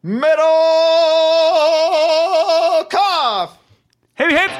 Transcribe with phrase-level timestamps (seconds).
[0.00, 0.44] Metal
[2.88, 3.58] cough.
[4.14, 4.50] Hip hip.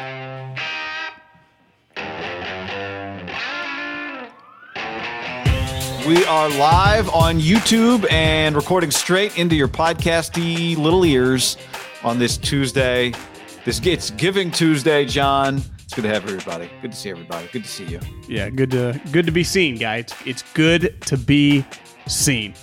[6.08, 11.56] We are live on YouTube and recording straight into your podcasty little ears
[12.02, 13.12] on this Tuesday.
[13.64, 15.62] This it's Giving Tuesday, John.
[15.84, 16.68] It's good to have everybody.
[16.82, 17.46] Good to see everybody.
[17.52, 18.00] Good to see you.
[18.26, 20.06] Yeah, good to good to be seen, guys.
[20.06, 21.64] It's, it's good to be
[22.08, 22.54] seen.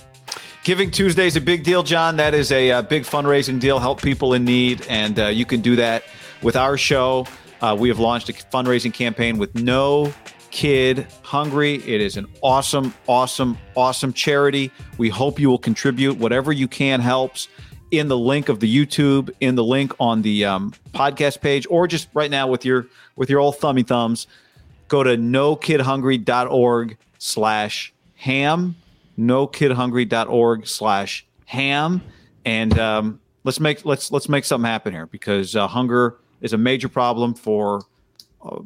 [0.66, 2.16] Giving Tuesday is a big deal, John.
[2.16, 3.78] That is a, uh big fundraising deal.
[3.78, 6.02] Help people in need, and uh, you can do that
[6.42, 7.24] with our show.
[7.60, 10.12] Uh, we have launched a fundraising campaign with No
[10.50, 11.76] Kid Hungry.
[11.76, 14.72] It is an awesome, awesome, awesome charity.
[14.98, 16.16] We hope you will contribute.
[16.18, 17.46] Whatever you can helps
[17.92, 21.86] in the link of the YouTube, in the link on the um, podcast page, or
[21.86, 24.26] just right now with your with your old thummy thumbs.
[24.88, 28.74] Go to nokidhungry.org slash ham
[29.18, 32.02] nokidhungry.org slash ham
[32.44, 36.58] and um, let's make let's let's make something happen here because uh, hunger is a
[36.58, 37.82] major problem for
[38.44, 38.58] uh,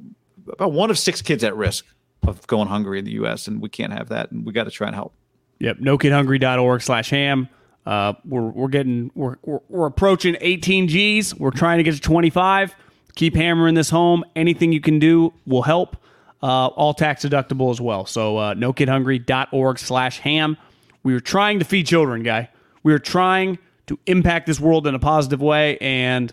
[0.48, 1.86] about one of six kids at risk
[2.26, 3.46] of going hungry in the U.S.
[3.46, 5.14] and we can't have that and we got to try and help.
[5.60, 7.48] Yep, nokidhungry.org slash ham.
[7.86, 11.34] Uh, we're we're getting we're, we're we're approaching 18 G's.
[11.34, 12.74] We're trying to get to 25.
[13.14, 14.24] Keep hammering this home.
[14.36, 15.96] Anything you can do will help.
[16.42, 18.06] Uh, all tax deductible as well.
[18.06, 20.56] So uh, nokidhungry.org slash ham.
[21.02, 22.48] We are trying to feed children, guy.
[22.82, 26.32] We are trying to impact this world in a positive way, and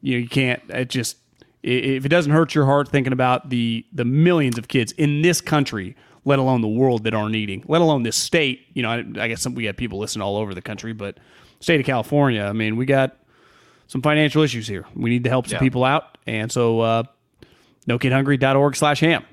[0.00, 0.60] you know you can't.
[0.68, 1.16] It just
[1.62, 5.40] if it doesn't hurt your heart thinking about the the millions of kids in this
[5.40, 5.94] country,
[6.24, 8.66] let alone the world that aren't eating, let alone this state.
[8.74, 11.18] You know, I, I guess some, we got people listening all over the country, but
[11.60, 12.42] state of California.
[12.42, 13.16] I mean, we got
[13.86, 14.86] some financial issues here.
[14.96, 15.60] We need to help some Yeah.
[15.60, 17.02] people out, and so uh,
[17.88, 19.24] nokidhungry.org slash ham.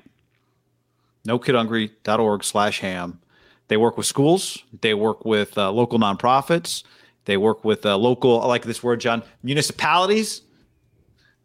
[1.26, 3.20] nokidhungry.org slash ham.
[3.68, 4.62] They work with schools.
[4.80, 6.82] They work with uh, local nonprofits.
[7.24, 10.42] They work with uh, local, I like this word, John, municipalities.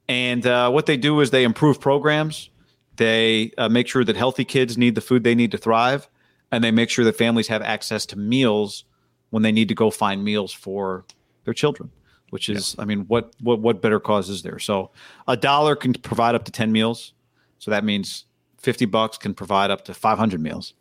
[0.08, 2.50] And uh, what they do is they improve programs.
[2.98, 6.10] They uh, make sure that healthy kids need the food they need to thrive.
[6.52, 8.84] And they make sure that families have access to meals
[9.30, 11.06] when they need to go find meals for
[11.46, 11.92] their children,
[12.32, 14.60] which is, I mean, what, what, what better cause is there?
[14.60, 14.90] So
[15.28, 17.14] a dollar can provide up to 10 meals.
[17.60, 18.26] So that means
[18.60, 20.74] 50 bucks can provide up to 500 meals.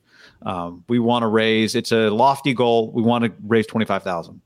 [0.42, 2.92] Um, we want to raise, it's a lofty goal.
[2.92, 4.40] We want to raise 25,000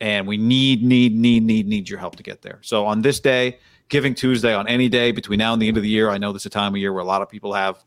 [0.00, 2.58] and we need, need, need, need, need your help to get there.
[2.62, 3.58] So on this day,
[3.88, 6.32] Giving Tuesday, on any day between now and the end of the year, I know
[6.32, 7.84] this is a time of year where a lot of people have,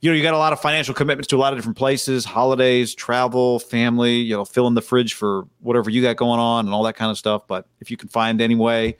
[0.00, 2.24] you know, you got a lot of financial commitments to a lot of different places,
[2.24, 6.66] holidays, travel, family, you know, fill in the fridge for whatever you got going on
[6.66, 7.46] and all that kind of stuff.
[7.46, 8.96] But if you can find any way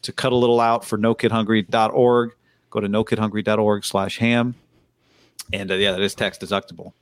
[0.00, 2.30] to cut a little out for nokidhungry.org,
[2.70, 4.54] go to nokidhungry.org slash ham.
[5.52, 6.92] And uh, yeah, that is tax deductible.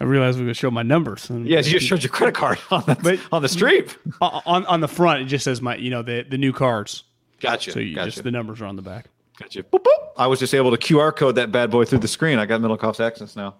[0.00, 1.28] I realized we would show my numbers.
[1.28, 3.86] And Yeah, you just showed your credit card on the, But- on the stream.
[4.20, 7.04] on, on on the front it just says my you know the the new cards.
[7.40, 7.72] Gotcha.
[7.72, 8.10] So you gotcha.
[8.10, 9.06] just the numbers are on the back.
[9.38, 9.62] gotcha.
[9.62, 10.08] Boop, boop.
[10.16, 12.38] I was just able to QR code that bad boy through the screen.
[12.38, 13.54] I got Middlekauff's accents now.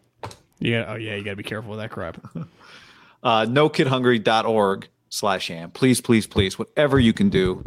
[0.58, 0.84] Yeah.
[0.88, 1.14] Oh yeah.
[1.14, 2.18] You got to be careful with that crap.
[3.22, 5.70] Uh, nokidhungry.org slash ham.
[5.72, 7.62] Please, please, please, whatever you can do,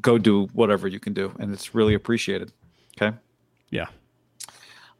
[0.00, 1.30] go do whatever you can do.
[1.38, 2.52] And it's really appreciated.
[2.96, 3.14] Okay.
[3.68, 3.88] Yeah.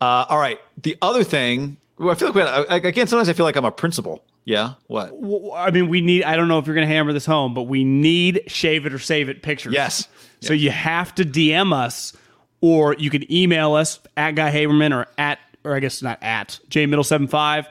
[0.00, 0.60] Uh, all right.
[0.82, 3.56] The other thing, well, I feel like, we had, I, again, sometimes I feel like
[3.56, 4.22] I'm a principal.
[4.44, 4.75] Yeah.
[4.86, 5.10] What?
[5.14, 6.25] Well, I mean, we need.
[6.25, 8.94] I don't know if you're going to hammer this home, but we need shave it
[8.94, 9.75] or save it pictures.
[9.75, 10.09] Yes.
[10.41, 12.16] So you have to DM us,
[12.62, 16.60] or you can email us at Guy Haberman or at, or I guess not at
[16.70, 17.69] J Middle seven five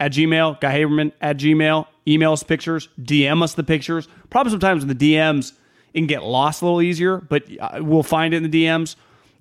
[0.00, 0.60] at Gmail.
[0.60, 1.86] Guy Haberman at Gmail.
[2.06, 2.88] Email us pictures.
[3.00, 4.06] DM us the pictures.
[4.28, 5.52] Probably sometimes in the DMs
[5.94, 8.96] it can get lost a little easier, but uh, we'll find it in the DMs.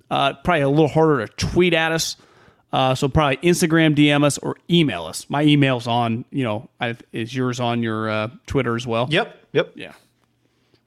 [0.10, 2.16] Uh, probably a little harder to tweet at us.
[2.74, 5.30] Uh, so probably Instagram DM us or email us.
[5.30, 9.08] My email's on, you know, I've, is yours on your uh, Twitter as well?
[9.10, 9.48] Yep.
[9.54, 9.72] Yep.
[9.75, 9.94] Yeah.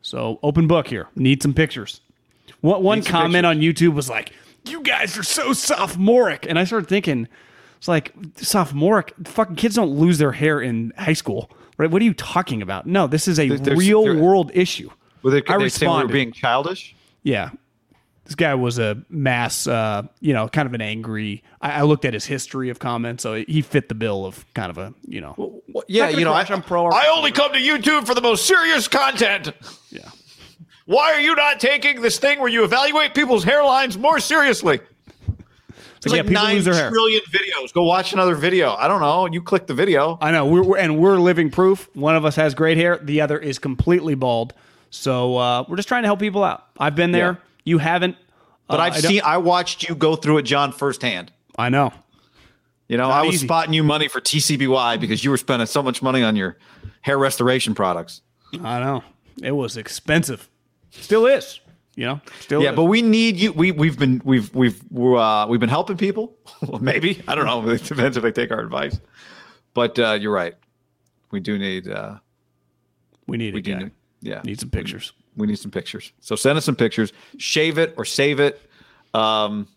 [0.03, 1.09] So open book here.
[1.17, 2.01] Need some pictures.
[2.61, 4.33] One, one comment on YouTube was like,
[4.67, 7.29] "You guys are so sophomoric," and I started thinking,
[7.79, 9.15] it's like sophomoric.
[9.25, 11.91] Fucking kids don't lose their hair in high school, right?
[11.91, 12.87] What are you talking about?
[12.87, 14.91] No, this is a real world issue.
[15.23, 16.95] Were they, I they we were being childish?
[17.23, 17.51] Yeah.
[18.31, 21.43] This guy was a mass, uh, you know, kind of an angry.
[21.61, 24.71] I, I looked at his history of comments, so he fit the bill of kind
[24.71, 27.53] of a, you know, Well, yeah, you know, I, crush on pro I only come
[27.55, 29.51] to YouTube for the most serious content.
[29.91, 30.09] yeah.
[30.87, 34.79] Why are you not taking this thing where you evaluate people's hairlines more seriously?
[36.01, 36.89] There's yeah, like people nine lose their hair.
[36.89, 37.73] trillion videos.
[37.73, 38.75] Go watch another video.
[38.77, 39.27] I don't know.
[39.27, 40.19] You click the video.
[40.21, 41.89] I know, we're, we're and we're living proof.
[41.97, 44.55] One of us has great hair, the other is completely bald.
[44.91, 46.69] So uh, we're just trying to help people out.
[46.79, 47.33] I've been there.
[47.33, 47.50] Yeah.
[47.65, 48.17] You haven't,
[48.69, 49.21] But Uh, I've I seen.
[49.25, 51.33] I watched you go through it, John, firsthand.
[51.59, 51.93] I know.
[52.89, 53.47] You know, I was easy.
[53.47, 56.57] spotting you money for TCBY because you were spending so much money on your
[57.03, 58.23] hair restoration products.
[58.55, 59.05] I know.
[59.43, 60.49] It was expensive.
[60.91, 61.61] Still is.
[61.97, 62.77] You know, still Yeah, is.
[62.77, 63.53] but we need you.
[63.53, 66.37] We we've been we've we've we're, uh, we've been helping people.
[66.63, 67.69] well, maybe I don't know.
[67.73, 68.99] It depends if they take our advice.
[69.75, 70.55] But uh, you're right.
[71.31, 71.89] We do need.
[71.89, 72.19] Uh,
[73.27, 73.73] we need we do.
[73.75, 73.79] guy.
[73.85, 73.91] Need,
[74.21, 75.13] yeah, Need some pictures.
[75.37, 76.13] We need some pictures.
[76.21, 77.13] So send us some pictures.
[77.39, 78.61] Shave it or save it.
[79.15, 79.69] Um,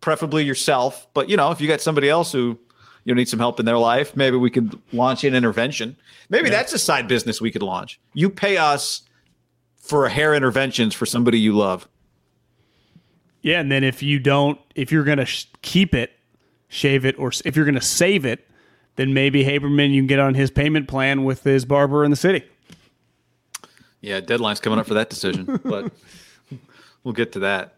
[0.00, 1.06] preferably yourself.
[1.14, 2.58] But you know, if you got somebody else who
[3.04, 5.96] you know need some help in their life, maybe we could launch an intervention.
[6.28, 8.00] Maybe that's a side business we could launch.
[8.14, 9.02] You pay us
[9.76, 11.88] for hair interventions for somebody you love.
[13.40, 16.12] Yeah, and then if you don't, if you're gonna sh- keep it,
[16.68, 18.46] shave it, or if you're gonna save it,
[18.96, 22.16] then maybe Haberman you can get on his payment plan with his barber in the
[22.16, 22.44] city.
[24.00, 25.92] Yeah, deadline's coming up for that decision, but
[27.04, 27.74] we'll get to that.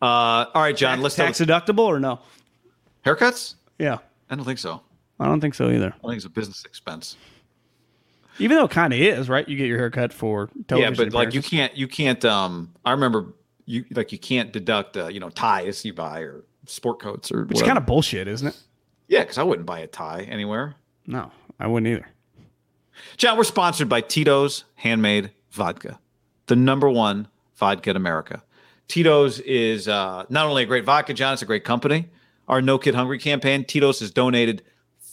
[0.00, 1.00] Uh, all right, John.
[1.00, 2.20] Let's Tax talk deductible or no?
[3.04, 3.54] haircuts.
[3.78, 3.98] Yeah,
[4.30, 4.82] I don't think so.
[5.18, 5.94] I don't think so either.
[6.04, 7.16] I think it's a business expense.
[8.38, 9.48] Even though it kind of is, right?
[9.48, 10.94] You get your hair cut for television.
[10.94, 12.24] yeah, but like you can't, you can't.
[12.24, 13.34] Um, I remember
[13.66, 17.44] you like you can't deduct, uh, you know, ties you buy or sport coats or.
[17.44, 18.58] Which is kind of bullshit, isn't it?
[19.08, 20.74] yeah, because I wouldn't buy a tie anywhere.
[21.06, 21.30] No,
[21.60, 22.08] I wouldn't either.
[23.16, 25.98] John, we're sponsored by Tito's Handmade Vodka,
[26.46, 28.42] the number one vodka in America.
[28.88, 32.10] Tito's is uh, not only a great vodka, John, it's a great company.
[32.48, 34.62] Our No Kid Hungry campaign, Tito's has donated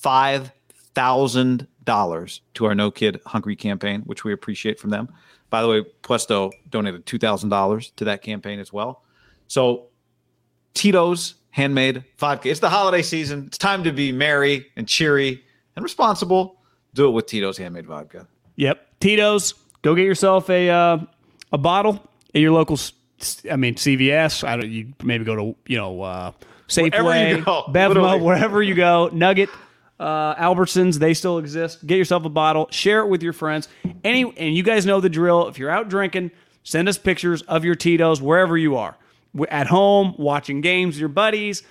[0.01, 5.09] $5,000 to our No Kid Hungry campaign, which we appreciate from them.
[5.49, 9.03] By the way, Puesto donated $2,000 to that campaign as well.
[9.47, 9.87] So,
[10.73, 12.49] Tito's Handmade Vodka.
[12.49, 13.45] It's the holiday season.
[13.47, 15.43] It's time to be merry and cheery
[15.75, 16.61] and responsible.
[16.93, 18.27] Do it with Tito's Handmade Vodka.
[18.55, 19.53] Yep, Tito's.
[19.81, 20.97] Go get yourself a uh,
[21.51, 22.01] a bottle
[22.33, 22.77] at your local.
[23.51, 24.47] I mean CVS.
[24.47, 24.69] I don't.
[24.69, 26.31] You maybe go to you know uh,
[26.67, 28.21] Safeway, Bevmo, literally.
[28.21, 29.09] wherever you go.
[29.11, 29.49] Nugget,
[29.99, 30.99] uh, Albertsons.
[30.99, 31.85] They still exist.
[31.85, 32.67] Get yourself a bottle.
[32.71, 33.67] Share it with your friends.
[34.03, 35.47] Any and you guys know the drill.
[35.47, 36.31] If you're out drinking,
[36.63, 38.95] send us pictures of your Tito's wherever you are.
[39.49, 41.63] At home, watching games with your buddies,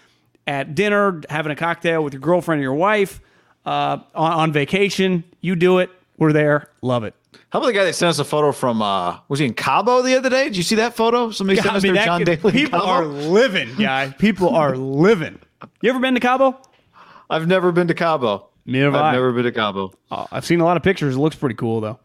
[0.47, 3.21] at dinner, having a cocktail with your girlfriend or your wife,
[3.67, 5.25] uh, on, on vacation.
[5.41, 5.91] You do it.
[6.19, 6.71] We're there.
[6.83, 7.15] Love it.
[7.51, 10.03] How about the guy that sent us a photo from, uh, was he in Cabo
[10.03, 10.45] the other day?
[10.45, 11.31] Did you see that photo?
[11.31, 12.53] Somebody sent I us mean, their John could- Daly.
[12.53, 14.11] people are living, guy.
[14.19, 15.39] People are living.
[15.83, 16.59] You ever been to Cabo?
[17.31, 18.49] I've never been to Cabo.
[18.67, 19.13] Neither have I've I.
[19.13, 19.93] never been to Cabo.
[20.11, 21.17] Oh, I've seen a lot of pictures.
[21.17, 21.99] It looks pretty cool, though.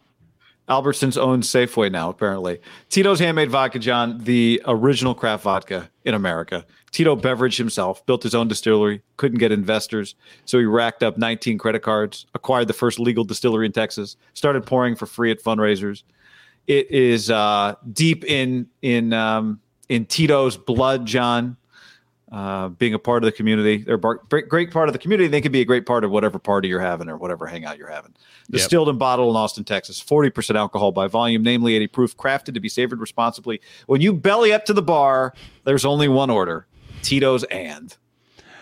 [0.69, 2.59] Albertsons owns Safeway now, apparently.
[2.89, 6.65] Tito's Handmade Vodka, John, the original craft vodka in America.
[6.91, 10.15] Tito Beveridge himself built his own distillery, couldn't get investors,
[10.45, 14.65] so he racked up 19 credit cards, acquired the first legal distillery in Texas, started
[14.65, 16.03] pouring for free at fundraisers.
[16.67, 21.57] It is uh, deep in in um, in Tito's blood, John.
[22.33, 25.27] Uh, being a part of the community, they're a bar- great, part of the community.
[25.27, 27.91] They can be a great part of whatever party you're having or whatever hangout you're
[27.91, 28.15] having.
[28.49, 30.03] Distilled and bottled in Austin, Texas.
[30.03, 33.61] 40% alcohol by volume, namely 80 proof, crafted to be savored responsibly.
[33.85, 36.65] When you belly up to the bar, there's only one order
[37.03, 37.95] Tito's and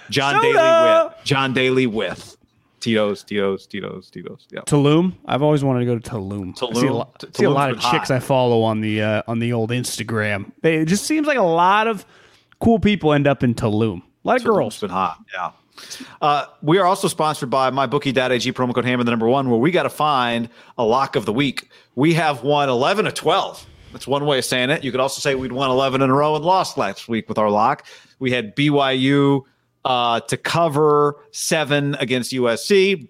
[0.10, 0.54] John Soda!
[0.54, 1.24] Daly with.
[1.24, 2.36] John Daly with.
[2.82, 4.48] Tito's, Tito's, Tito's, Tito's.
[4.52, 4.62] Yeah.
[4.62, 5.14] Tulum.
[5.26, 6.56] I've always wanted to go to Tulum.
[6.58, 7.18] I see a Tulum?
[7.20, 8.16] T- see a lot of been chicks hot.
[8.16, 10.52] I follow on the uh, on the old Instagram.
[10.62, 12.06] They, it just seems like a lot of
[12.62, 14.02] cool people end up in Tulum.
[14.24, 14.80] A lot of It's girls.
[14.80, 15.18] been hot.
[15.34, 15.52] Yeah.
[16.22, 19.72] Uh, we are also sponsored by MyBookie.ag promo code Hammer the number one, where we
[19.72, 21.70] got to find a lock of the week.
[21.96, 23.66] We have won 11 of 12.
[23.92, 24.84] That's one way of saying it.
[24.84, 27.38] You could also say we'd won 11 in a row and lost last week with
[27.38, 27.86] our lock.
[28.20, 29.42] We had BYU
[29.84, 33.08] uh, to cover seven against USC.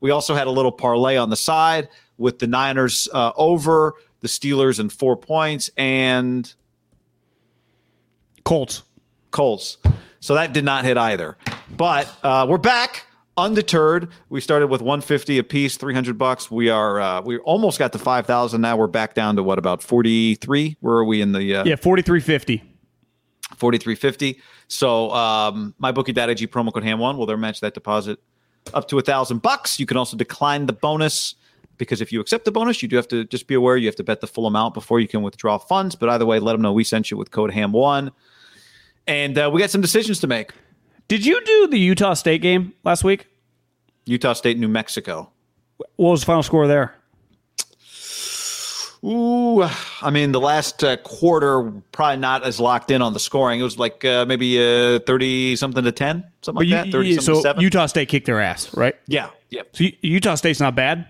[0.00, 4.28] We also had a little parlay on the side with the Niners uh, over the
[4.28, 6.52] Steelers and four points and
[8.44, 8.82] Colts.
[9.30, 9.78] Colts.
[10.20, 11.36] So that did not hit either.
[11.76, 13.06] But uh, we're back
[13.36, 14.08] undeterred.
[14.28, 16.50] We started with 150 a piece, 300 bucks.
[16.50, 18.76] We are uh, we almost got to 5,000 now.
[18.76, 20.76] We're back down to what about 43?
[20.80, 22.62] Where are we in the uh, Yeah, forty three fifty.
[23.56, 24.40] 4350?
[24.68, 28.18] So um, my bookie.ag promo code ham1 will there match that deposit
[28.74, 29.78] up to a thousand bucks.
[29.78, 31.34] You can also decline the bonus
[31.78, 33.96] because if you accept the bonus, you do have to just be aware you have
[33.96, 35.94] to bet the full amount before you can withdraw funds.
[35.94, 38.10] But either way, let them know we sent you with code ham1.
[39.06, 40.52] And uh, we got some decisions to make.
[41.08, 43.26] Did you do the Utah State game last week?
[44.06, 45.30] Utah State, New Mexico.
[45.76, 46.94] What was the final score there?
[49.04, 49.62] Ooh,
[50.00, 53.58] I mean, the last uh, quarter probably not as locked in on the scoring.
[53.58, 56.92] It was like uh, maybe uh, thirty something to ten, something like You- that.
[56.92, 57.62] Thirty something to so seven.
[57.62, 58.94] Utah State kicked their ass, right?
[59.08, 59.62] yeah, yeah.
[59.72, 61.08] So Utah State's not bad.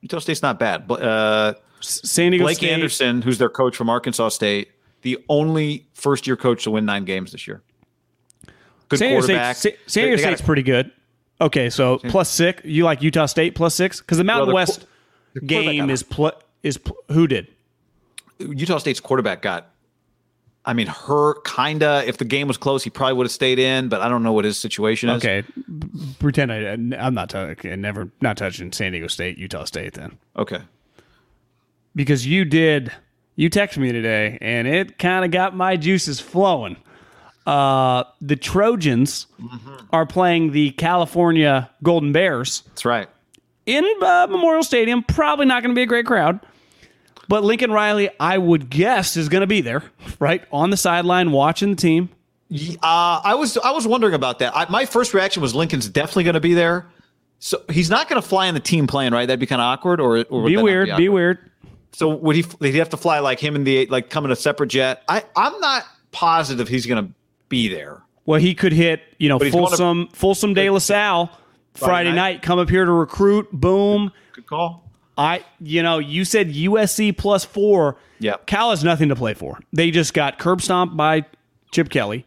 [0.00, 0.88] Utah State's not bad.
[0.88, 2.70] But uh, San Diego Blake State.
[2.70, 4.70] Anderson, who's their coach from Arkansas State,
[5.06, 7.62] the only first year coach to win nine games this year.
[8.88, 9.56] Good San Diego, quarterback.
[9.56, 10.90] State, San Diego State's pretty good.
[11.40, 12.64] Okay, so plus six.
[12.64, 14.84] You like Utah State plus six because the Mountain the West
[15.46, 16.32] game is pl-
[16.64, 17.46] is pl- who did?
[18.40, 19.70] Utah State's quarterback got.
[20.64, 22.02] I mean, her kinda.
[22.04, 23.88] If the game was close, he probably would have stayed in.
[23.88, 25.24] But I don't know what his situation is.
[25.24, 25.44] Okay,
[26.18, 27.80] pretend I, I'm not touching.
[27.80, 30.62] Never not touching San Diego State, Utah State then Okay.
[31.94, 32.90] because you did.
[33.36, 36.76] You texted me today, and it kind of got my juices flowing.
[37.46, 39.26] Uh, the Trojans
[39.92, 43.08] are playing the California Golden Bears That's right.
[43.66, 45.02] in uh, Memorial Stadium.
[45.04, 46.40] Probably not going to be a great crowd.
[47.28, 49.82] But Lincoln Riley, I would guess, is going to be there,
[50.18, 50.44] right?
[50.52, 52.08] On the sideline watching the team.
[52.52, 54.56] Uh, I was I was wondering about that.
[54.56, 56.86] I, my first reaction was Lincoln's definitely going to be there.
[57.40, 59.26] So he's not going to fly in the team plane, right?
[59.26, 61.10] That'd be kind of awkward, or, or Be weird, be awkward?
[61.10, 61.50] weird.
[61.96, 62.42] So would he?
[62.42, 65.02] Did he have to fly like him and the like come in a separate jet?
[65.08, 67.10] I I'm not positive he's going to
[67.48, 68.02] be there.
[68.26, 71.30] Well, he could hit, you know, he's going to- Folsom, Folsom De La Salle
[71.72, 72.16] Friday night?
[72.16, 72.42] night.
[72.42, 73.50] come up here to recruit.
[73.50, 74.12] Boom.
[74.32, 74.90] Good call.
[75.16, 77.96] I, you know, you said USC plus four.
[78.18, 78.36] Yeah.
[78.44, 79.58] Cal has nothing to play for.
[79.72, 81.24] They just got curb stomped by
[81.72, 82.26] Chip Kelly.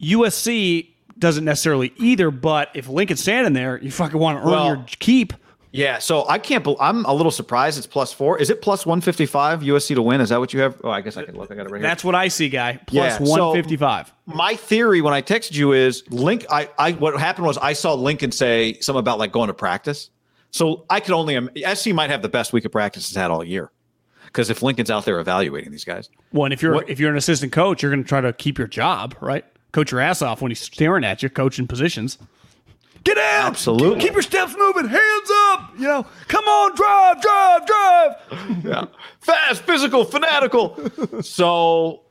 [0.00, 0.88] USC
[1.18, 4.84] doesn't necessarily either, but if Lincoln's standing there, you fucking want to earn Well, your
[5.00, 5.34] keep.
[5.72, 5.98] Yeah.
[5.98, 6.64] So I can't.
[6.64, 7.76] bel I'm a little surprised.
[7.78, 8.38] It's plus four.
[8.38, 10.20] Is it plus 155 USC to win?
[10.20, 10.80] Is that what you have?
[10.82, 11.50] Oh, I guess I can look.
[11.50, 11.88] I got it right here.
[11.88, 12.80] That's what I see, guy.
[12.90, 14.12] Yeah, Plus so- 155.
[14.26, 16.46] my theory when I texted you is Link.
[16.50, 20.10] I, I what happened was I saw Lincoln say something about like going to practice.
[20.50, 21.36] So I could only
[21.74, 23.70] SC might have the best week of practice it's had all year.
[24.24, 27.10] Because if Lincoln's out there evaluating these guys, Well, and if you're What- if you're
[27.10, 29.44] an assistant coach, you're going to try to keep your job, right?
[29.72, 32.16] Coach your ass off when he's staring at you, coaching positions.
[33.06, 33.46] Get out.
[33.46, 34.00] Absolutely.
[34.00, 35.70] Keep your steps moving, hands up.
[35.78, 38.64] You know, come on, drive, drive, drive.
[38.64, 38.84] yeah,
[39.20, 41.22] fast, physical, fanatical.
[41.22, 42.02] so,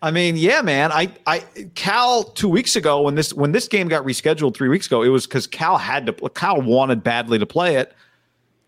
[0.00, 0.92] I mean, yeah, man.
[0.92, 1.40] I, I,
[1.74, 5.08] Cal two weeks ago when this when this game got rescheduled three weeks ago, it
[5.08, 6.12] was because Cal had to.
[6.28, 7.92] Cal wanted badly to play it.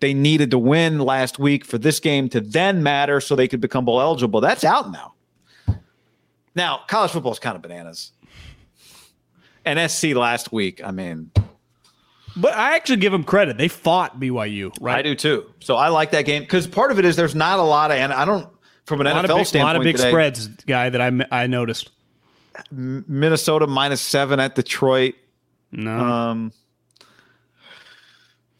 [0.00, 3.60] They needed to win last week for this game to then matter, so they could
[3.60, 4.40] become bowl eligible.
[4.40, 5.14] That's out now.
[6.56, 8.10] Now, college football is kind of bananas.
[9.64, 11.30] And SC last week, I mean,
[12.36, 13.56] But I actually give them credit.
[13.56, 14.98] They fought BYU, right?
[14.98, 15.46] I do too.
[15.60, 17.96] So I like that game because part of it is there's not a lot of,
[17.96, 18.48] and I don't
[18.84, 19.62] from an NFL big, standpoint.
[19.62, 21.90] A lot of big today, spreads, guy that I I noticed.
[22.70, 25.14] Minnesota minus seven at Detroit.
[25.72, 26.52] No, Um,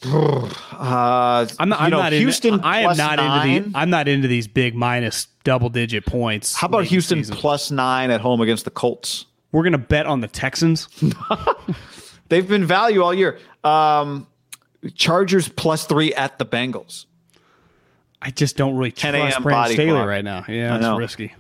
[0.05, 1.81] uh, I'm not.
[1.81, 2.55] I'm know, not Houston.
[2.55, 3.49] Into, I am not nine.
[3.51, 3.73] into these.
[3.75, 6.55] I'm not into these big minus double digit points.
[6.55, 9.27] How about Houston plus nine at home against the Colts?
[9.55, 10.89] We're gonna bet on the Texans.
[12.29, 13.39] They've been value all year.
[13.63, 14.27] Um,
[14.97, 17.07] Chargers plus three at the Bengals.
[18.21, 19.43] I just don't really 10 trust.
[19.45, 20.09] Brandon Staley clock.
[20.09, 20.45] right now.
[20.49, 21.37] Yeah, it's risky.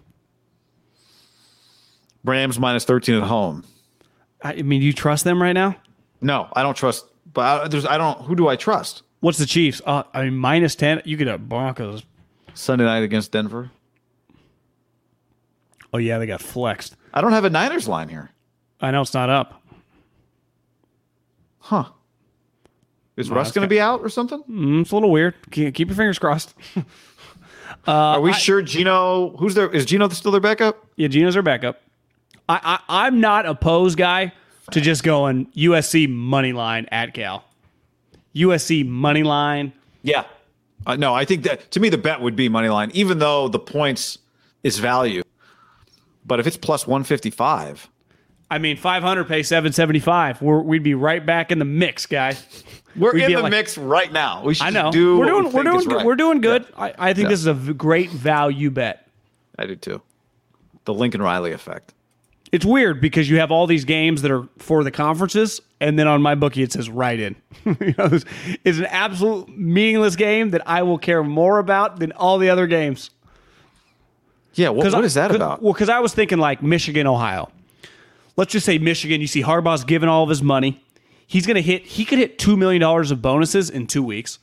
[2.22, 3.64] Rams minus thirteen at home.
[4.40, 5.74] I, mean, you trust them right now?
[6.20, 7.06] No, I don't trust.
[7.32, 8.20] But I, there's, I don't.
[8.20, 9.02] Who do I trust?
[9.20, 9.82] What's the Chiefs?
[9.84, 11.02] Uh, I mean, minus ten.
[11.04, 12.04] You get have Broncos.
[12.54, 13.72] Sunday night against Denver.
[15.92, 16.94] Oh yeah, they got flexed.
[17.14, 18.30] I don't have a Niners line here.
[18.80, 19.62] I know it's not up.
[21.60, 21.84] Huh.
[23.16, 24.42] Is No, Russ going to be out or something?
[24.50, 25.34] Mm, it's a little weird.
[25.52, 26.54] Keep your fingers crossed.
[27.86, 29.36] Are we sure Gino?
[29.36, 29.70] Who's there?
[29.70, 30.86] Is Gino still their backup?
[30.96, 31.80] Yeah, Gino's their backup.
[32.48, 34.32] I, I I'm not opposed, guy,
[34.72, 37.44] to just going USC money line at Cal.
[38.34, 39.72] USC money line.
[40.02, 40.24] Yeah.
[40.86, 43.48] Uh, no, I think that to me the bet would be money line, even though
[43.48, 44.18] the points
[44.62, 45.22] is value.
[46.24, 47.88] But if it's plus one fifty five,
[48.50, 50.40] I mean, 500 pay 775.
[50.42, 52.36] We're, we'd be right back in the mix, guy.
[52.94, 54.44] we're We'd in the like- mix right now.
[54.44, 54.92] We should I know.
[54.92, 55.18] do.
[55.18, 56.06] we're what doing we we're think doing right.
[56.06, 56.66] we're doing good.
[56.70, 57.28] Yeah, I, I think Yeah.
[57.30, 59.08] this is a great value bet.
[59.58, 60.02] I do too.
[60.84, 61.94] The Lincoln Riley effect.
[62.52, 66.06] It's weird because you have all these games that are for the conferences, and then
[66.06, 67.34] on my bookie it says right in.
[67.64, 68.24] you know, it's,
[68.62, 72.66] it's an absolute meaningless game that I will care more about than all the other
[72.68, 73.10] games.
[74.54, 74.70] Yeah.
[74.70, 75.62] What, what is that about?
[75.62, 77.50] Well, because I was thinking like Michigan, Ohio.
[78.36, 79.20] Let's just say Michigan.
[79.20, 80.82] You see Harbaugh's giving all of his money.
[81.26, 81.86] He's going to hit.
[81.86, 84.38] He could hit two million dollars of bonuses in two weeks.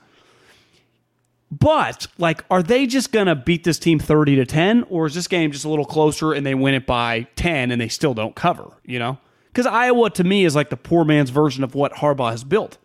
[1.52, 5.28] But like, are they just gonna beat this team thirty to ten, or is this
[5.28, 8.36] game just a little closer and they win it by ten and they still don't
[8.36, 8.72] cover?
[8.86, 12.32] You know, because Iowa to me is like the poor man's version of what Harbaugh
[12.32, 12.78] has built.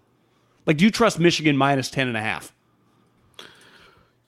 [0.67, 2.53] Like, do you trust Michigan minus ten and a half?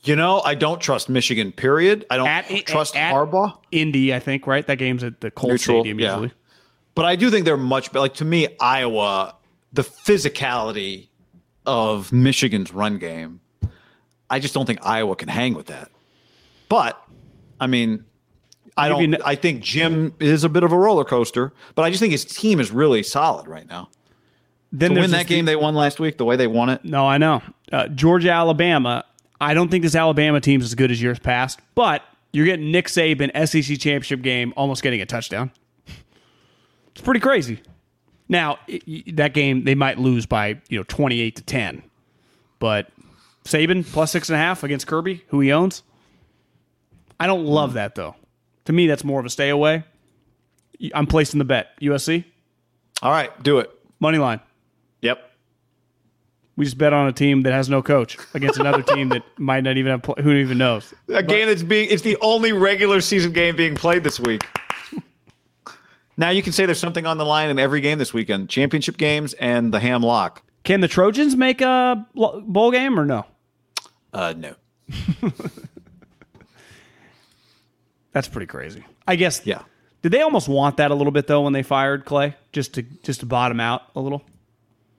[0.08, 1.52] You know, I don't trust Michigan.
[1.52, 2.06] Period.
[2.08, 3.58] I don't At- trust at- Harbaugh.
[3.70, 4.66] Indy, I think, right?
[4.66, 6.12] That game's at the Colt Neutral, Stadium yeah.
[6.12, 6.32] usually.
[6.94, 8.00] But I do think they're much better.
[8.00, 9.34] Like to me, Iowa,
[9.74, 11.08] the physicality
[11.66, 13.40] of Michigan's run game,
[14.30, 15.90] I just don't think Iowa can hang with that.
[16.70, 16.98] But
[17.60, 18.06] I mean,
[18.78, 19.14] I don't.
[19.26, 22.24] I think Jim is a bit of a roller coaster, but I just think his
[22.24, 23.90] team is really solid right now.
[24.72, 27.06] Then To win that game they won last week, the way they won it, No,
[27.06, 27.42] I know.
[27.70, 29.04] Uh, Georgia, Alabama.
[29.40, 32.02] I don't think this Alabama team's as good as years past, but
[32.32, 35.50] you're getting Nick Saban SEC championship game, almost getting a touchdown.
[36.92, 37.62] It's pretty crazy.
[38.28, 38.58] Now
[39.12, 41.82] that game they might lose by you know 28 to 10,
[42.58, 42.90] but
[43.44, 45.82] Saban plus six and a half against Kirby, who he owns.
[47.20, 48.16] I don't love that though.
[48.64, 49.84] To me, that's more of a stay away.
[50.92, 52.24] I'm placing the bet USC
[53.02, 53.70] all right, do it.
[54.00, 54.40] money line.
[56.58, 56.60] Yep.
[56.60, 59.62] We just bet on a team that has no coach against another team that might
[59.62, 60.92] not even have pl- who even knows.
[61.08, 64.44] A game that's being it's the only regular season game being played this week.
[66.16, 68.48] now you can say there's something on the line in every game this weekend.
[68.48, 70.42] Championship games and the ham lock.
[70.64, 73.24] Can the Trojans make a bowl game or no?
[74.12, 74.54] Uh no.
[78.12, 78.84] That's pretty crazy.
[79.06, 79.46] I guess.
[79.46, 79.62] Yeah.
[80.02, 82.82] Did they almost want that a little bit though when they fired Clay, just to
[82.82, 84.24] just to bottom out a little?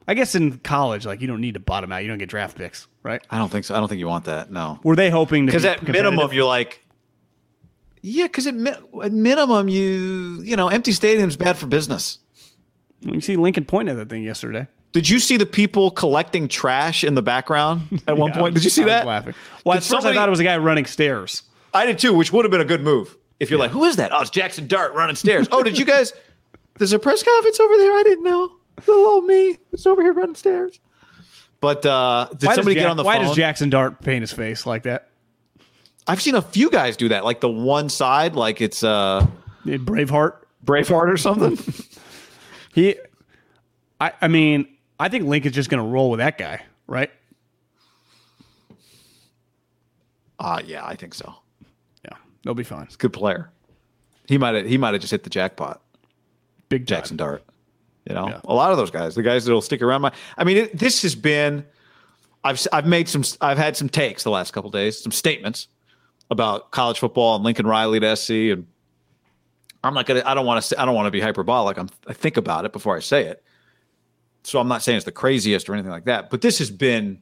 [0.09, 2.01] I guess in college, like you don't need to bottom out.
[2.01, 3.21] You don't get draft picks, right?
[3.29, 3.75] I don't think so.
[3.75, 4.51] I don't think you want that.
[4.51, 4.79] No.
[4.83, 5.51] Were they hoping to?
[5.51, 6.83] Because be at minimum you're like
[8.01, 8.71] Yeah, because at, mi-
[9.03, 12.17] at minimum you you know, empty stadium's bad for business.
[13.01, 14.67] you see Lincoln Point at that thing yesterday.
[14.91, 18.55] Did you see the people collecting trash in the background at one Yeah, point?
[18.55, 19.05] Did you see I was that?
[19.05, 19.33] laughing.
[19.63, 21.43] Well, Did at first I thought it was a guy running stairs.
[21.73, 23.15] I did too, which would have been a good move.
[23.39, 24.11] If you're like, who is that?
[24.11, 25.47] Oh, it's Jackson Dart running stairs.
[25.51, 26.11] oh, did you guys?
[26.79, 27.91] There's a press conference over there.
[27.95, 28.51] I didn't know.
[28.87, 29.57] Little me.
[29.71, 30.79] It's over here running stairs.
[31.61, 33.07] But uh, did Why somebody does get on the phone.
[33.07, 33.27] Why phone?
[33.27, 35.09] does Jackson Dart paint his face like that?
[36.07, 39.27] I've seen a few guys do that, like the one side, like it's uh,
[39.65, 40.37] Braveheart.
[40.65, 41.57] Braveheart or something.
[42.71, 42.95] He,
[43.99, 44.67] I, I mean,
[44.99, 47.09] I think Lincoln's just going to roll with that guy, right?
[50.39, 51.33] uh yeah, I think so.
[52.05, 52.87] Yeah, they'll be fine.
[52.99, 53.49] Good player.
[54.27, 54.65] He might have.
[54.67, 55.81] He might have just hit the jackpot.
[56.69, 56.97] Big time.
[56.97, 57.43] Jackson Dart.
[58.07, 58.39] You know, Yeah.
[58.45, 60.01] a lot of those guys, the guys that'll stick around.
[60.01, 61.65] My, I mean, it, this has been.
[62.43, 63.23] I've I've made some.
[63.41, 65.67] I've had some takes the last couple days, some statements
[66.31, 68.65] about college football and Lincoln Riley to SC, and
[69.83, 70.23] I'm not gonna.
[70.25, 70.81] I don't want to.
[70.81, 71.77] I don't want to be hyperbolic.
[71.77, 71.89] I'm.
[72.07, 73.43] I think about it before I say it.
[74.43, 77.21] So I'm not saying it's the craziest or anything like that, but this has been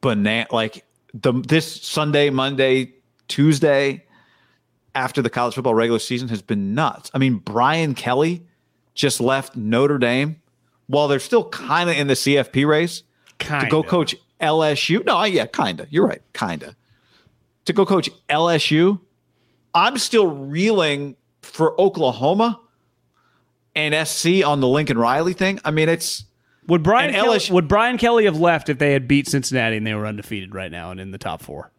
[0.00, 0.46] banana.
[0.50, 2.92] Like the this Sunday, Monday,
[3.28, 4.04] Tuesday
[4.94, 7.10] after the college football regular season has been nuts.
[7.14, 8.44] I mean, Brian Kelly
[8.96, 10.40] just left Notre Dame
[10.88, 13.04] while they're still kind of in the CFP race
[13.38, 15.04] to go coach LSU.
[15.04, 15.92] No, yeah, kind of.
[15.92, 16.74] You're right, kind of.
[17.66, 19.00] To go coach LSU.
[19.74, 22.58] I'm still reeling for Oklahoma
[23.74, 25.60] and SC on the Lincoln Riley thing.
[25.64, 26.24] I mean, it's
[26.66, 29.86] Would Brian Kelly, LSU would Brian Kelly have left if they had beat Cincinnati and
[29.86, 31.70] they were undefeated right now and in the top four?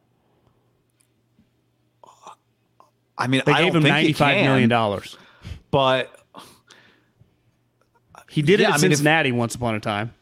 [3.17, 5.17] I mean, They I gave him think ninety you five can, million dollars.
[5.71, 6.13] but
[8.37, 10.13] He did Yeah, it I at mean, if- Cincinnati once upon a time.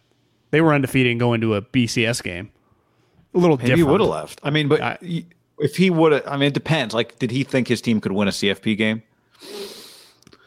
[0.51, 2.49] They were undefeated and going to a BCS game.
[3.34, 3.78] A little Maybe different.
[3.80, 4.39] he would have left.
[4.41, 5.25] I mean, but I- y-
[5.60, 6.93] if he would have, I mean, it depends.
[6.93, 9.04] Like, did he think his team could win a CFP game?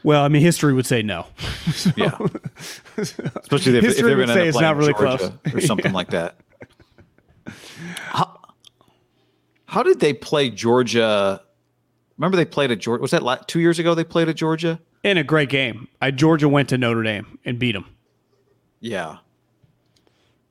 [0.02, 1.26] Well, I mean, history would say no.
[1.96, 2.16] Yeah,
[2.96, 5.54] especially if, if they're going to say it's not really Georgia close.
[5.54, 6.36] or something like that.
[7.96, 8.40] How,
[9.66, 11.42] how did they play Georgia?
[12.16, 13.02] Remember they played at Georgia.
[13.02, 13.94] Was that la- two years ago?
[13.94, 14.80] They played at Georgia.
[15.02, 15.88] In a great game.
[16.02, 17.86] I, Georgia went to Notre Dame and beat them.
[18.80, 19.18] Yeah,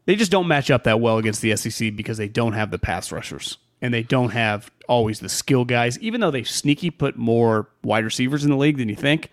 [0.06, 2.80] They just don't match up that well against the SEC because they don't have the
[2.80, 5.98] pass rushers and they don't have always the skill guys.
[6.00, 9.32] Even though they sneaky put more wide receivers in the league than you think,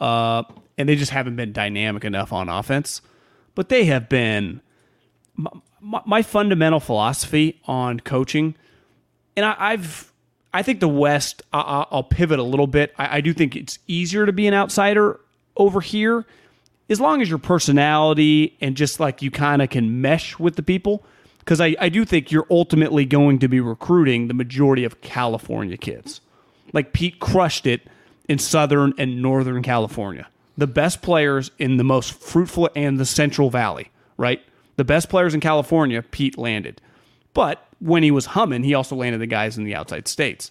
[0.00, 0.44] uh,
[0.76, 3.00] and they just haven't been dynamic enough on offense.
[3.56, 4.60] But they have been
[5.34, 8.54] my, my, my fundamental philosophy on coaching,
[9.36, 10.07] and I, I've
[10.52, 11.42] I think the West.
[11.52, 12.94] I, I- I'll pivot a little bit.
[12.98, 15.20] I, I do think it's easier to be an outsider
[15.56, 16.24] over here
[16.90, 20.62] as long as your personality and just like you kind of can mesh with the
[20.62, 21.04] people.
[21.40, 25.76] Because I, I do think you're ultimately going to be recruiting the majority of California
[25.76, 26.20] kids.
[26.72, 27.82] Like Pete crushed it
[28.28, 30.28] in Southern and Northern California.
[30.58, 34.42] The best players in the most fruitful and the Central Valley, right?
[34.76, 36.80] The best players in California, Pete landed.
[37.32, 40.50] But when he was humming, he also landed the guys in the outside states.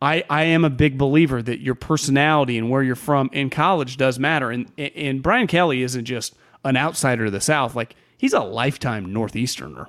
[0.00, 3.96] I, I am a big believer that your personality and where you're from in college
[3.96, 4.50] does matter.
[4.50, 7.76] And and Brian Kelly isn't just an outsider to the South.
[7.76, 9.88] Like he's a lifetime Northeasterner,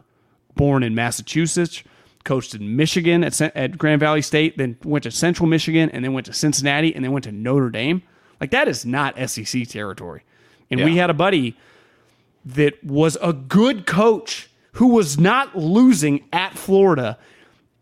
[0.56, 1.84] born in Massachusetts,
[2.24, 6.14] coached in Michigan at, at Grand Valley State, then went to Central Michigan, and then
[6.14, 8.04] went to Cincinnati, and then went to Notre Dame.
[8.40, 10.24] Like that is not SEC territory.
[10.70, 10.86] And yeah.
[10.86, 11.58] we had a buddy
[12.46, 17.18] that was a good coach who was not losing at Florida.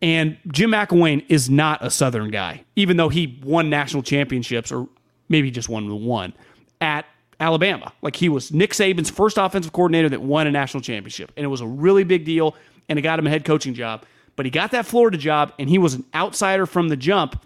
[0.01, 4.87] And Jim McElwain is not a Southern guy, even though he won national championships or
[5.29, 6.33] maybe just won the one
[6.79, 7.05] at
[7.39, 7.91] Alabama.
[8.01, 11.31] Like he was Nick Saban's first offensive coordinator that won a national championship.
[11.37, 12.55] And it was a really big deal.
[12.89, 14.05] And it got him a head coaching job.
[14.35, 17.43] But he got that Florida job and he was an outsider from the jump.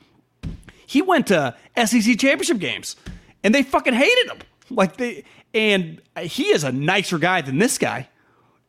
[0.87, 2.95] He went to SEC championship games
[3.43, 4.39] and they fucking hated him.
[4.69, 8.09] Like they, and he is a nicer guy than this guy,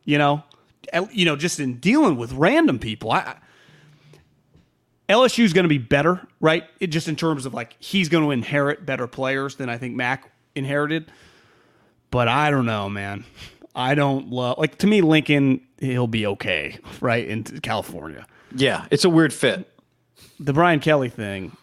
[0.03, 0.43] you know,
[1.11, 3.11] you know, just in dealing with random people.
[3.11, 3.37] I,
[5.09, 6.65] LSU is going to be better, right?
[6.79, 9.95] It just in terms of like he's going to inherit better players than I think
[9.95, 11.11] Mac inherited.
[12.11, 13.25] But I don't know, man.
[13.75, 15.61] I don't love like to me Lincoln.
[15.79, 18.25] He'll be okay, right in California.
[18.55, 19.71] Yeah, it's a weird fit.
[20.39, 21.55] The Brian Kelly thing,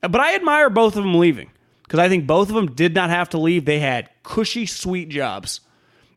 [0.00, 1.50] but I admire both of them leaving
[1.82, 3.64] because I think both of them did not have to leave.
[3.64, 5.60] They had cushy, sweet jobs,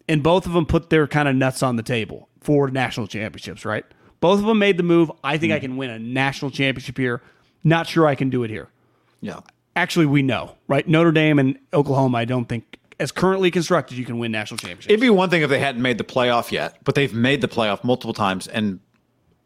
[0.08, 3.66] and both of them put their kind of nuts on the table for national championships.
[3.66, 3.86] Right?
[4.20, 5.12] Both of them made the move.
[5.24, 5.58] I think mm.
[5.58, 7.22] I can win a national championship here.
[7.64, 8.70] Not sure I can do it here.
[9.22, 9.40] Yeah.
[9.76, 10.88] Actually, we know, right?
[10.88, 12.20] Notre Dame and Oklahoma.
[12.20, 14.88] I don't think as currently constructed, you can win national championships.
[14.92, 17.48] It'd be one thing if they hadn't made the playoff yet, but they've made the
[17.48, 18.80] playoff multiple times, and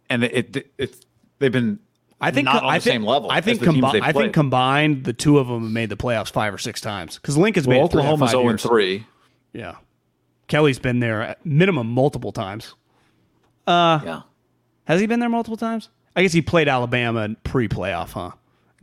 [0.10, 1.06] and it, it, it
[1.40, 1.80] they've been
[2.20, 3.32] I think not on I the think, same level.
[3.32, 6.54] I think combi- I think combined, the two of them have made the playoffs five
[6.54, 9.06] or six times because Lincoln's well, made Oklahoma's zero and three.
[9.54, 9.76] Yeah,
[10.48, 12.74] Kelly's been there at minimum multiple times.
[13.66, 14.22] Uh, yeah,
[14.86, 15.90] has he been there multiple times?
[16.16, 18.32] I guess he played Alabama pre-playoff, huh?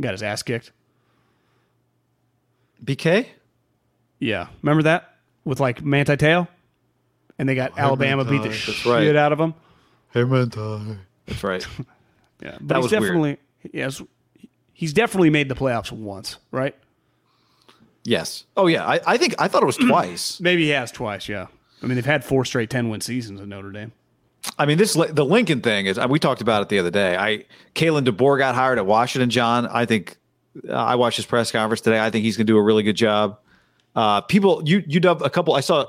[0.00, 0.72] Got his ass kicked.
[2.84, 3.26] BK.
[4.18, 6.48] Yeah, remember that with like Manti Te'o,
[7.38, 8.38] and they got hey, Alabama Manti.
[8.38, 9.16] beat the That's shit right.
[9.16, 9.54] out of them.
[10.12, 10.98] Hey Manti.
[11.26, 11.66] That's right.
[12.42, 13.70] Yeah, but that he's definitely weird.
[13.72, 14.02] yes,
[14.74, 16.74] he's definitely made the playoffs once, right?
[18.04, 18.44] Yes.
[18.56, 18.86] Oh yeah.
[18.86, 20.40] I, I think I thought it was twice.
[20.40, 21.28] Maybe he has twice.
[21.28, 21.46] Yeah.
[21.82, 23.92] I mean, they've had four straight ten win seasons in Notre Dame.
[24.58, 25.98] I mean, this the Lincoln thing is.
[25.98, 27.16] We talked about it the other day.
[27.16, 29.30] I Kalen DeBoer got hired at Washington.
[29.30, 30.16] John, I think
[30.68, 31.98] uh, I watched his press conference today.
[32.00, 33.38] I think he's going to do a really good job.
[33.96, 35.54] Uh, people, you you dub a couple.
[35.54, 35.86] I saw,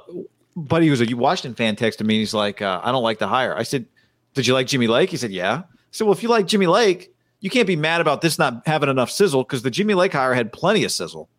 [0.55, 2.15] buddy who's a Washington fan texted me.
[2.15, 3.55] And He's like, uh, I don't like the hire.
[3.55, 3.85] I said,
[4.33, 5.09] Did you like Jimmy Lake?
[5.09, 5.63] He said, Yeah.
[5.91, 8.89] So, well, if you like Jimmy Lake, you can't be mad about this not having
[8.89, 11.29] enough sizzle because the Jimmy Lake hire had plenty of sizzle,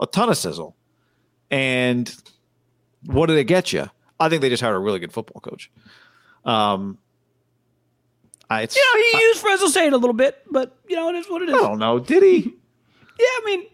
[0.00, 0.76] a ton of sizzle.
[1.50, 2.14] And
[3.06, 3.90] what did it get you?
[4.18, 5.70] I think they just hired a really good football coach.
[6.44, 6.98] Um,
[8.50, 11.16] I, you know, he I, used Fresno State a little bit, but you know, it
[11.16, 11.54] is what it is.
[11.54, 11.98] I don't know.
[11.98, 12.38] Did he?
[13.18, 13.66] yeah, I mean,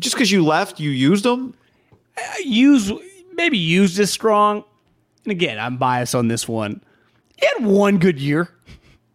[0.00, 1.54] just because you left, you used them.
[2.42, 2.92] use
[3.34, 4.64] maybe used as strong.
[5.24, 6.82] And again, I'm biased on this one.
[7.36, 8.48] He had one good year.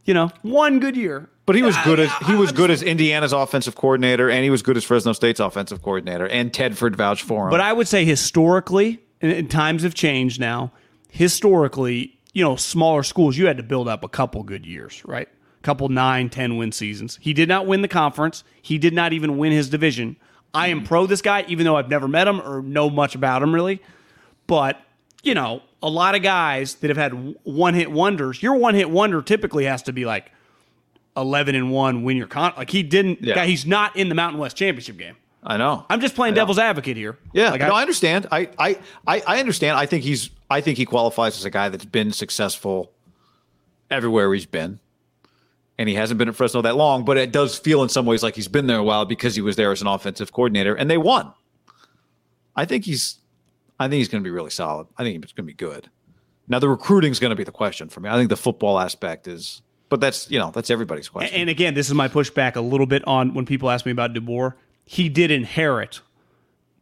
[0.06, 1.29] You know, one good year.
[1.45, 4.62] But he was good as he was good as Indiana's offensive coordinator, and he was
[4.62, 7.49] good as Fresno State's offensive coordinator, and Tedford vouched for him.
[7.49, 10.71] But I would say historically, and times have changed now.
[11.10, 15.27] Historically, you know, smaller schools, you had to build up a couple good years, right?
[15.27, 17.19] A couple nine, ten win seasons.
[17.21, 18.45] He did not win the conference.
[18.62, 20.15] He did not even win his division.
[20.53, 20.86] I am hmm.
[20.86, 23.82] pro this guy, even though I've never met him or know much about him really.
[24.47, 24.79] But
[25.23, 28.89] you know, a lot of guys that have had one hit wonders, your one hit
[28.89, 30.32] wonder typically has to be like
[31.15, 33.45] 11 and 1 win your con like he didn't yeah.
[33.45, 35.15] he's not in the Mountain West championship game.
[35.45, 35.86] I know.
[35.89, 37.17] I'm just playing devil's advocate here.
[37.34, 38.28] Yeah, like no, I, I understand.
[38.32, 39.78] I, I I understand.
[39.78, 42.91] I think he's I think he qualifies as a guy that's been successful
[43.89, 44.80] everywhere he's been.
[45.78, 48.21] And he hasn't been at Fresno that long, but it does feel in some ways
[48.21, 50.89] like he's been there a while because he was there as an offensive coordinator and
[50.89, 51.34] they won.
[52.56, 53.17] I think he's
[53.80, 54.88] I think he's going to be really solid.
[54.97, 55.89] I think he's going to be good.
[56.47, 58.10] Now the recruiting is going to be the question for me.
[58.10, 59.62] I think the football aspect is,
[59.93, 61.39] but that's you know that's everybody's question.
[61.39, 64.12] And again, this is my pushback a little bit on when people ask me about
[64.15, 64.56] DeBoer.
[64.86, 66.01] He did inherit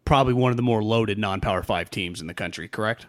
[0.06, 2.70] probably one of the more loaded non-power five teams in the country.
[2.70, 3.08] Correct?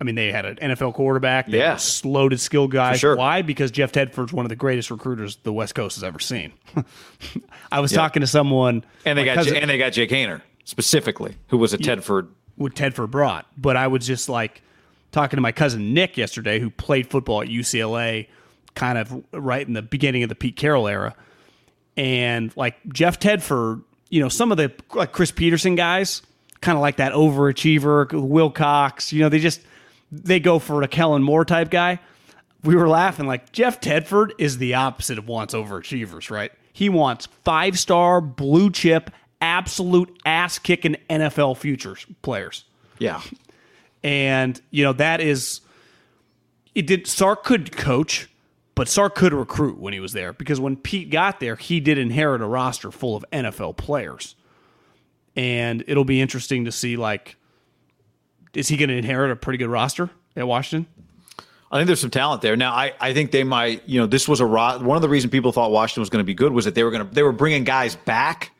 [0.00, 1.46] I mean, they had an NFL quarterback.
[1.46, 1.78] They yeah.
[2.04, 3.00] loaded skill guys.
[3.00, 3.16] Sure.
[3.16, 3.42] Why?
[3.42, 6.54] Because Jeff Tedford's one of the greatest recruiters the West Coast has ever seen.
[7.70, 10.40] I was talking to someone, and they got cousin, J- and they got Jake Haener
[10.64, 13.46] specifically, who was a Tedford what Tedford brought.
[13.58, 14.62] But I was just like
[15.12, 18.28] talking to my cousin Nick yesterday, who played football at UCLA,
[18.78, 21.16] kind of right in the beginning of the Pete Carroll era,
[21.96, 26.22] and like Jeff Tedford, you know, some of the like Chris Petersen guys,
[26.60, 29.60] kind of like that overachiever, Wilcox, you know, they just
[30.12, 31.98] they go for a Kellen Moore type guy.
[32.64, 36.52] we were laughing like Jeff Tedford is the opposite of wants overachievers, right?
[36.72, 39.10] He wants five star, blue chip,
[39.40, 42.64] absolute ass kicking NFL futures players.
[42.98, 43.20] Yeah.
[44.02, 45.60] And, you know, that is,
[46.74, 48.28] it did, Sark could coach,
[48.78, 51.98] but Sark could recruit when he was there because when Pete got there, he did
[51.98, 54.36] inherit a roster full of NFL players.
[55.34, 57.34] And it'll be interesting to see, like,
[58.54, 60.86] is he going to inherit a pretty good roster at Washington?
[61.72, 62.56] I think there's some talent there.
[62.56, 65.08] Now, I, I think they might, you know, this was a ro- one of the
[65.08, 67.12] reasons people thought Washington was going to be good was that they were going to
[67.12, 68.52] they were bringing guys back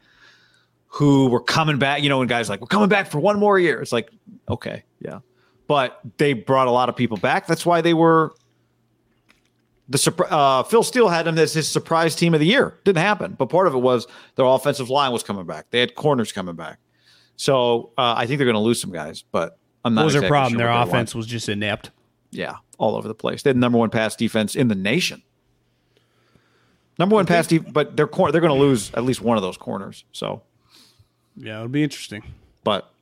[0.89, 3.57] who were coming back, you know, and guys like we're coming back for one more
[3.57, 3.81] year.
[3.81, 4.11] It's like,
[4.49, 5.21] okay, yeah,
[5.69, 7.47] but they brought a lot of people back.
[7.47, 8.35] That's why they were
[9.89, 12.79] the uh, Phil Steele had them as his surprise team of the year.
[12.85, 15.67] Didn't happen, but part of it was their offensive line was coming back.
[15.71, 16.79] They had corners coming back,
[17.37, 19.23] so uh, I think they're going to lose some guys.
[19.33, 20.03] But I'm not.
[20.03, 20.53] What was exactly their problem?
[20.53, 21.91] sure their offense was just inept.
[22.31, 23.43] yeah, all over the place.
[23.43, 25.23] They had the number one pass defense in the nation.
[26.99, 29.43] Number one pass defense, but they're cor- they're going to lose at least one of
[29.43, 30.05] those corners.
[30.13, 30.43] So,
[31.37, 32.23] Yeah, it'll be interesting.
[32.65, 32.93] but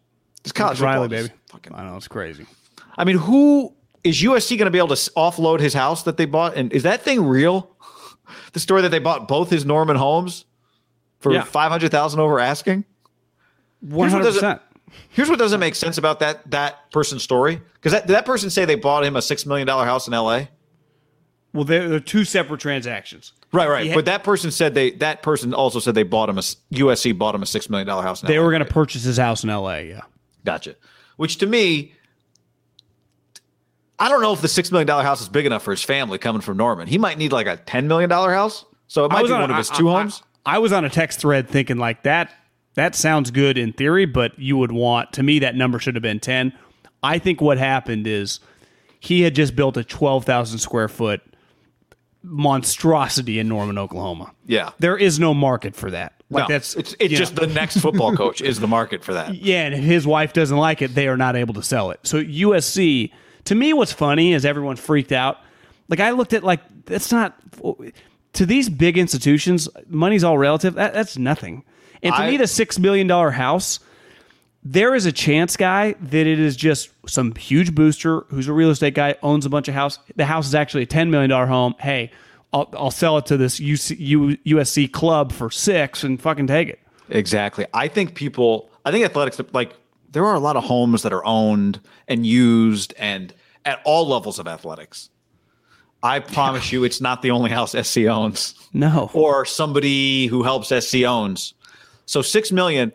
[0.44, 1.30] it's college Riley, baby.
[1.48, 2.46] Fucking- I know it's crazy.
[2.98, 3.74] I mean, who
[4.06, 6.56] is USC going to be able to offload his house that they bought?
[6.56, 7.76] And is that thing real?
[8.52, 10.44] the story that they bought both his Norman homes
[11.20, 11.42] for Yeah.
[11.42, 12.84] five hundred thousand over asking.
[13.80, 14.60] One hundred percent.
[15.10, 18.50] Here's what doesn't make sense about that that person's story because that did that person
[18.50, 20.48] say they bought him a six million dollar house in L.A.
[21.52, 23.32] Well, they're, they're two separate transactions.
[23.52, 23.86] Right, right.
[23.86, 27.16] He but that person said they that person also said they bought him a USC
[27.16, 28.22] bought him a six million dollar house.
[28.22, 28.44] In They LA.
[28.44, 29.88] were going to purchase his house in L.A.
[29.88, 30.00] Yeah.
[30.44, 30.76] Gotcha.
[31.16, 31.94] Which to me,
[33.98, 36.18] I don't know if the six million dollar house is big enough for his family
[36.18, 36.86] coming from Norman.
[36.86, 38.64] He might need like a ten million dollar house.
[38.88, 40.22] So it might be on one of his I- two I- homes.
[40.44, 42.32] I was on a text thread thinking like that.
[42.74, 46.02] That sounds good in theory, but you would want to me that number should have
[46.02, 46.52] been ten.
[47.02, 48.38] I think what happened is
[49.00, 51.20] he had just built a twelve thousand square foot
[52.22, 54.32] monstrosity in Norman, Oklahoma.
[54.46, 54.70] yeah.
[54.78, 56.12] There is no market for that.
[56.28, 57.46] Like no, that's it's it's just know.
[57.46, 59.34] the next football coach is the market for that.
[59.36, 62.00] Yeah, and if his wife doesn't like it, they are not able to sell it.
[62.02, 63.12] So USC,
[63.46, 65.38] to me, what's funny is everyone freaked out.
[65.88, 67.36] Like I looked at like that's not
[68.34, 69.68] to these big institutions.
[69.88, 70.74] Money's all relative.
[70.74, 71.64] That, that's nothing.
[72.02, 73.80] And to I- me, the six million dollar house,
[74.62, 78.70] there is a chance, guy, that it is just some huge booster who's a real
[78.70, 79.98] estate guy owns a bunch of house.
[80.16, 81.74] The house is actually a ten million dollar home.
[81.78, 82.10] Hey,
[82.52, 86.68] I'll, I'll sell it to this UC, U, USC club for six and fucking take
[86.68, 86.80] it.
[87.08, 87.66] Exactly.
[87.72, 88.68] I think people.
[88.84, 89.72] I think athletics like
[90.16, 93.34] there are a lot of homes that are owned and used and
[93.66, 95.10] at all levels of athletics.
[96.02, 98.54] I promise you, it's not the only house SC owns.
[98.72, 99.10] No.
[99.12, 101.52] or somebody who helps SC owns.
[102.06, 102.94] So six million.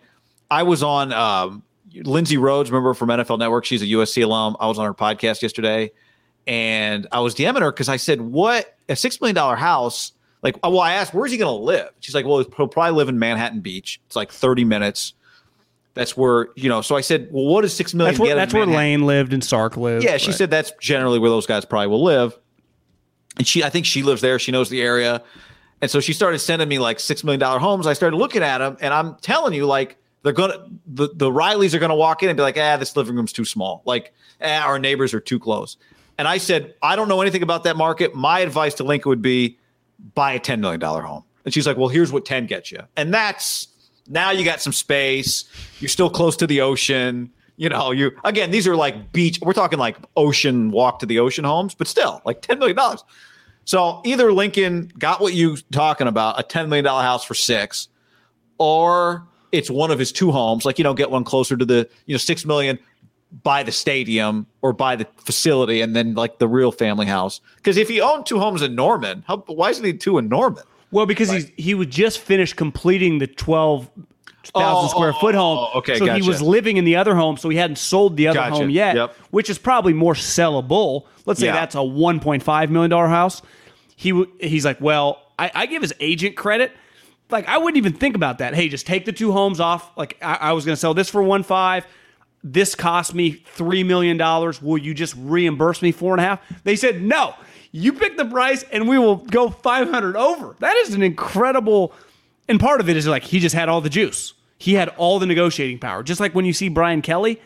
[0.49, 1.61] I was on um,
[1.93, 3.65] Lindsay Rhodes, remember from NFL Network.
[3.65, 4.57] She's a USC alum.
[4.59, 5.91] I was on her podcast yesterday,
[6.47, 10.57] and I was DMing her because I said, "What a six million dollar house?" Like,
[10.63, 13.19] well, I asked, "Where's he going to live?" She's like, "Well, he'll probably live in
[13.19, 14.01] Manhattan Beach.
[14.07, 15.13] It's like thirty minutes.
[15.93, 18.31] That's where you know." So I said, "Well, what does six million That's where, get?"
[18.33, 20.03] in that's where Lane lived and Sark lived.
[20.03, 20.37] Yeah, she Right.
[20.37, 22.37] said that's generally where those guys probably will live.
[23.37, 24.39] And she, I think she lives there.
[24.39, 25.23] She knows the area.
[25.81, 27.87] And so she started sending me like $6 million homes.
[27.87, 31.31] I started looking at them and I'm telling you, like, they're going to, the, the
[31.31, 33.81] Rileys are going to walk in and be like, ah, this living room's too small.
[33.85, 35.77] Like, ah, our neighbors are too close.
[36.19, 38.13] And I said, I don't know anything about that market.
[38.13, 39.57] My advice to Lincoln would be
[40.13, 41.23] buy a $10 million home.
[41.45, 42.81] And she's like, well, here's what 10 gets you.
[42.95, 43.69] And that's,
[44.11, 45.45] now you got some space.
[45.79, 47.31] You're still close to the ocean.
[47.57, 49.39] You know, you again, these are like beach.
[49.41, 52.77] We're talking like ocean walk to the ocean homes, but still like $10 million.
[53.65, 57.87] So either Lincoln got what you talking about, a $10 million house for six,
[58.57, 61.87] or it's one of his two homes, like, you know, get one closer to the,
[62.05, 62.79] you know, six million
[63.43, 67.39] buy the stadium or buy the facility and then like the real family house.
[67.55, 70.63] Because if he owned two homes in Norman, how, why does he two in Norman?
[70.91, 73.89] Well, because he's he was just finished completing the twelve
[74.43, 75.69] thousand Oh, square foot oh, home.
[75.73, 78.27] oh, okay, so he was living in the other home, so he hadn't sold the
[78.27, 79.15] other Gotcha, home yet, yep.
[79.29, 81.05] which is probably more sellable.
[81.25, 81.53] Let's say Yeah.
[81.53, 83.41] that's a one point five million dollar house.
[83.95, 86.71] He he's like, well, I, I give his agent credit.
[87.29, 88.53] Like I wouldn't even think about that.
[88.55, 89.95] Hey, just take the two homes off.
[89.95, 91.85] Like I, I was going to sell this for one five.
[92.43, 94.61] This cost me three million dollars.
[94.61, 96.63] Will you just reimburse me four and a half?
[96.63, 97.35] They said no.
[97.71, 100.55] You pick the price, and we will go five hundred over.
[100.59, 101.93] That is an incredible.
[102.47, 104.33] And part of it is like he just had all the juice.
[104.57, 106.03] He had all the negotiating power.
[106.03, 107.39] Just like when you see Brian Kelly,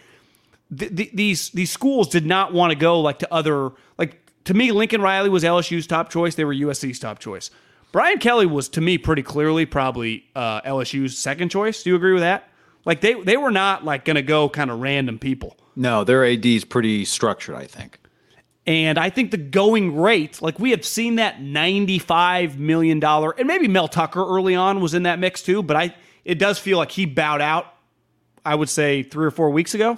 [0.75, 4.53] th- th- these these schools did not want to go like to other like to
[4.53, 6.35] me Lincoln Riley was LSU's top choice.
[6.35, 7.51] They were USC's top choice.
[7.91, 11.83] Brian Kelly was to me pretty clearly probably uh, LSU's second choice.
[11.83, 12.49] Do you agree with that?
[12.85, 15.57] Like they they were not like going to go kind of random people.
[15.75, 17.99] No, their AD is pretty structured, I think.
[18.67, 23.67] And I think the going rate, like we have seen that $95 million, and maybe
[23.67, 26.91] Mel Tucker early on was in that mix too, but I it does feel like
[26.91, 27.67] he bowed out,
[28.43, 29.97] I would say three or four weeks ago.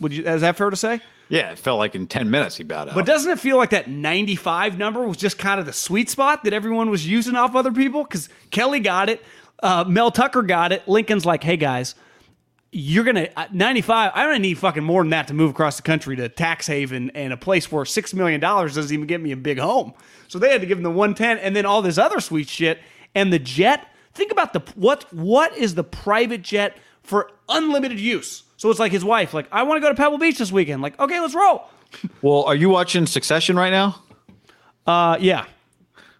[0.00, 1.00] Would you is that fair to say?
[1.28, 2.94] Yeah, it felt like in 10 minutes he bowed out.
[2.94, 6.44] But doesn't it feel like that 95 number was just kind of the sweet spot
[6.44, 8.04] that everyone was using off other people?
[8.04, 9.24] Because Kelly got it,
[9.62, 10.86] uh, Mel Tucker got it.
[10.86, 11.96] Lincoln's like, hey guys,
[12.72, 14.12] you're gonna uh, 95.
[14.14, 17.10] I don't need fucking more than that to move across the country to tax haven
[17.14, 19.94] and a place where six million dollars doesn't even get me a big home.
[20.28, 22.80] So they had to give him the 110 and then all this other sweet shit
[23.14, 23.88] and the jet.
[24.14, 28.42] Think about the what what is the private jet for unlimited use?
[28.56, 30.82] So it's like his wife, like I want to go to Pebble Beach this weekend.
[30.82, 31.64] Like okay, let's roll.
[32.22, 34.02] well, are you watching Succession right now?
[34.86, 35.46] Uh, yeah.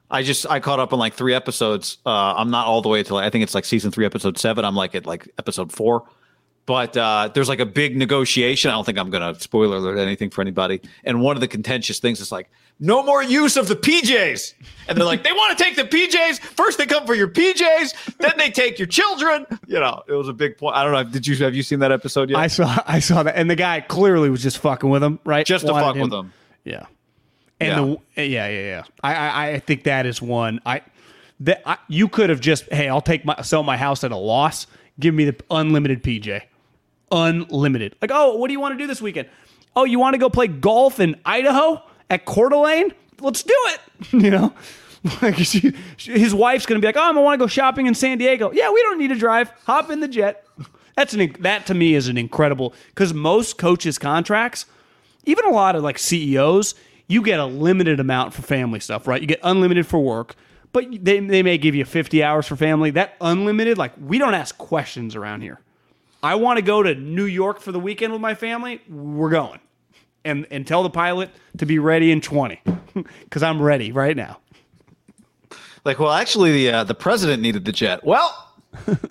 [0.08, 1.98] I just I caught up on like three episodes.
[2.06, 4.64] Uh, I'm not all the way to I think it's like season three, episode seven.
[4.64, 6.04] I'm like at like episode four.
[6.66, 8.70] But uh, there's like a big negotiation.
[8.70, 10.80] I don't think I'm going to spoiler alert anything for anybody.
[11.04, 12.50] And one of the contentious things is like,
[12.80, 14.52] no more use of the PJs.
[14.88, 16.40] And they're like, they want to take the PJs.
[16.40, 19.46] First, they come for your PJs, then they take your children.
[19.66, 20.76] You know, it was a big point.
[20.76, 21.04] I don't know.
[21.04, 22.38] Did you have you seen that episode yet?
[22.38, 25.46] I saw I saw that, and the guy clearly was just fucking with him, right?
[25.46, 26.32] Just to fuck him- with them.
[26.64, 26.86] Yeah.
[27.60, 28.82] And the yeah yeah yeah.
[29.02, 30.60] I, I I think that is one.
[30.66, 30.82] I
[31.40, 34.16] that I, you could have just hey I'll take my sell my house at a
[34.16, 34.66] loss.
[35.00, 36.42] Give me the unlimited PJ,
[37.10, 37.96] unlimited.
[38.02, 39.28] Like oh what do you want to do this weekend?
[39.74, 42.92] Oh you want to go play golf in Idaho at Coeur d'Alene?
[43.20, 43.80] Let's do it.
[44.12, 44.52] You know.
[45.22, 47.94] Like she, she- his wife's gonna be like, oh, I want to go shopping in
[47.94, 48.50] San Diego.
[48.50, 49.50] Yeah, we don't need to drive.
[49.66, 50.44] Hop in the jet.
[50.96, 54.66] That's an that to me is an incredible because most coaches' contracts,
[55.24, 56.74] even a lot of like CEOs,
[57.06, 59.20] you get a limited amount for family stuff, right?
[59.20, 60.34] You get unlimited for work,
[60.72, 62.90] but they, they may give you 50 hours for family.
[62.90, 65.60] That unlimited, like, we don't ask questions around here.
[66.22, 68.80] I want to go to New York for the weekend with my family.
[68.88, 69.60] We're going.
[70.24, 72.60] And, and tell the pilot to be ready in 20
[73.24, 74.40] because I'm ready right now.
[75.84, 78.04] Like, well, actually, the uh, the president needed the jet.
[78.04, 78.52] Well,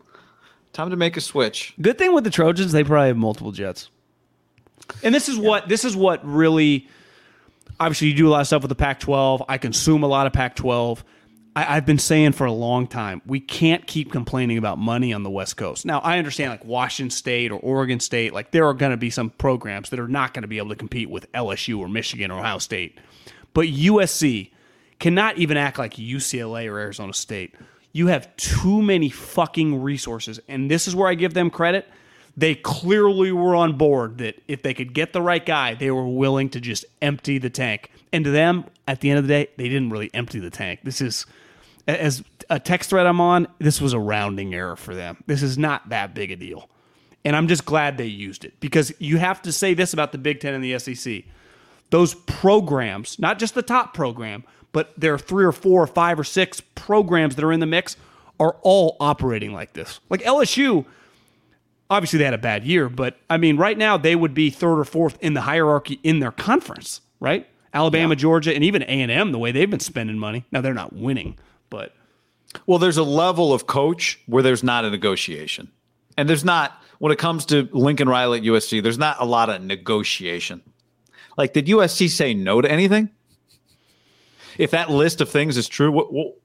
[0.74, 1.74] time to make a switch.
[1.80, 3.90] Good thing with the Trojans, they probably have multiple jets.
[5.02, 6.90] And this is what this is what really
[7.80, 9.46] obviously you do a lot of stuff with the Pac-12.
[9.48, 11.02] I consume a lot of Pac-12.
[11.56, 15.24] I, I've been saying for a long time we can't keep complaining about money on
[15.24, 15.86] the West Coast.
[15.86, 19.10] Now I understand like Washington State or Oregon State, like there are going to be
[19.10, 22.32] some programs that are not going to be able to compete with LSU or Michigan
[22.32, 23.00] or Ohio State,
[23.54, 24.52] but USC
[25.00, 27.56] cannot even act like UCLA or Arizona State.
[27.92, 31.88] You have too many fucking resources, and this is where I give them credit
[32.38, 36.08] they clearly were on board that if they could get the right guy, they were
[36.08, 37.92] willing to just empty the tank.
[38.12, 40.82] And to them, at the end of the day, they didn't really empty the tank.
[40.84, 41.26] This is,
[41.88, 45.24] as a text thread I'm on, this was a rounding error for them.
[45.28, 46.70] This is not that big a deal.
[47.24, 50.18] And I'm just glad they used it because you have to say this about the
[50.18, 51.24] Big Ten and the SEC.
[51.90, 56.20] Those programs, not just the top program, but there are three or four or five
[56.20, 57.98] or six programs that are in the mix,
[58.40, 60.00] are all operating like this.
[60.10, 60.86] Like LSU,
[61.90, 64.80] obviously they had a bad year, but I mean, right now they would be third
[64.80, 67.48] or fourth in the hierarchy in their conference, right?
[67.74, 69.32] Alabama, Georgia, and even A and M.
[69.32, 71.38] The way they've been spending money now, they're not winning,
[71.76, 71.94] but
[72.66, 75.72] Well, there's a level of coach where there's not a negotiation.
[76.18, 79.50] And there's not, when it comes to Lincoln Riley at USC, there's not a lot
[79.50, 80.62] of negotiation.
[81.38, 83.10] Like, did USC say no to anything?
[84.58, 86.36] If that list of things is true, what, what,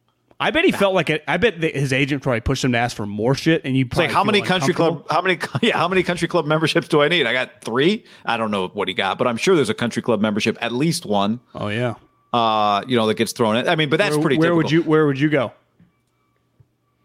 [0.40, 1.22] I bet he felt like it.
[1.28, 3.96] I bet his agent probably pushed him to ask for more shit, and you it's
[3.96, 7.08] like how many country club, how many, yeah, how many country club memberships do I
[7.08, 7.26] need?
[7.26, 8.04] I got three.
[8.24, 10.72] I don't know what he got, but I'm sure there's a country club membership, at
[10.72, 11.38] least one.
[11.54, 11.94] Oh yeah.
[12.32, 13.68] Uh, you know that gets thrown in.
[13.68, 14.38] I mean, but that's Where, pretty.
[14.38, 15.52] where would you Where would you go?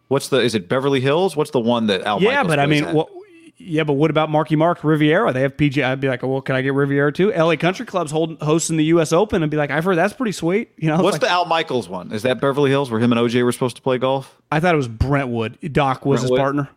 [0.08, 0.38] What's the?
[0.38, 1.36] Is it Beverly Hills?
[1.36, 2.22] What's the one that Al?
[2.22, 3.10] Yeah, Michaels but I mean, what?
[3.58, 5.32] Yeah, but what about Marky Mark Riviera?
[5.32, 5.82] They have PG.
[5.82, 7.32] I'd be like, well, can I get Riviera too?
[7.32, 9.14] LA Country Club's holding hosting the U.S.
[9.14, 10.72] Open, and be like, I've heard that's pretty sweet.
[10.78, 12.12] You know, What's like- the Al Michaels one?
[12.12, 14.40] Is that Beverly Hills where him and OJ were supposed to play golf?
[14.52, 15.58] I thought it was Brentwood.
[15.72, 16.70] Doc was his partner.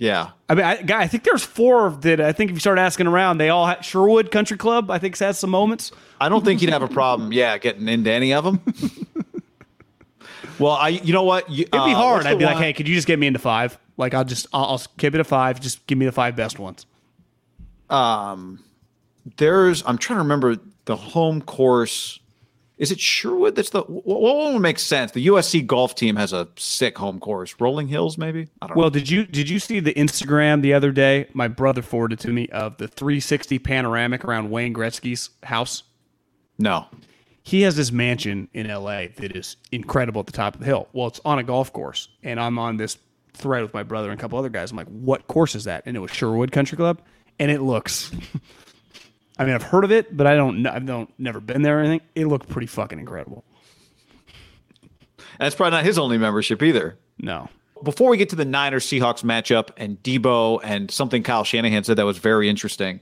[0.00, 0.30] Yeah.
[0.48, 3.06] I mean, I, guy, I think there's four that I think if you start asking
[3.06, 4.90] around, they all ha- Sherwood Country Club.
[4.90, 5.92] I think has some moments.
[6.18, 8.62] I don't think he'd have a problem, yeah, getting into any of them.
[10.58, 11.50] well, I, you know what?
[11.50, 12.24] You, It'd be uh, hard.
[12.24, 13.78] I'd be like, hey, could you just get me into five?
[13.98, 15.60] Like, I'll just I'll, I'll keep it a five.
[15.60, 16.86] Just give me the five best ones.
[17.90, 18.64] Um,
[19.36, 22.19] there's, I'm trying to remember the home course.
[22.80, 23.54] Is it Sherwood?
[23.56, 25.12] That's the what one would make sense.
[25.12, 27.54] The USC golf team has a sick home course.
[27.60, 28.48] Rolling Hills, maybe.
[28.60, 28.80] I don't know.
[28.80, 31.28] Well, did you did you see the Instagram the other day?
[31.34, 35.82] My brother forwarded to me of the 360 panoramic around Wayne Gretzky's house.
[36.58, 36.86] No.
[37.42, 40.88] he has this mansion in LA that is incredible at the top of the hill.
[40.92, 42.96] Well, it's on a golf course, and I'm on this
[43.34, 44.70] thread with my brother and a couple other guys.
[44.70, 47.00] I'm like, "What course is that?" And it was Sherwood Country Club,
[47.38, 48.10] and it looks.
[49.40, 50.60] I mean, I've heard of it, but I don't.
[50.60, 52.06] Know, I've don't never been there or anything.
[52.14, 53.42] It looked pretty fucking incredible.
[55.38, 56.98] That's probably not his only membership either.
[57.18, 57.48] No.
[57.82, 61.96] Before we get to the Niners Seahawks matchup and Deebo and something Kyle Shanahan said
[61.96, 63.00] that was very interesting,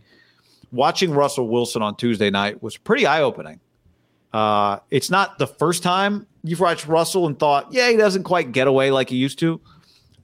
[0.71, 3.59] watching Russell Wilson on Tuesday night was pretty eye opening.
[4.33, 8.53] Uh, it's not the first time you've watched Russell and thought, yeah, he doesn't quite
[8.53, 9.61] get away like he used to.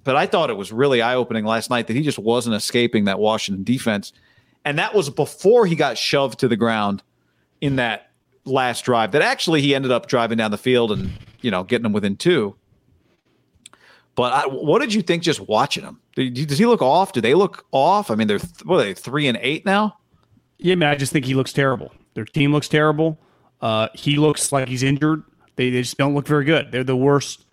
[0.05, 3.07] But I thought it was really eye opening last night that he just wasn't escaping
[3.07, 4.13] that Washington defense.
[4.65, 7.03] And that was before he got shoved to the ground
[7.61, 8.11] in that
[8.45, 11.83] last drive that actually he ended up driving down the field and, you know, getting
[11.83, 12.55] them within two.
[14.15, 16.01] But I, what did you think just watching him?
[16.15, 17.13] Does he look off?
[17.13, 18.11] Do they look off?
[18.11, 19.97] I mean, they're what are they three and eight now?
[20.59, 21.93] Yeah, man, I just think he looks terrible.
[22.15, 23.19] Their team looks terrible.
[23.61, 25.25] Uh, he looks like he's injured.
[25.57, 26.71] They, they just don't look very good.
[26.71, 27.45] They're the worst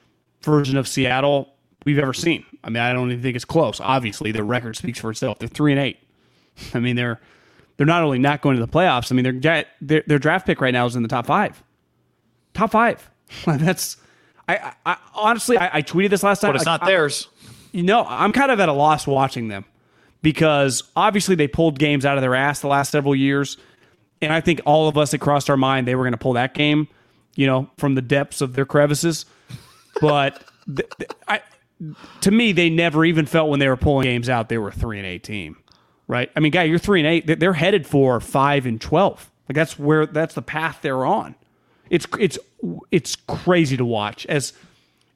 [0.43, 2.45] version of Seattle we've ever seen.
[2.63, 3.79] I mean, I don't even think it's close.
[3.79, 5.39] Obviously, their record speaks for itself.
[5.39, 5.97] They're three and eight.
[6.73, 7.19] I mean, they're
[7.77, 9.11] they're not only not going to the playoffs.
[9.11, 11.63] I mean, their their, their draft pick right now is in the top five.
[12.53, 13.09] Top five.
[13.45, 13.97] That's
[14.47, 16.49] I, I honestly I, I, tweeted this last time.
[16.49, 17.27] But it's not I, theirs.
[17.71, 19.65] You know, I'm kind of at a loss watching them
[20.21, 23.57] because obviously they pulled games out of their ass the last several years,
[24.21, 26.33] and I think all of us it crossed our mind they were going to pull
[26.33, 26.87] that game,
[27.35, 29.25] you know, from the depths of their crevices.
[30.01, 31.41] But th- th- I,
[32.21, 34.73] to me, they never even felt when they were pulling games out they were a
[34.73, 35.57] three and eight team
[36.11, 36.29] right?
[36.35, 37.39] I mean, guy, you're three and eight.
[37.39, 39.31] They're headed for five and twelve.
[39.47, 41.35] Like that's where that's the path they're on.
[41.89, 42.37] It's it's
[42.91, 44.51] it's crazy to watch as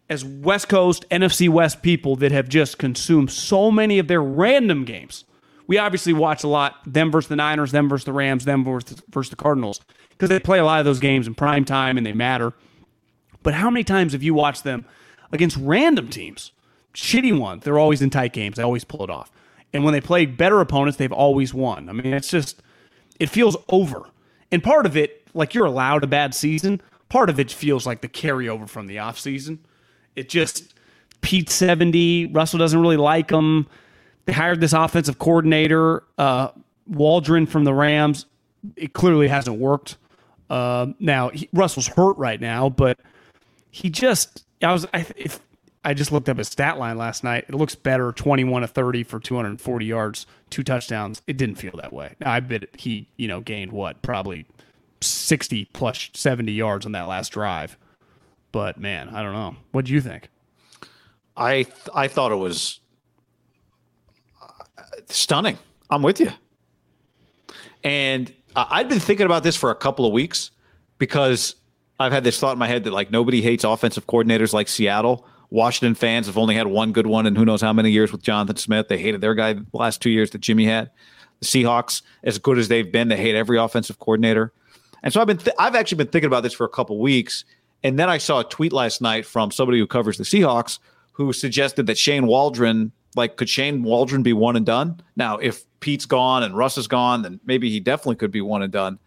[0.10, 4.86] as West Coast NFC West people that have just consumed so many of their random
[4.86, 5.26] games.
[5.68, 9.02] We obviously watch a lot them versus the Niners, them versus the Rams, them versus,
[9.10, 9.82] versus the Cardinals
[10.12, 12.54] because they play a lot of those games in prime time and they matter.
[13.44, 14.86] But how many times have you watched them
[15.32, 16.52] against random teams?
[16.94, 17.64] Shitty ones.
[17.64, 18.56] They're always in tight games.
[18.56, 19.30] They always pull it off.
[19.76, 21.90] And when they play better opponents, they've always won.
[21.90, 22.62] I mean, it's just,
[23.20, 24.10] it feels over.
[24.50, 28.00] And part of it, like you're allowed a bad season, part of it feels like
[28.00, 29.58] the carryover from the offseason.
[30.16, 30.74] It just,
[31.20, 33.68] Pete 70, Russell doesn't really like him.
[34.24, 36.52] They hired this offensive coordinator, uh,
[36.88, 38.28] Waldron from the Rams.
[38.78, 39.98] It clearly hasn't worked.
[40.50, 42.98] Uh, now, he, Russell's hurt right now, but
[43.72, 45.42] he just, I was, I, if
[45.86, 47.46] I just looked up his stat line last night.
[47.48, 51.22] It looks better 21 to 30 for 240 yards, two touchdowns.
[51.28, 52.16] It didn't feel that way.
[52.26, 54.02] I bet he, you know, gained what?
[54.02, 54.48] Probably
[55.02, 57.78] 60 plus 70 yards on that last drive.
[58.52, 59.58] But man, I don't know.
[59.74, 60.30] What do you think?
[61.38, 62.80] I th- I thought it was
[64.42, 65.60] uh, stunning.
[65.92, 66.32] I'm with you.
[67.84, 70.50] And I'd been thinking about this for a couple of weeks
[70.98, 71.56] because
[72.00, 75.28] I've had this thought in my head that like nobody hates offensive coordinators like Seattle
[75.50, 78.22] Washington fans have only had one good one in who knows how many years with
[78.22, 78.88] Jonathan Smith.
[78.88, 80.90] They hated their guy the last two years that Jimmy had.
[81.40, 84.54] The Seahawks, as good as they've been, they hate every offensive coordinator.
[85.04, 87.46] And so I've been th- I've actually been thinking about this for a couple weeks.
[87.84, 90.80] And then I saw a tweet last night from somebody who covers the Seahawks
[91.12, 95.00] who suggested that Shane Waldron, like, could Shane Waldron be one and done?
[95.16, 98.64] Now, if Pete's gone and Russ is gone, then maybe he definitely could be one
[98.64, 99.00] and done.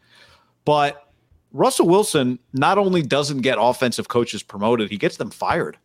[0.65, 1.13] But
[1.53, 5.77] Russell Wilson not only doesn't get offensive coaches promoted, he gets them fired.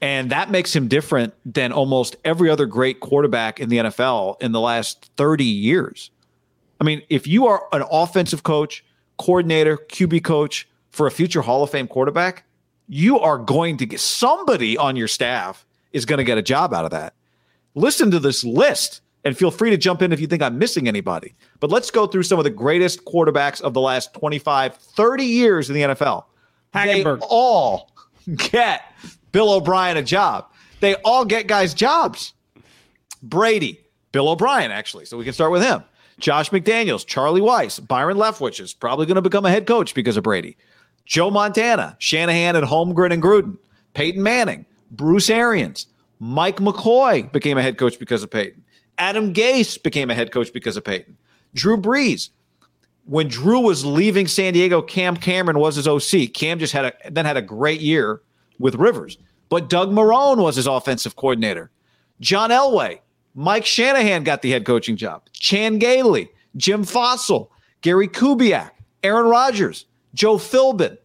[0.00, 4.52] And that makes him different than almost every other great quarterback in the NFL in
[4.52, 6.10] the last 30 years.
[6.80, 8.84] I mean, if you are an offensive coach,
[9.18, 12.44] coordinator, QB coach for a future Hall of Fame quarterback,
[12.88, 16.72] you are going to get somebody on your staff is going to get a job
[16.72, 17.14] out of that.
[17.74, 20.86] Listen to this list and feel free to jump in if you think I'm missing
[20.88, 21.34] anybody.
[21.60, 25.68] But let's go through some of the greatest quarterbacks of the last 25, 30 years
[25.68, 26.24] in the NFL.
[26.74, 27.20] Hackenberg.
[27.20, 27.90] They all
[28.36, 28.82] get
[29.32, 30.46] Bill O'Brien a job.
[30.80, 32.34] They all get guys jobs.
[33.22, 33.80] Brady,
[34.12, 35.04] Bill O'Brien, actually.
[35.04, 35.82] So we can start with him.
[36.18, 40.16] Josh McDaniels, Charlie Weis, Byron Leftwich is probably going to become a head coach because
[40.16, 40.56] of Brady.
[41.04, 43.56] Joe Montana, Shanahan at Holmgren and Gruden,
[43.94, 45.86] Peyton Manning, Bruce Arians,
[46.18, 48.64] Mike McCoy became a head coach because of Peyton.
[48.98, 51.16] Adam Gase became a head coach because of Peyton.
[51.54, 52.30] Drew Brees.
[53.04, 56.34] When Drew was leaving San Diego, Cam Cameron was his OC.
[56.34, 58.20] Cam just had a then had a great year
[58.58, 59.18] with Rivers.
[59.48, 61.70] But Doug Marrone was his offensive coordinator.
[62.20, 63.00] John Elway,
[63.34, 65.22] Mike Shanahan got the head coaching job.
[65.32, 67.48] Chan Gailey, Jim Fassel,
[67.80, 68.70] Gary Kubiak,
[69.02, 70.98] Aaron Rodgers, Joe Philbin.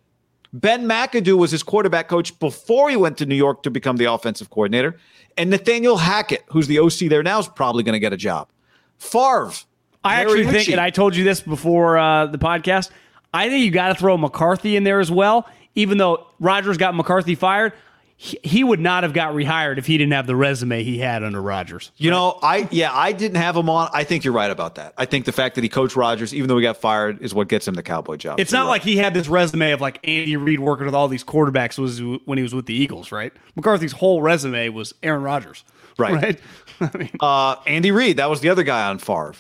[0.51, 4.05] Ben McAdoo was his quarterback coach before he went to New York to become the
[4.05, 4.97] offensive coordinator.
[5.37, 8.49] And Nathaniel Hackett, who's the OC there now, is probably going to get a job.
[8.99, 9.51] Favre.
[10.03, 12.91] I actually think, and I told you this before uh, the podcast,
[13.33, 16.95] I think you got to throw McCarthy in there as well even though Rodgers got
[16.95, 17.73] McCarthy fired,
[18.15, 21.41] he, would not have got rehired if he didn't have the resume he had under
[21.41, 21.91] Rodgers.
[21.97, 23.89] You know, I yeah, I didn't have him on.
[23.91, 24.93] I think you're right about that.
[24.97, 27.49] I think the fact that he coached Rodgers, even though he got fired, is what
[27.49, 28.39] gets him the Cowboy job.
[28.39, 28.89] It's not you're like right.
[28.91, 32.37] he had this resume of like Andy Reid working with all these quarterbacks was when
[32.37, 33.33] he was with the Eagles, right?
[33.55, 35.65] McCarthy's whole resume was Aaron Rodgers,
[35.97, 36.13] Right.
[36.23, 36.39] Right.
[36.93, 39.35] I mean, uh, Andy Reid, that was the other guy on Favre.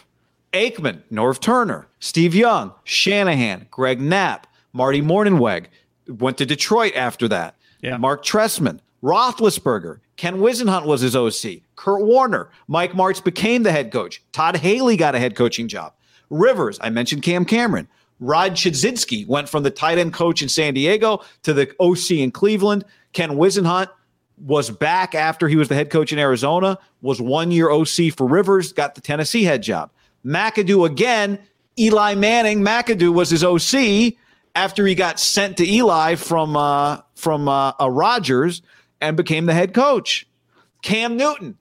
[0.53, 5.65] Aikman, Norv Turner, Steve Young, Shanahan, Greg Knapp, Marty Mornhinweg.
[6.07, 7.55] Went to Detroit after that.
[7.81, 7.97] Yeah.
[7.97, 11.61] Marc Trestman, Roethlisberger, Ken Whisenhunt was his OC.
[11.75, 14.23] Kurt Warner, Mike Martz became the head coach.
[14.31, 15.93] Todd Haley got a head coaching job.
[16.29, 17.87] Rivers, I mentioned Cam Cameron.
[18.19, 22.31] Rob Chudzinski went from the tight end coach in San Diego to the OC in
[22.31, 22.85] Cleveland.
[23.11, 23.89] Ken Whisenhunt
[24.37, 28.27] was back after he was the head coach in Arizona, was one year OC for
[28.27, 29.91] Rivers, got the Tennessee head job.
[30.25, 31.39] McAdoo again,
[31.77, 34.13] Eli Manning, McAdoo was his OC
[34.55, 38.61] after he got sent to Eli from uh, from uh, uh, Rodgers
[39.01, 40.27] and became the head coach.
[40.81, 41.57] Cam Newton,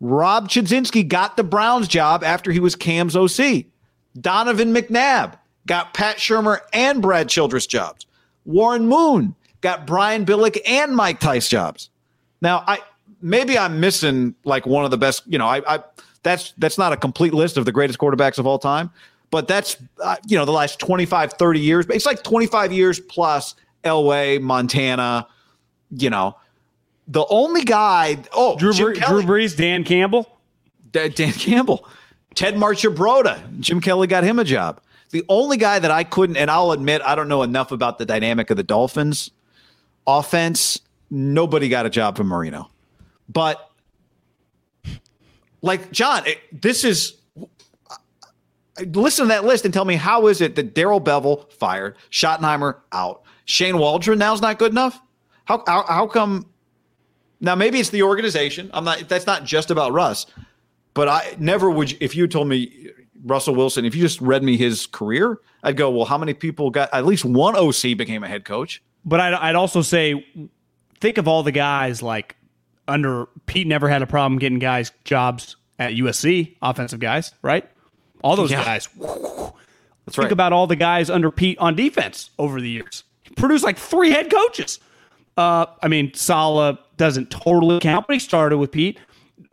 [0.00, 3.66] Rob Chudzinski got the Browns job after he was Cam's OC.
[4.20, 8.06] Donovan McNabb got Pat Shurmur and Brad Childress jobs.
[8.44, 11.90] Warren Moon got Brian Billick and Mike Tice jobs.
[12.40, 12.80] Now, I
[13.20, 15.22] maybe I'm missing like one of the best.
[15.26, 15.80] You know, I, I
[16.22, 18.90] that's that's not a complete list of the greatest quarterbacks of all time,
[19.30, 21.86] but that's uh, you know the last 25, 30 years.
[21.90, 23.54] It's like 25 years plus
[23.84, 25.26] Elway, Montana.
[25.90, 26.36] You know,
[27.08, 28.18] the only guy.
[28.32, 30.38] Oh, Drew, Drew Brees, Dan Campbell.
[30.92, 31.86] Da- Dan Campbell,
[32.34, 34.80] Ted Marchibroda, Jim Kelly got him a job.
[35.10, 38.06] The only guy that I couldn't, and I'll admit, I don't know enough about the
[38.06, 39.30] dynamic of the Dolphins
[40.06, 40.80] offense.
[41.10, 42.70] Nobody got a job from Marino,
[43.28, 43.70] but
[45.62, 47.16] like John, it, this is.
[48.92, 52.76] Listen to that list and tell me how is it that Darrell Bevell fired, Schottenheimer
[52.92, 55.00] out, Shane Waldron now's not good enough?
[55.44, 56.46] How how, how come?
[57.40, 58.70] Now maybe it's the organization.
[58.72, 59.08] I'm not.
[59.08, 60.26] That's not just about Russ.
[60.94, 61.96] But I never would.
[62.00, 62.90] If you told me
[63.24, 66.70] Russell Wilson, if you just read me his career, I'd go, well, how many people
[66.70, 68.82] got at least one OC became a head coach?
[69.04, 70.26] But I'd, I'd also say,
[71.00, 72.36] think of all the guys like
[72.88, 77.68] under Pete never had a problem getting guys jobs at USC, offensive guys, right?
[78.22, 78.64] All those Yeah.
[78.64, 78.88] guys.
[80.06, 83.04] That's Think about all the guys under Pete on defense over the years.
[83.22, 84.80] He produced like three head coaches.
[85.36, 88.98] Uh, I mean, Saleh doesn't totally count, but he started with Pete.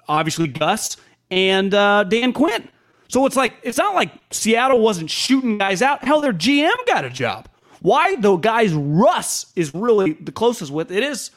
[0.07, 0.97] Obviously, Gus
[1.29, 2.67] and uh, Dan Quinn.
[3.09, 6.03] So it's like it's not like Seattle wasn't shooting guys out.
[6.03, 7.47] Hell, their GM got a job.
[7.81, 11.31] Why the guys Russ is really the closest with it is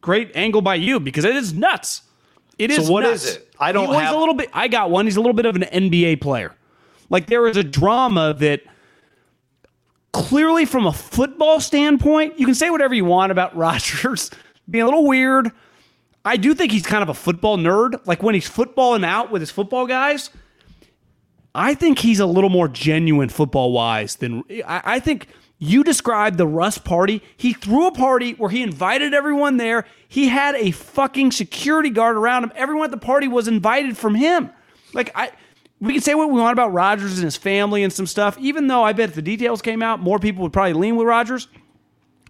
[0.00, 2.02] great angle by you because it is nuts.
[2.60, 2.88] It is.
[2.90, 3.24] what nuts.
[3.24, 3.54] is it?
[3.58, 4.50] I don't He- have- a little bit.
[4.52, 5.06] I got one.
[5.06, 6.54] He's a little bit of an NBA player.
[7.08, 8.60] Like there is a drama that
[10.12, 14.30] clearly, from a football standpoint, you can say whatever you want about Rodgers
[14.68, 15.50] being a little weird.
[16.24, 18.06] I do think he's kind of a football nerd.
[18.06, 20.30] Like when he's footballing out with his football guys,
[21.54, 25.28] I think he's a little more genuine football wise than I, I think
[25.60, 27.22] you described the Russ party.
[27.36, 29.84] He threw a party where he invited everyone there.
[30.08, 32.52] He had a fucking security guard around him.
[32.56, 34.50] Everyone at the party was invited from him.
[34.94, 35.30] Like I
[35.80, 38.66] we can say what we want about Rodgers and his family and some stuff, even
[38.66, 41.46] though I bet if the details came out, more people would probably lean with Rodgers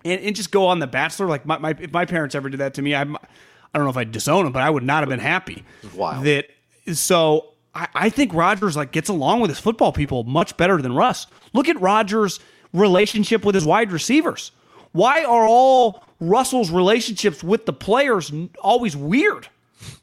[0.04, 1.26] and, and just go on the Bachelor.
[1.26, 3.90] Like my, my if my parents ever did that to me, I I don't know
[3.90, 5.64] if I'd disown them, but I would not have been happy.
[5.94, 6.24] wild.
[6.24, 6.48] That
[6.92, 10.94] so I, I think Rodgers like gets along with his football people much better than
[10.94, 11.28] Russ.
[11.52, 12.40] Look at Rodgers'
[12.72, 14.52] relationship with his wide receivers.
[14.92, 19.48] Why are all Russell's relationships with the players always weird?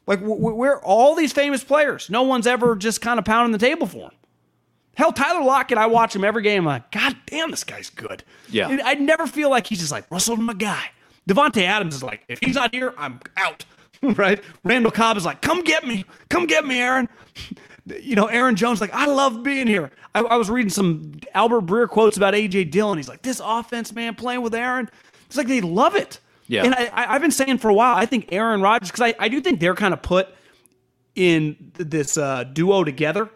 [0.06, 2.10] Like we're all these famous players.
[2.10, 4.10] No one's ever just kind of pounding the table for him.
[4.96, 6.62] Hell, Tyler Lockett, I watch him every game.
[6.62, 8.24] I'm like, God damn, this guy's good.
[8.50, 8.78] Yeah.
[8.84, 10.90] I never feel like he's just like, Russell's my guy.
[11.28, 13.64] Davante Adams is like, if he's not here, I'm out.
[14.02, 14.42] right?
[14.64, 16.04] Randall Cobb is like, come get me.
[16.28, 17.08] Come get me, Aaron.
[18.00, 19.90] You know, Aaron Jones, like, I love being here.
[20.14, 22.64] I, I was reading some Albert Breer quotes about A.J.
[22.64, 22.98] Dillon.
[22.98, 24.90] He's like, this offense, man, playing with Aaron,
[25.26, 26.20] it's like they love it.
[26.46, 26.64] Yeah.
[26.64, 29.28] And I, I've been saying for a while, I think Aaron Rodgers, because I, I
[29.28, 30.28] do think they're kind of put
[31.14, 33.28] in th- this uh, duo together.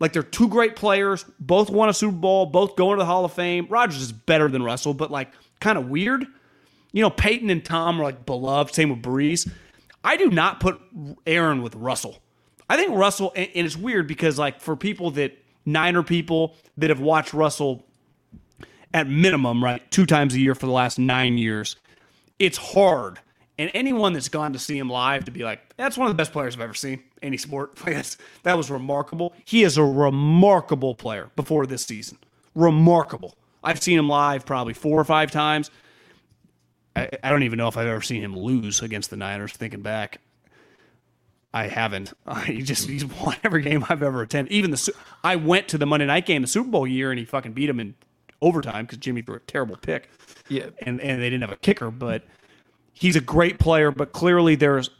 [0.00, 3.24] Like they're two great players, both won a Super Bowl, both going to the Hall
[3.24, 3.66] of Fame.
[3.68, 6.26] Rodgers is better than Russell, but like kind of weird.
[6.92, 8.74] You know, Peyton and Tom are like beloved.
[8.74, 9.50] Same with Brees.
[10.02, 10.80] I do not put
[11.26, 12.18] Aaron with Russell.
[12.68, 16.90] I think Russell, and, and it's weird because like for people that Niner people that
[16.90, 17.84] have watched Russell
[18.92, 21.76] at minimum, right, two times a year for the last nine years,
[22.38, 23.18] it's hard.
[23.58, 26.16] And anyone that's gone to see him live to be like, that's one of the
[26.16, 27.78] best players I've ever seen any sport.
[28.42, 29.32] That was remarkable.
[29.44, 32.18] He is a remarkable player before this season.
[32.54, 33.36] Remarkable.
[33.62, 35.70] I've seen him live probably four or five times.
[36.94, 39.52] I, I don't even know if I've ever seen him lose against the Niners.
[39.52, 40.18] Thinking back,
[41.54, 42.12] I haven't.
[42.46, 44.52] he just he's won every game I've ever attended.
[44.52, 47.24] Even the I went to the Monday night game, the Super Bowl year, and he
[47.24, 47.94] fucking beat him in
[48.42, 50.10] overtime because Jimmy threw a terrible pick.
[50.48, 50.66] Yeah.
[50.82, 52.24] and and they didn't have a kicker, but
[52.92, 53.92] he's a great player.
[53.92, 54.90] But clearly, there's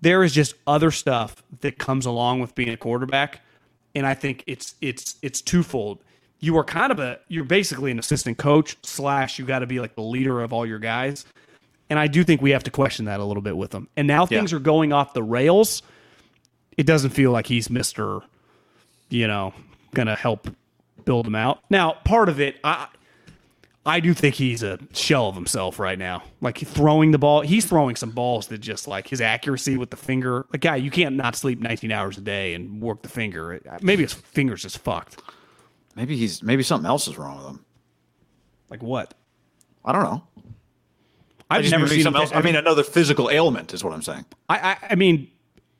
[0.00, 3.42] there is just other stuff that comes along with being a quarterback,
[3.94, 5.98] and I think it's it's it's twofold.
[6.40, 9.78] You are kind of a you're basically an assistant coach slash you got to be
[9.78, 11.26] like the leader of all your guys,
[11.92, 13.86] and I do think we have to question that a little bit with him.
[13.98, 14.56] And now things Yeah.
[14.56, 15.82] are going off the rails.
[16.78, 18.20] It doesn't feel like he's Mister,
[19.10, 19.52] you know,
[19.92, 20.48] gonna help
[21.04, 21.60] build him out.
[21.68, 22.86] Now, part of it, I
[23.84, 26.22] I do think he's a shell of himself right now.
[26.40, 29.96] Like throwing the ball, he's throwing some balls that just like his accuracy with the
[29.96, 30.46] finger.
[30.52, 33.60] Like, guy, you can't not sleep 19 hours a day and work the finger.
[33.82, 35.20] Maybe his finger's just fucked.
[35.96, 37.64] Maybe he's maybe something else is wrong with him.
[38.70, 39.12] Like what?
[39.84, 40.22] I don't know.
[41.52, 42.02] I've Just never seen.
[42.02, 42.32] something else.
[42.32, 44.24] I mean, another physical ailment is what I'm saying.
[44.48, 45.30] I, I, I mean,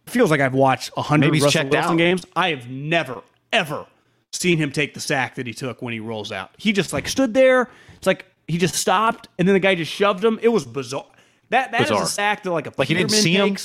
[0.07, 1.97] feels like I've watched a hundred Russell Wilson out.
[1.99, 2.25] games.
[2.37, 3.87] I have never ever
[4.33, 6.51] seen him take the sack that he took when he rolls out.
[6.59, 7.69] He just like stood there.
[7.97, 10.39] It's like he just stopped, and then the guy just shoved him.
[10.43, 11.07] It was bizarre.
[11.51, 12.03] That that Bizarre.
[12.03, 13.57] a sack that like a Like he didn't see him?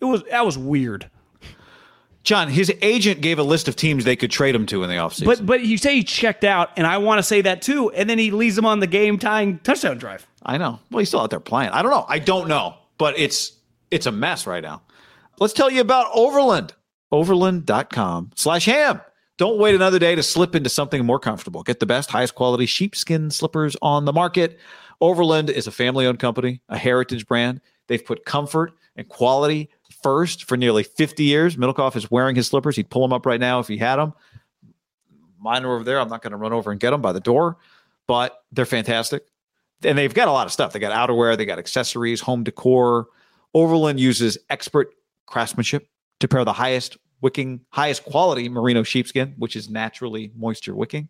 [0.00, 1.10] It was that was weird.
[2.22, 4.96] John, his agent gave a list of teams they could trade him to in the
[4.96, 5.26] offseason.
[5.26, 7.90] But but you say he checked out, and I want to say that too.
[7.90, 10.26] And then he leaves him on the game tying touchdown drive.
[10.44, 10.78] I know.
[10.90, 11.70] Well, he's still out there playing.
[11.70, 12.04] I don't know.
[12.08, 12.76] I don't know.
[12.98, 13.52] But it's
[13.90, 14.82] it's a mess right now.
[15.40, 16.74] Let's tell you about Overland.
[17.10, 19.00] Overland.com slash ham.
[19.36, 21.62] Don't wait another day to slip into something more comfortable.
[21.62, 24.58] Get the best, highest quality sheepskin slippers on the market.
[25.00, 27.60] Overland is a family owned company, a heritage brand.
[27.88, 29.70] They've put comfort and quality
[30.02, 31.56] first for nearly 50 years.
[31.56, 32.76] Middlekauff is wearing his slippers.
[32.76, 34.12] He'd pull them up right now if he had them.
[35.40, 35.98] Mine are over there.
[35.98, 37.58] I'm not going to run over and get them by the door,
[38.06, 39.24] but they're fantastic
[39.84, 40.72] and they've got a lot of stuff.
[40.72, 43.06] They got outerwear, they got accessories, home decor.
[43.54, 44.94] Overland uses expert
[45.26, 45.88] craftsmanship
[46.20, 51.08] to pair the highest wicking, highest quality merino sheepskin, which is naturally moisture wicking,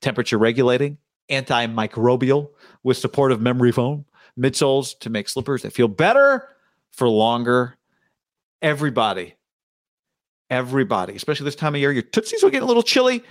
[0.00, 0.98] temperature regulating,
[1.30, 2.50] antimicrobial
[2.82, 4.04] with supportive memory foam,
[4.38, 6.48] midsoles to make slippers that feel better
[6.92, 7.76] for longer.
[8.62, 9.34] Everybody,
[10.50, 13.22] everybody, especially this time of year, your tootsies will get a little chilly.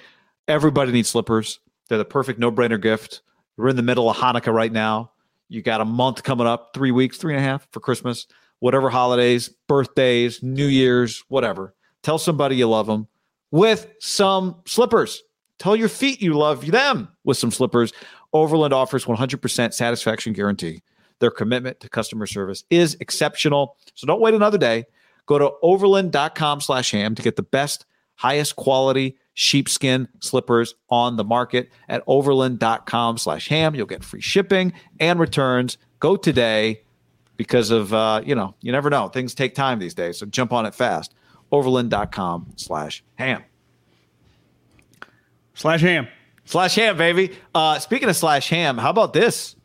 [0.48, 1.60] Everybody needs slippers.
[1.90, 3.22] They're the perfect no-brainer gift.
[3.58, 5.12] We're in the middle of Hanukkah right now.
[5.50, 8.28] You got a month coming up, three weeks, three and a half for Christmas,
[8.60, 11.74] whatever holidays, birthdays, New Year's, whatever.
[12.04, 13.08] Tell somebody you love them
[13.52, 15.24] with some slippers.
[15.58, 17.94] Tell your feet you love them with some slippers.
[18.32, 20.84] Overland offers 100% satisfaction guarantee.
[21.20, 23.78] Their commitment to customer service is exceptional.
[23.96, 24.86] So don't wait another day.
[25.26, 27.86] Go to overland.com slash ham to get the best,
[28.16, 33.76] highest quality sheepskin slippers on the market at overland.com slash ham.
[33.76, 35.78] You'll get free shipping and returns.
[36.00, 36.82] Go today
[37.38, 39.10] because of, uh, you know, you never know.
[39.10, 40.18] Things take time these days.
[40.18, 41.14] So jump on it fast.
[41.52, 43.44] Overland.com slash ham.
[45.54, 46.08] Slash ham.
[46.46, 47.38] Slash ham, baby.
[47.54, 49.56] Uh, speaking of slash ham, how about this?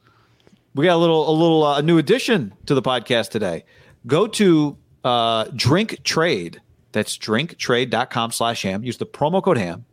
[0.74, 3.64] We got a little, a little, uh, a new addition to the podcast today.
[4.06, 6.60] Go to uh, Drink Trade.
[6.92, 8.84] That's drinktrade.com slash ham.
[8.84, 9.84] Use the promo code ham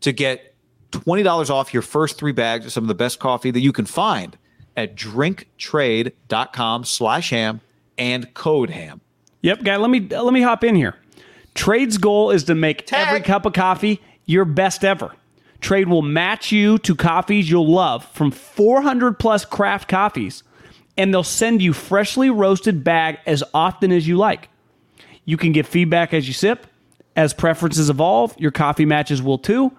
[0.00, 0.54] to get
[0.90, 3.86] $20 off your first three bags of some of the best coffee that you can
[3.86, 4.36] find
[4.76, 7.60] at drinktrade.com slash ham
[7.98, 9.00] and code ham.
[9.42, 9.76] Yep, guy.
[9.76, 10.96] Let me let me hop in here.
[11.54, 13.08] Trade's goal is to make Tag.
[13.08, 15.12] every cup of coffee your best ever.
[15.60, 20.42] Trade will match you to coffees you'll love from 400 plus craft coffees,
[20.96, 24.48] and they'll send you freshly roasted bag as often as you like.
[25.24, 26.66] You can get feedback as you sip.
[27.14, 29.72] As preferences evolve, your coffee matches will too.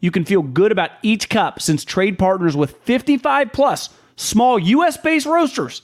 [0.00, 4.96] You can feel good about each cup since Trade partners with 55 plus small US
[4.96, 5.82] based roasters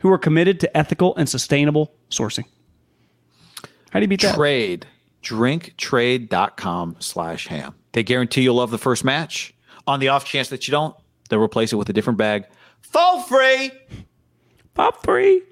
[0.00, 2.44] who are committed to ethical and sustainable sourcing.
[3.90, 4.34] How do you beat that?
[4.34, 4.86] Trade.
[5.22, 7.74] Drinktrade.com slash ham.
[7.92, 9.54] They guarantee you'll love the first match.
[9.86, 10.94] On the off chance that you don't,
[11.28, 12.44] they'll replace it with a different bag.
[12.82, 13.72] For free.
[14.74, 15.42] Pop free.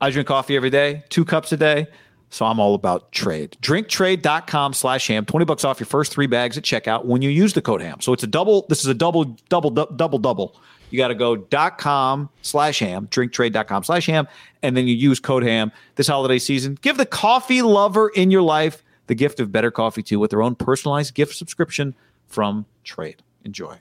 [0.00, 1.86] I drink coffee every day, two cups a day.
[2.32, 3.58] So I'm all about trade.
[3.60, 5.26] Drinktrade.com slash ham.
[5.26, 8.00] 20 bucks off your first three bags at checkout when you use the code ham.
[8.00, 10.56] So it's a double, this is a double, double, double, double.
[10.88, 14.26] You got to go dot com slash ham, drinktrade.com slash ham,
[14.62, 16.78] and then you use code ham this holiday season.
[16.80, 20.42] Give the coffee lover in your life the gift of better coffee too with their
[20.42, 21.94] own personalized gift subscription
[22.28, 23.22] from Trade.
[23.44, 23.76] Enjoy.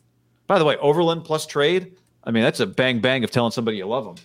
[0.48, 1.94] By the way, Overland plus Trade,
[2.26, 4.16] I mean, that's a bang bang of telling somebody you love them.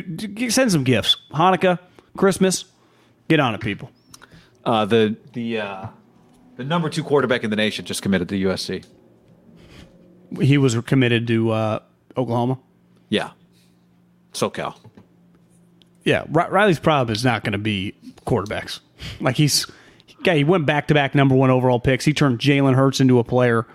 [0.00, 1.18] Dude, send some gifts.
[1.32, 1.78] Hanukkah,
[2.16, 2.64] Christmas.
[3.28, 3.90] Get on it, people.
[4.64, 5.86] Uh, the the uh,
[6.56, 8.86] the number two quarterback in the nation just committed to USC.
[10.40, 11.78] He was committed to uh,
[12.16, 12.58] Oklahoma.
[13.10, 13.32] Yeah.
[14.32, 14.76] SoCal.
[16.04, 18.80] Yeah, Riley's problem is not going to be quarterbacks.
[19.20, 19.66] Like he's,
[20.24, 22.06] yeah, he went back to back number one overall picks.
[22.06, 23.66] He turned Jalen Hurts into a player.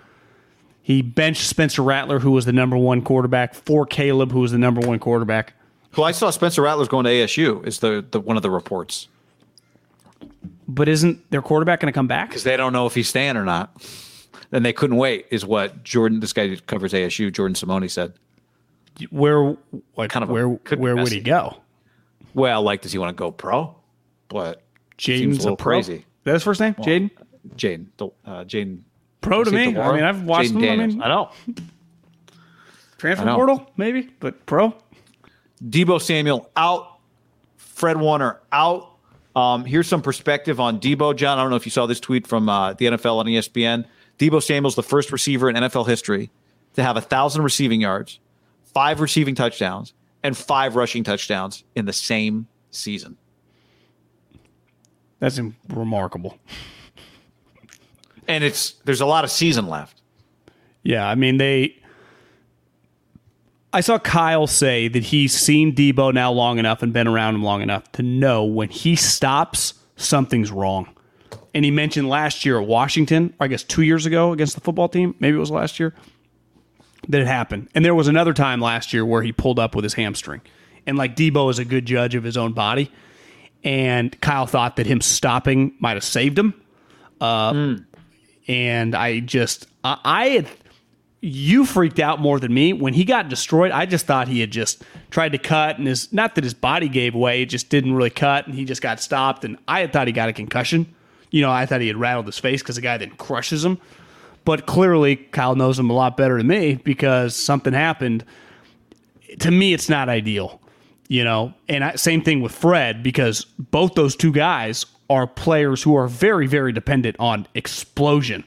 [0.82, 4.58] He benched Spencer Rattler, who was the number one quarterback, for Caleb, who was the
[4.58, 5.54] number one quarterback.
[5.96, 7.66] Well, I saw Spencer Rattler's going to ASU.
[7.66, 9.08] Is the, the one of the reports?
[10.66, 12.28] But isn't their quarterback going to come back?
[12.28, 13.74] Because they don't know if he's staying or not.
[14.50, 15.26] Then they couldn't wait.
[15.30, 18.12] Is what Jordan, this guy covers ASU, Jordan Simone said.
[19.10, 19.56] Where,
[19.96, 21.58] like, kind of where, where would he go?
[22.34, 23.74] Well, like, does he want to go pro?
[24.28, 24.62] But
[24.98, 26.04] Jaden's a, a crazy.
[26.24, 27.10] That's his first name, well, Jaden.
[27.56, 27.86] Jaden.
[28.24, 28.80] Uh, Jaden.
[29.20, 29.76] Pro to me.
[29.76, 30.62] I mean, I've watched him.
[30.62, 31.30] I mean, I know.
[32.98, 33.36] Transfer know.
[33.36, 34.74] portal, maybe, but pro.
[35.62, 36.98] Deebo Samuel out.
[37.56, 38.90] Fred Warner out.
[39.36, 41.38] Um, here's some perspective on Deebo, John.
[41.38, 43.84] I don't know if you saw this tweet from uh, the NFL on ESPN.
[44.18, 46.30] Deebo Samuel's the first receiver in NFL history
[46.74, 48.18] to have a thousand receiving yards,
[48.64, 53.16] five receiving touchdowns, and five rushing touchdowns in the same season.
[55.20, 56.38] That's remarkable.
[58.26, 60.02] And it's there's a lot of season left.
[60.82, 61.76] Yeah, I mean they
[63.72, 67.42] I saw Kyle say that he's seen Deebo now long enough and been around him
[67.42, 70.88] long enough to know when he stops, something's wrong.
[71.54, 74.60] And he mentioned last year at Washington, or I guess two years ago against the
[74.60, 75.94] football team, maybe it was last year,
[77.08, 77.68] that it happened.
[77.74, 80.40] And there was another time last year where he pulled up with his hamstring.
[80.86, 82.90] And like Deebo is a good judge of his own body.
[83.64, 86.54] And Kyle thought that him stopping might have saved him.
[87.20, 87.84] Uh, mm.
[88.46, 90.48] And I just, I, I had
[91.20, 93.72] you freaked out more than me when he got destroyed.
[93.72, 96.88] I just thought he had just tried to cut, and his not that his body
[96.88, 99.44] gave way, it just didn't really cut, and he just got stopped.
[99.44, 100.94] And I had thought he got a concussion.
[101.30, 103.78] You know, I thought he had rattled his face because the guy then crushes him.
[104.44, 108.24] But clearly, Kyle knows him a lot better than me because something happened.
[109.40, 110.60] To me, it's not ideal.
[111.08, 115.82] You know, and I, same thing with Fred because both those two guys are players
[115.82, 118.44] who are very, very dependent on explosion.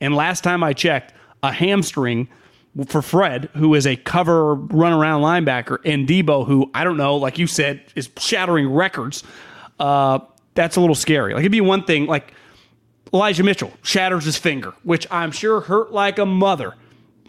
[0.00, 1.12] And last time I checked
[1.44, 2.28] a hamstring
[2.86, 7.16] for Fred, who is a cover run around linebacker, and Deebo, who I don't know,
[7.16, 9.22] like you said, is shattering records.
[9.78, 10.20] Uh,
[10.54, 11.34] that's a little scary.
[11.34, 12.32] Like it'd be one thing, like
[13.12, 16.74] Elijah Mitchell shatters his finger, which I'm sure hurt like a mother.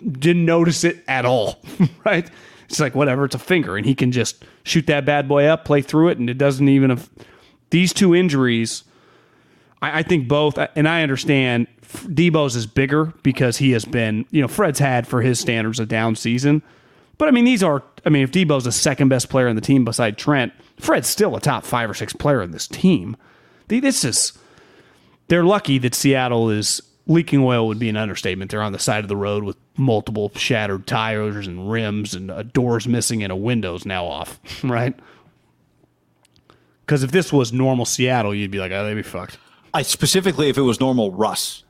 [0.01, 1.61] Didn't notice it at all,
[2.05, 2.29] right?
[2.65, 5.65] It's like whatever, it's a finger, and he can just shoot that bad boy up,
[5.65, 6.89] play through it, and it doesn't even.
[6.89, 7.09] Have,
[7.69, 8.83] these two injuries,
[9.81, 11.67] I, I think both, and I understand
[12.03, 15.85] Deebo's is bigger because he has been, you know, Fred's had for his standards a
[15.85, 16.61] down season.
[17.17, 19.61] But I mean, these are, I mean, if Deebo's the second best player in the
[19.61, 23.15] team beside Trent, Fred's still a top five or six player in this team.
[23.67, 24.33] This is,
[25.27, 28.51] they're lucky that Seattle is leaking oil would be an understatement.
[28.51, 32.43] They're on the side of the road with multiple shattered tires and rims and a
[32.43, 34.95] door's missing and a window's now off, right?
[36.85, 39.39] Because if this was normal Seattle, you'd be like, oh, they'd be fucked.
[39.73, 41.64] I specifically, if it was normal Russ,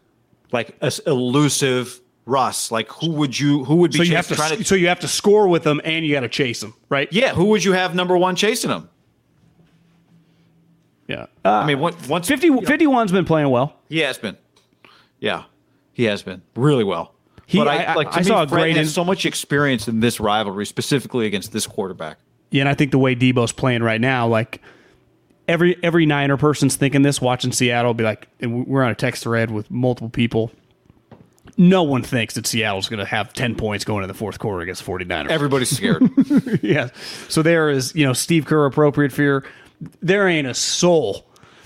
[0.56, 2.72] like a elusive Russ.
[2.72, 5.01] Like who would you who would be so you have to, to, so you have
[5.01, 7.12] to score with them and you got to chase them, right?
[7.12, 8.89] Yeah, who would you have number 1 chasing them?
[11.08, 11.28] Yeah.
[11.43, 13.76] Uh, I mean, once 50 51's been playing well.
[13.89, 14.38] He has been.
[15.20, 15.43] Yeah.
[15.93, 17.14] He has been really well.
[17.45, 20.20] He, but I, I like I saw a great has so much experience in this
[20.20, 22.18] rivalry, specifically against this quarterback.
[22.49, 24.62] Yeah, and I think the way Deebo's playing right now, like
[25.47, 29.23] every every Niner person's thinking this, watching Seattle, be like, and we're on a text
[29.23, 30.51] thread with multiple people.
[31.57, 34.61] No one thinks that Seattle's going to have 10 points going in the fourth quarter
[34.61, 35.29] against 49ers.
[35.29, 36.03] Everybody's scared.
[36.61, 36.89] yeah.
[37.29, 39.45] So there is, you know, Steve Kerr appropriate fear.
[40.01, 41.25] There ain't a soul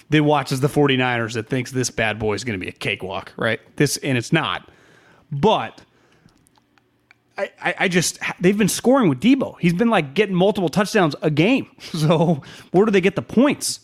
[0.10, 3.34] that watches the 49ers that thinks this bad boy is going to be a cakewalk,
[3.38, 3.60] right?
[3.78, 4.70] This and it's not.
[5.32, 5.82] But
[7.40, 9.56] I, I, just they've been scoring with Deebo.
[9.60, 11.70] He's been like getting multiple touchdowns a game.
[11.80, 13.82] So where do they get the points?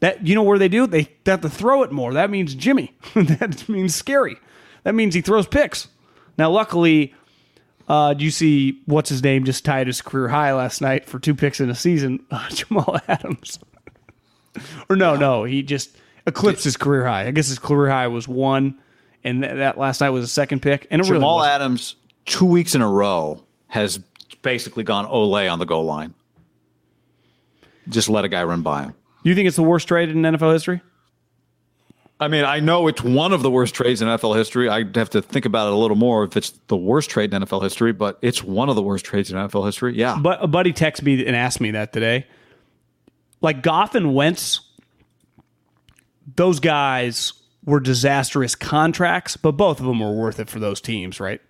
[0.00, 0.86] That you know where they do?
[0.86, 2.12] They, they have to throw it more.
[2.12, 2.94] That means Jimmy.
[3.14, 4.36] that means scary.
[4.82, 5.88] That means he throws picks.
[6.36, 7.14] Now, luckily,
[7.88, 11.18] uh, do you see what's his name just tied his career high last night for
[11.18, 12.24] two picks in a season?
[12.30, 13.58] Uh, Jamal Adams.
[14.90, 15.96] or no, no, he just
[16.26, 17.26] eclipsed his career high.
[17.26, 18.78] I guess his career high was one,
[19.22, 20.86] and th- that last night was a second pick.
[20.90, 21.96] And Jamal really Adams
[22.26, 23.98] two weeks in a row has
[24.42, 26.14] basically gone Olay on the goal line.
[27.88, 28.94] Just let a guy run by him.
[29.22, 30.80] You think it's the worst trade in NFL history?
[32.20, 34.68] I mean, I know it's one of the worst trades in NFL history.
[34.68, 37.42] I'd have to think about it a little more if it's the worst trade in
[37.42, 39.96] NFL history, but it's one of the worst trades in NFL history.
[39.96, 40.16] Yeah.
[40.20, 42.26] But a buddy texted me and asked me that today.
[43.40, 44.60] Like Goff and Wentz,
[46.36, 47.32] those guys
[47.64, 51.40] were disastrous contracts, but both of them were worth it for those teams, right?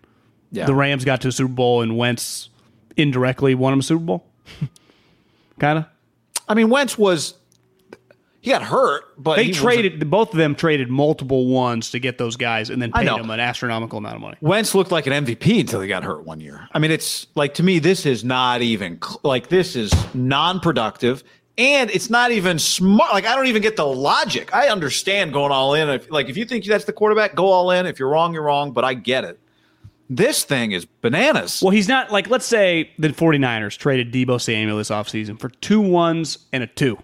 [0.51, 0.66] Yeah.
[0.66, 2.49] The Rams got to a Super Bowl and Wentz
[2.97, 4.26] indirectly won him a Super Bowl.
[5.59, 5.86] kind of.
[6.49, 7.34] I mean, Wentz was
[8.45, 12.18] he got hurt, but They he traded both of them traded multiple ones to get
[12.18, 14.36] those guys, and then paid them an astronomical amount of money.
[14.42, 16.68] Wentz looked like an MVP until he got hurt one year.
[16.72, 21.24] I mean, it's like to me, this is not even like this is non-productive,
[21.57, 23.14] and it's not even smart.
[23.14, 24.55] Like I don't even get the logic.
[24.55, 25.88] I understand going all in.
[25.88, 27.86] If, like if you think that's the quarterback, go all in.
[27.86, 28.72] If you're wrong, you're wrong.
[28.72, 29.40] But I get it.
[30.11, 31.61] This thing is bananas.
[31.63, 35.81] Well, he's not like let's say the 49ers traded Deebo Samuel this offseason for two
[35.81, 36.99] ones and a two.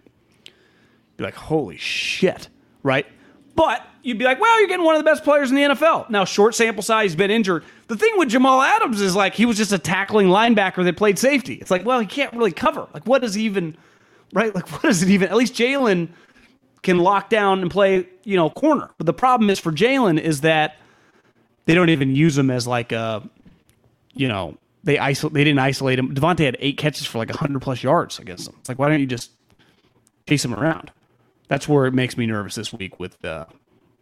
[1.17, 2.49] Be like, holy shit,
[2.83, 3.07] right?
[3.55, 6.09] But you'd be like, well, you're getting one of the best players in the NFL.
[6.11, 7.65] Now, short sample size, he's been injured.
[7.89, 11.19] The thing with Jamal Adams is like he was just a tackling linebacker that played
[11.19, 11.55] safety.
[11.55, 12.87] It's like, well, he can't really cover.
[12.95, 13.77] Like, what does even,
[14.33, 14.55] right?
[14.55, 15.29] Like, what does it even?
[15.29, 16.09] At least Jalen
[16.83, 18.91] can lock down and play, you know, corner.
[18.97, 20.79] But the problem is for Jalen is that
[21.71, 23.23] they don't even use him as like a,
[24.13, 25.35] you know, they isolate.
[25.35, 26.13] They didn't isolate him.
[26.13, 28.57] Davante had eight catches for like hundred plus yards against them.
[28.59, 29.31] It's like, why don't you just
[30.29, 30.91] chase him around?
[31.47, 33.47] That's where it makes me nervous this week with uh,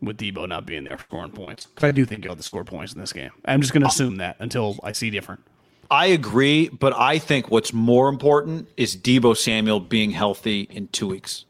[0.00, 2.64] with Deebo not being there scoring points because I do think he'll have to score
[2.64, 3.32] points in this game.
[3.44, 5.42] I'm just going to assume that until I see different.
[5.90, 11.06] I agree, but I think what's more important is Deebo Samuel being healthy in two
[11.06, 11.44] weeks.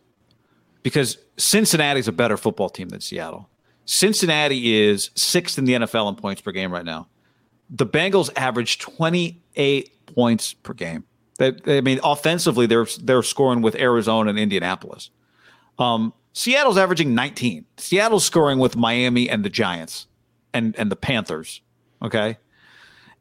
[0.82, 3.48] Because Cincinnati's a better football team than Seattle.
[3.90, 7.08] Cincinnati is sixth in the NFL in points per game right now.
[7.70, 11.04] The Bengals average 28 points per game.
[11.38, 15.08] They, I mean, offensively, they're they're scoring with Arizona and Indianapolis.
[15.78, 17.64] Um, Seattle's averaging 19.
[17.78, 20.06] Seattle's scoring with Miami and the Giants
[20.52, 21.62] and and the Panthers.
[22.02, 22.36] Okay,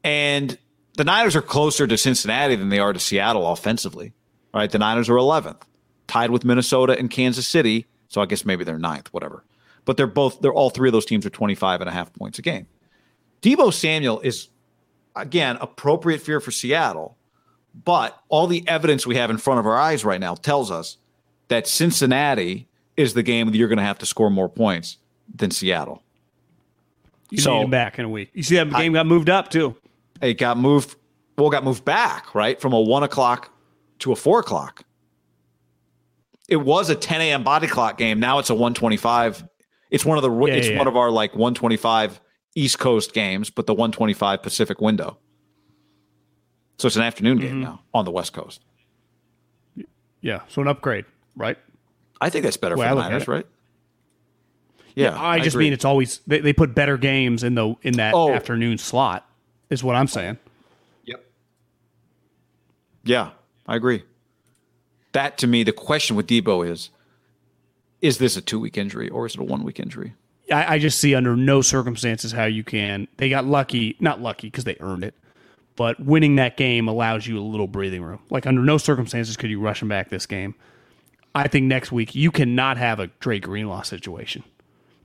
[0.03, 0.57] and
[0.97, 4.11] the Niners are closer to Cincinnati than they are to Seattle offensively.
[4.53, 5.61] Right, the Niners are 11th,
[6.07, 7.85] tied with Minnesota and Kansas City.
[8.09, 9.45] So I guess maybe they're ninth, whatever.
[9.87, 12.37] But they're both they're all three of those teams are 25 and a half points
[12.37, 12.67] a game.
[13.41, 14.49] Debo Samuel is
[15.15, 17.17] again appropriate fear for Seattle,
[17.85, 20.97] but all the evidence we have in front of our eyes right now tells us
[21.47, 22.67] that Cincinnati
[22.97, 24.97] is the game that you're going to have to score more points
[25.33, 26.03] than Seattle.
[27.29, 28.29] You So- need him back in a week.
[28.33, 29.73] You see that game got moved up too.
[30.21, 30.95] It got moved.
[31.37, 33.53] Well, got moved back right from a one o'clock
[33.99, 34.83] to a four o'clock.
[36.49, 37.43] It was a 10 a.m.
[37.43, 38.19] body clock game.
[38.19, 39.47] Now it's a 125.
[39.89, 40.31] It's one of the.
[40.31, 40.91] Yeah, it's yeah, one yeah.
[40.91, 42.19] of our like 125
[42.55, 45.17] East Coast games, but the 125 Pacific window.
[46.77, 47.47] So it's an afternoon Mm-hmm.
[47.47, 48.61] game now on the West Coast.
[50.21, 51.57] Yeah, so an upgrade, right?
[52.19, 53.45] I think that's better I for the Niners, right?
[54.95, 55.65] Yeah, I just agree.
[55.65, 58.33] mean it's always they, they put better games in the in that Oh.
[58.33, 59.29] afternoon slot.
[59.69, 60.37] Is what I'm saying.
[61.05, 61.23] Yep.
[63.03, 63.29] Yeah,
[63.67, 64.03] I agree.
[65.11, 66.89] That to me, the question with Deebo is:
[68.01, 70.13] Is this a two-week injury or is it a one-week injury?
[70.51, 73.07] I, I just see under no circumstances how you can.
[73.17, 75.15] They got lucky, not lucky because they earned it,
[75.75, 78.19] but winning that game allows you a little breathing room.
[78.29, 80.55] Like under no circumstances could you rush him back this game.
[81.35, 84.43] I think next week you cannot have a Drake Greenlaw situation.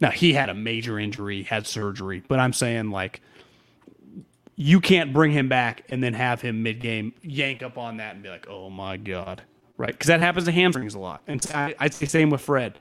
[0.00, 3.20] Now he had a major injury, had surgery, but I'm saying like
[4.56, 8.14] you can't bring him back and then have him mid game yank up on that
[8.14, 9.42] and be like, oh my god,
[9.76, 9.92] right?
[9.92, 11.22] Because that happens to hamstrings a lot.
[11.26, 12.78] And I, I'd say same with Fred.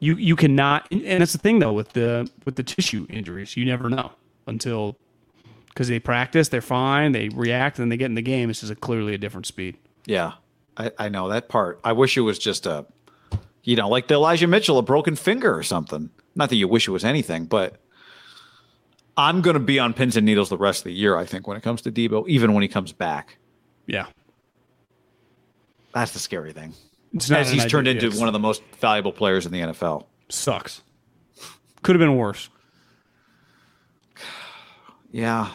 [0.00, 3.56] You you cannot, and that's the thing though with the with the tissue injuries.
[3.56, 4.12] You never know
[4.46, 4.96] until
[5.68, 8.50] because they practice, they're fine, they react, and then they get in the game.
[8.50, 9.76] It's just a, clearly a different speed.
[10.04, 10.32] Yeah,
[10.76, 11.80] I, I know that part.
[11.84, 12.84] I wish it was just a,
[13.62, 16.10] you know, like the Elijah Mitchell, a broken finger or something.
[16.34, 17.76] Not that you wish it was anything, but
[19.16, 21.16] I'm going to be on pins and needles the rest of the year.
[21.16, 23.38] I think when it comes to Deebo, even when he comes back,
[23.86, 24.06] Yeah,
[25.94, 26.72] that's the scary thing.
[27.14, 29.60] it's not As he's turned idea- into one of the most valuable players in the
[29.60, 30.06] NFL.
[30.28, 30.82] sucks.
[31.82, 32.48] Could have been worse.
[35.10, 35.50] Yeah.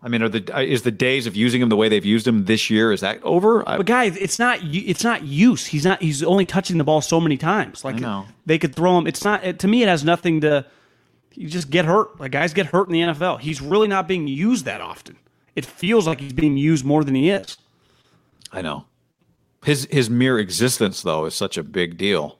[0.00, 2.26] I mean, are the uh, is the days of using him the way they've used
[2.26, 3.64] him this year is that over?
[3.64, 5.66] But guys, it's not it's not use.
[5.66, 6.00] He's not.
[6.00, 7.84] He's only touching the ball so many times.
[7.84, 8.00] Like
[8.46, 9.08] they could throw him.
[9.08, 9.58] It's not.
[9.58, 10.64] To me, it has nothing to.
[11.34, 12.18] You just get hurt.
[12.20, 13.40] Like guys get hurt in the NFL.
[13.40, 15.16] He's really not being used that often.
[15.56, 17.58] It feels like he's being used more than he is.
[18.52, 18.86] I know.
[19.64, 22.38] His his mere existence though is such a big deal.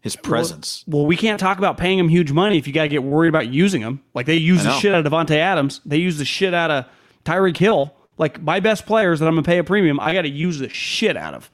[0.00, 0.84] His presence.
[0.88, 3.28] Well, we can't talk about paying him huge money if you got to get worried
[3.28, 4.00] about using him.
[4.14, 5.80] Like they use the shit out of Davante Adams.
[5.86, 6.86] They use the shit out of
[7.24, 7.94] Tyreek Hill.
[8.18, 10.68] Like my best players that I'm gonna pay a premium, I got to use the
[10.68, 11.50] shit out of.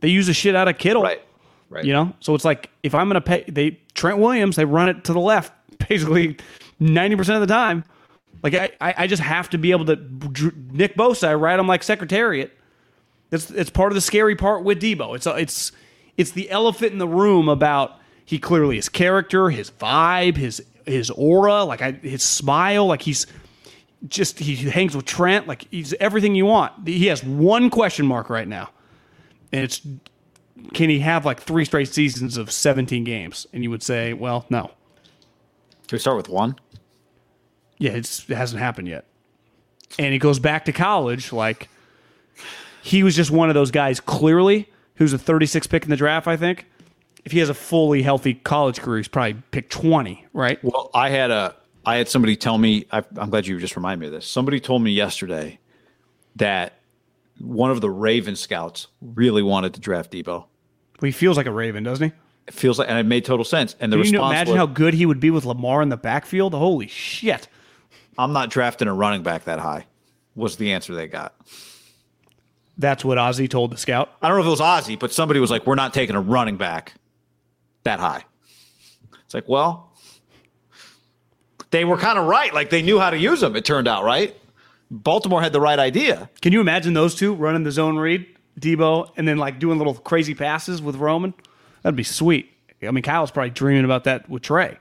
[0.00, 1.02] They use the shit out of Kittle.
[1.02, 1.20] Right.
[1.70, 1.84] Right.
[1.84, 5.04] You know, so it's like if I'm gonna pay, they Trent Williams, they run it
[5.04, 5.52] to the left
[5.88, 6.36] basically
[6.78, 7.84] ninety percent of the time.
[8.42, 9.96] Like I, I I just have to be able to
[10.72, 12.56] Nick Bosa, I ride him like Secretariat.
[13.30, 15.14] It's it's part of the scary part with Deebo.
[15.14, 15.72] It's it's
[16.16, 21.10] it's the elephant in the room about he clearly his character, his vibe, his his
[21.10, 23.26] aura, like I, his smile, like he's
[24.06, 25.46] just he hangs with Trent.
[25.46, 26.88] Like he's everything you want.
[26.88, 28.70] He has one question mark right now,
[29.52, 29.82] and it's
[30.74, 33.46] can he have like three straight seasons of 17 games?
[33.52, 34.70] And you would say, well, no.
[35.86, 36.56] Can we start with one?
[37.78, 39.06] Yeah, it's, it hasn't happened yet.
[39.98, 41.68] And he goes back to college like
[42.88, 44.00] he was just one of those guys.
[44.00, 46.66] Clearly, who's a 36 pick in the draft, I think.
[47.24, 50.62] If he has a fully healthy college career, he's probably picked 20, right?
[50.64, 52.86] Well, I had a I had somebody tell me.
[52.90, 54.26] I, I'm glad you just reminded me of this.
[54.26, 55.58] Somebody told me yesterday
[56.36, 56.78] that
[57.38, 60.26] one of the Raven scouts really wanted to draft Deebo.
[60.26, 60.46] Well,
[61.02, 62.14] he feels like a Raven, doesn't he?
[62.46, 63.76] It feels like, and it made total sense.
[63.78, 65.90] And the Can you response imagine was, how good he would be with Lamar in
[65.90, 66.54] the backfield?
[66.54, 67.48] Holy shit.
[68.16, 69.86] "I'm not drafting a running back that high."
[70.34, 71.34] Was the answer they got?
[72.78, 74.10] That's what Ozzy told the scout.
[74.22, 76.20] I don't know if it was Ozzy, but somebody was like, "We're not taking a
[76.20, 76.94] running back
[77.82, 78.24] that high."
[79.24, 79.92] It's like, well,
[81.70, 82.54] they were kind of right.
[82.54, 83.56] Like they knew how to use them.
[83.56, 84.34] It turned out, right?
[84.90, 86.30] Baltimore had the right idea.
[86.40, 88.26] Can you imagine those two running the zone read,
[88.58, 91.34] Deebo, and then like doing little crazy passes with Roman?
[91.82, 92.50] That'd be sweet.
[92.82, 94.78] I mean, Kyle's probably dreaming about that with Trey,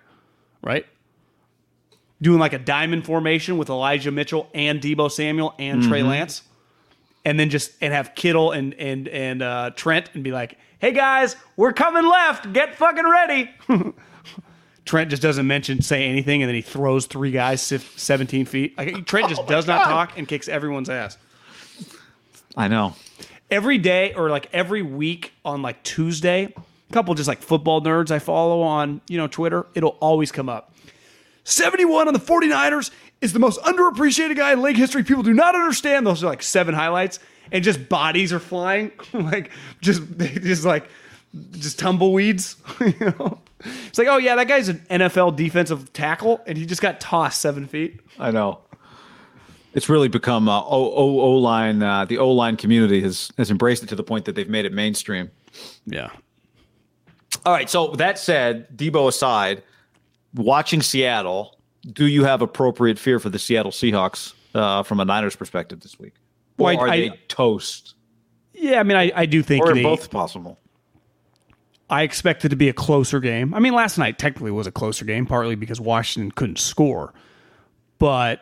[0.61, 0.85] right?
[2.21, 6.09] Doing like a diamond formation with Elijah Mitchell and Deebo Samuel and Trey mm-hmm.
[6.09, 6.43] Lance,
[7.27, 10.93] and then just and have Kittle and and and uh, Trent and be like, "Hey
[10.93, 12.53] guys, we're coming left.
[12.53, 13.49] Get fucking ready."
[14.85, 18.77] Trent just doesn't mention say anything, and then he throws three guys seventeen feet.
[18.77, 21.17] Like Trent just does not talk and kicks everyone's ass
[22.55, 22.95] I know.
[23.51, 26.53] every day or like every week on like Tuesday,
[26.89, 30.47] a couple just like football nerds I follow on, you know, Twitter, it'll always come
[30.47, 30.73] up.
[31.43, 35.03] 71 on the 49ers is the most underappreciated guy in league history.
[35.03, 36.05] People do not understand.
[36.05, 37.19] Those are like seven highlights
[37.51, 38.91] and just bodies are flying.
[39.13, 39.51] like
[39.81, 40.87] just just like
[41.51, 43.39] just tumbleweeds, you know.
[43.87, 47.41] It's like, oh yeah, that guy's an NFL defensive tackle and he just got tossed
[47.41, 47.99] seven feet.
[48.19, 48.59] I know.
[49.73, 51.83] It's really become uh, O O O line.
[51.83, 54.65] Uh, the O line community has has embraced it to the point that they've made
[54.65, 55.31] it mainstream.
[55.85, 56.09] Yeah.
[57.45, 57.69] All right.
[57.69, 59.63] So that said, Deebo aside,
[60.33, 61.56] watching Seattle,
[61.91, 65.97] do you have appropriate fear for the Seattle Seahawks uh, from a Niners perspective this
[65.99, 66.13] week?
[66.57, 67.93] Or Well, I- are I- they toast?
[68.53, 70.57] Yeah, I mean I, I do think Or they, both possible?
[71.89, 73.53] I expect it to be a closer game.
[73.53, 77.13] I mean, last night technically was a closer game, partly because Washington couldn't score.
[77.99, 78.41] But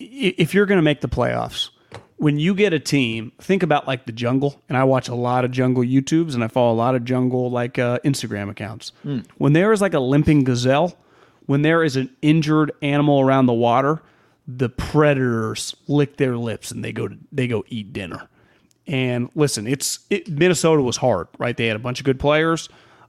[0.00, 1.68] if you're going to make the playoffs,
[2.16, 4.60] when you get a team, think about like the jungle.
[4.68, 7.48] And I watch a lot of jungle YouTubes and I follow a lot of jungle
[7.50, 8.92] like uh, Instagram accounts.
[9.36, 10.96] When there is like a limping gazelle,
[11.48, 14.00] when there is an injured animal around the water,
[14.46, 18.28] the predators lick their lips and they go to, they go eat dinner.
[18.86, 21.56] And listen, it's it, Minnesota was hard, right?
[21.56, 22.68] They had a bunch of good players.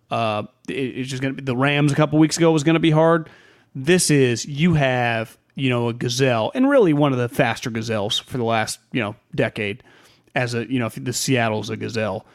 [0.10, 2.92] Uh, it- it's just gonna be the Rams a couple weeks ago was gonna be
[2.92, 3.30] hard.
[3.76, 8.18] This is you have you know a gazelle and really one of the faster gazelles
[8.20, 9.84] for the last you know decade.
[10.36, 12.26] As a you know if the Seattle's a gazelle,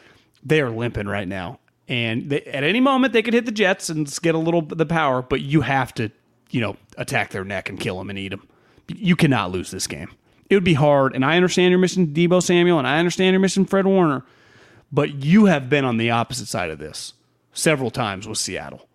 [0.44, 3.88] they are limping right now, and they, at any moment they could hit the Jets
[3.88, 5.22] and get a little the power.
[5.22, 6.10] But you have to
[6.50, 8.46] you know attack their neck and kill them and eat them.
[8.88, 10.10] You cannot lose this game
[10.50, 11.14] it would be hard.
[11.14, 14.24] And I understand you're missing Deebo Samuel, and I understand you're missing Fred Warner,
[14.92, 17.14] but you have been on the opposite side of this
[17.52, 18.88] several times with Seattle,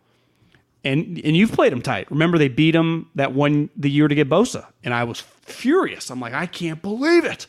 [0.83, 2.09] and and you've played them tight.
[2.11, 6.09] Remember they beat them that one the year to get Bosa, and I was furious.
[6.09, 7.47] I'm like, I can't believe it,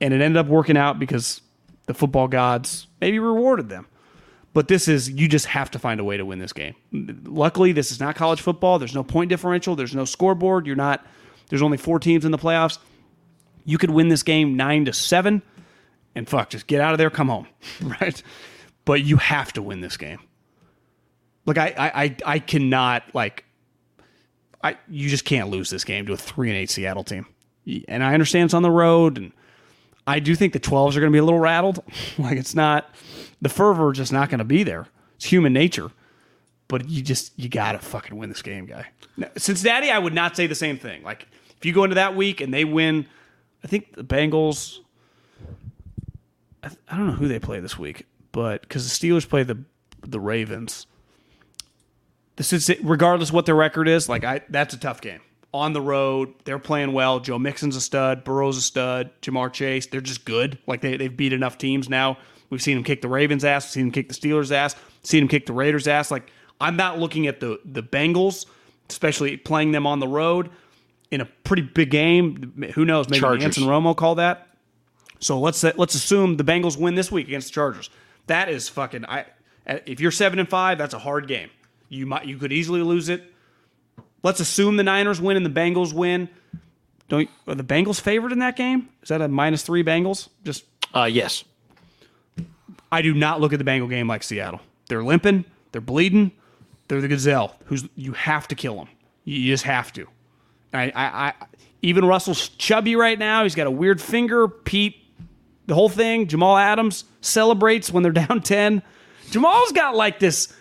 [0.00, 1.42] and it ended up working out because
[1.86, 3.86] the football gods maybe rewarded them.
[4.54, 6.74] But this is you just have to find a way to win this game.
[7.24, 8.78] Luckily, this is not college football.
[8.78, 9.76] There's no point differential.
[9.76, 10.66] There's no scoreboard.
[10.66, 11.06] You're not.
[11.48, 12.78] There's only four teams in the playoffs
[13.64, 15.42] you could win this game nine to seven
[16.14, 17.46] and fuck, just get out of there, come home.
[17.82, 18.22] Right.
[18.84, 20.18] But you have to win this game.
[21.46, 23.44] Like I I I, cannot like
[24.62, 27.26] I you just can't lose this game to a three and eight Seattle team.
[27.86, 29.32] And I understand it's on the road and
[30.04, 31.80] I do think the 12s are going to be a little rattled.
[32.18, 32.92] like it's not
[33.42, 34.86] the fervor just not going to be there.
[35.16, 35.90] It's human nature.
[36.68, 38.86] But you just you got to fucking win this game, guy.
[39.18, 41.02] Now, Cincinnati, I would not say the same thing.
[41.02, 41.26] Like
[41.58, 43.06] if you go into that week and they win
[43.64, 44.78] I think the Bengals.
[46.62, 49.58] I, I don't know who they play this week, but because the Steelers play the
[50.02, 50.86] the Ravens.
[52.36, 54.08] This is regardless what their record is.
[54.08, 55.20] Like I, that's a tough game
[55.52, 56.34] on the road.
[56.44, 57.20] They're playing well.
[57.20, 58.24] Joe Mixon's a stud.
[58.24, 59.10] Burrow's a stud.
[59.20, 59.86] Ja'Marr Chase.
[59.86, 60.58] They're just good.
[60.66, 62.18] Like they they've beat enough teams now.
[62.52, 63.64] We've seen him kick the Ravens' ass.
[63.64, 64.76] We've seen him kick the Steelers' ass.
[65.02, 66.10] Seen him kick the Raiders' ass.
[66.10, 66.30] Like
[66.60, 68.44] I'm not looking at the the Bengals,
[68.90, 70.50] especially playing them on the road
[71.10, 72.70] in a pretty big game.
[72.74, 73.08] Who knows?
[73.08, 73.44] Maybe Chargers.
[73.44, 74.48] Anson Romo call that.
[75.18, 77.88] So let's let's assume the Bengals win this week against the Chargers.
[78.26, 79.06] That is fucking.
[79.06, 79.24] I
[79.66, 81.48] if you're seven and five, that's a hard game.
[81.88, 83.32] You might you could easily lose it.
[84.22, 86.28] Let's assume the Niners win and the Bengals win.
[87.08, 88.90] don't are the Bengals favored in that game?
[89.02, 90.28] Is that a minus three Bengals?
[90.44, 91.44] Just Uh, yes.
[92.92, 94.60] I do not look at the Bengal game like Seattle.
[94.88, 96.30] They're limping, they're bleeding,
[96.86, 97.56] they're the gazelle.
[97.64, 98.88] Who's you have to kill them.
[99.24, 100.06] You just have to.
[100.74, 101.32] I, I, I
[101.80, 103.42] even Russell's chubby right now.
[103.44, 104.46] He's got a weird finger.
[104.46, 104.96] Pete,
[105.66, 106.28] the whole thing.
[106.28, 108.82] Jamal Adams celebrates when they're down ten.
[109.30, 110.54] Jamal's got like this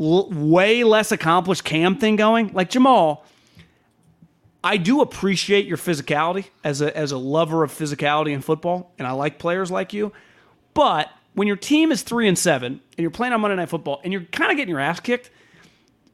[0.00, 2.52] l- way less accomplished cam thing going.
[2.52, 3.24] Like Jamal,
[4.64, 9.06] I do appreciate your physicality as a as a lover of physicality in football, and
[9.06, 10.12] I like players like you.
[10.74, 14.00] But when your team is three and seven, and you're playing on Monday Night Football,
[14.02, 15.30] and you're kind of getting your ass kicked,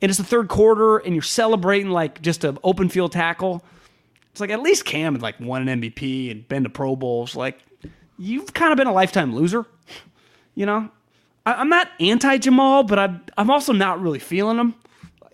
[0.02, 3.64] and it's the third quarter, and you're celebrating like just an open field tackle,
[4.32, 7.36] it's like at least Cam had like won an MVP and been to Pro Bowls.
[7.36, 7.60] Like
[8.18, 9.64] you've kind of been a lifetime loser,
[10.54, 10.90] you know.
[11.46, 14.74] I, I'm not anti Jamal, but I, I'm also not really feeling him.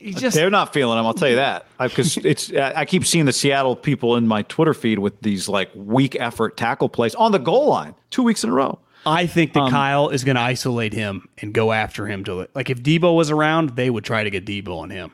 [0.03, 1.07] Just They're not feeling him.
[1.07, 2.53] I'll tell you that because it's.
[2.53, 6.57] I keep seeing the Seattle people in my Twitter feed with these like weak effort
[6.57, 8.79] tackle plays on the goal line two weeks in a row.
[9.07, 12.41] I think that um, Kyle is going to isolate him and go after him to
[12.41, 12.51] it.
[12.55, 15.13] Like if Deebo was around, they would try to get Deebo on him.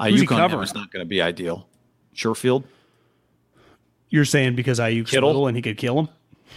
[0.00, 1.66] Who's Aiyuk on him is not going to be ideal.
[2.14, 2.64] Surefield,
[4.08, 5.28] You're saying because Aiyuk's Kittle?
[5.28, 6.08] little and he could kill him?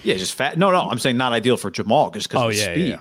[0.04, 0.58] yeah, just fat.
[0.58, 2.74] No, no, I'm saying not ideal for Jamal just because Oh, of his yeah, yeah,
[2.74, 2.90] speed.
[2.90, 3.00] yeah.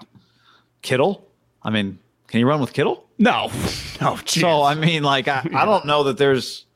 [0.83, 1.27] Kittle,
[1.63, 1.99] I mean,
[2.29, 3.05] can you run with Kittle?
[3.19, 3.51] No,
[4.01, 4.19] no.
[4.27, 6.67] So I mean, like, I, I don't know that there's.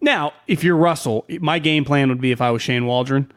[0.00, 3.30] Now, if you're Russell, my game plan would be if I was Shane Waldron,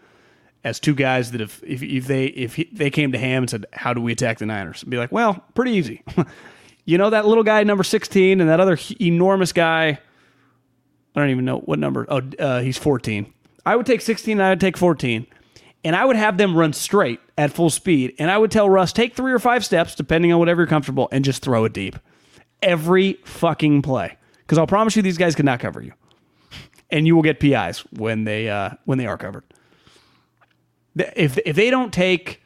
[0.63, 3.49] as two guys that if if, if they if he, they came to Ham and
[3.49, 6.03] said, "How do we attack the Niners?" I'd be like, "Well, pretty easy.
[6.85, 9.99] you know that little guy number 16 and that other enormous guy.
[11.15, 12.05] I don't even know what number.
[12.09, 13.31] Oh, uh, he's 14.
[13.65, 14.33] I would take 16.
[14.33, 15.27] and I would take 14,
[15.83, 18.15] and I would have them run straight at full speed.
[18.17, 21.07] And I would tell Russ, take three or five steps, depending on whatever you're comfortable,
[21.11, 21.97] and just throw it deep
[22.63, 24.17] every fucking play.
[24.39, 25.93] Because I'll promise you, these guys could not cover you
[26.93, 29.43] and you will get PIs when they uh, when they are covered.
[30.95, 32.41] The- If if they don't take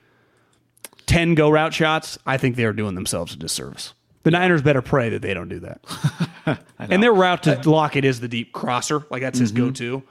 [1.06, 3.93] ten go route shots, I think they are doing themselves a disservice.
[4.24, 6.60] The Niners better pray that they don't do that.
[6.80, 10.04] and their route to Lockett is the deep crosser, like that's his go-to.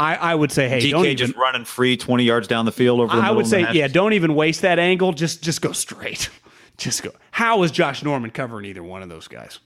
[0.00, 1.16] I, I would say, hey, don't DK even.
[1.18, 3.86] just running free 20 yards down the field over the I would say, the yeah,
[3.86, 5.12] don't even waste that angle.
[5.12, 6.28] Just just go straight.
[6.76, 7.12] Just go.
[7.30, 9.60] How is Josh Norman covering either one of those guys?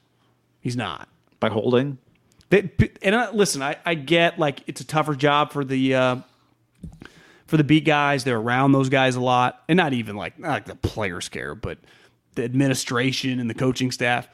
[0.60, 1.08] He's not.
[1.40, 1.96] by holding.
[2.50, 6.16] They, and uh, listen, I, I get like it's a tougher job for the uh,
[7.48, 8.22] for the beat guys.
[8.22, 11.54] They're around those guys a lot, and not even like not like the players care,
[11.56, 11.78] but
[12.36, 14.28] the administration and the coaching staff.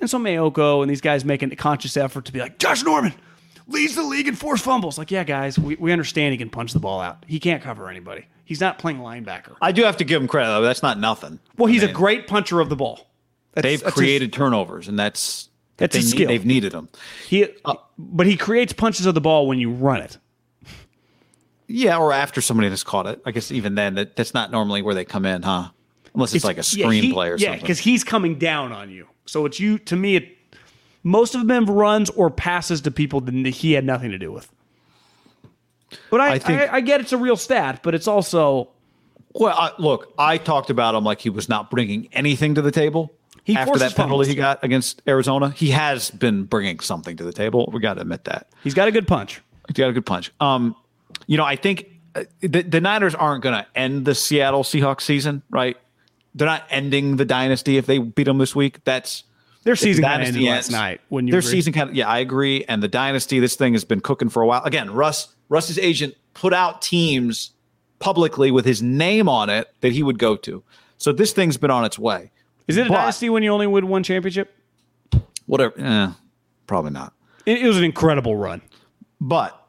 [0.00, 3.12] And so Maiocco and these guys making a conscious effort to be like Josh Norman
[3.68, 4.98] leads the league in forced fumbles.
[4.98, 7.24] Like, yeah, guys, we, we understand he can punch the ball out.
[7.28, 8.26] He can't cover anybody.
[8.44, 9.54] He's not playing linebacker.
[9.60, 10.62] I do have to give him credit, though.
[10.62, 11.38] That's not nothing.
[11.56, 13.06] Well, he's I a mean, great puncher of the ball.
[13.54, 16.28] That's- They've that's his- created turnovers, and that's That's they need- skill.
[16.28, 16.88] They've needed them.
[17.28, 17.46] he,
[17.98, 20.16] but he creates punches of the ball when you run it.
[21.72, 23.22] Yeah, or after somebody has caught it.
[23.24, 25.70] I guess even then, that, that's not normally where they come in, huh?
[26.14, 28.90] Unless it's, like a yeah, screen he- play or yeah, because he's coming down on
[28.90, 29.06] you.
[29.26, 29.78] So it's you.
[29.78, 30.36] To me, it
[31.04, 34.50] most of them runs or passes to people that he had nothing to do with.
[36.10, 38.70] But I, I, I think- I, get it's a real stat, but it's also
[39.34, 42.72] Well, I, look, I talked about him like he was not bringing anything to the
[42.72, 43.14] table.
[43.44, 47.32] He after that penalty he got against Arizona, he has been bringing something to the
[47.32, 47.70] table.
[47.72, 48.48] We got to admit that.
[48.62, 49.40] he's got a good punch.
[49.68, 50.32] He's got a good punch.
[50.40, 50.76] Um,
[51.26, 55.02] you know, I think uh, the, the Niners aren't going to end the Seattle Seahawks
[55.02, 55.76] season, right?
[56.34, 58.84] They're not ending the dynasty if they beat them this week.
[58.84, 59.24] That's
[59.64, 61.00] Their season kind of ended last night.
[61.08, 61.50] When you their agree?
[61.50, 62.64] season kind of yeah, I agree.
[62.64, 64.62] And the dynasty, this thing has been cooking for a while.
[64.64, 67.50] Again, Russ Russ's agent put out teams
[67.98, 70.62] publicly with his name on it that he would go to.
[70.98, 72.30] So this thing's been on its way.
[72.68, 74.54] is it a but- dynasty when you only win one championship?
[75.46, 76.12] Whatever, eh,
[76.68, 77.12] probably not.
[77.44, 78.62] It, it was an incredible run.
[79.20, 79.59] But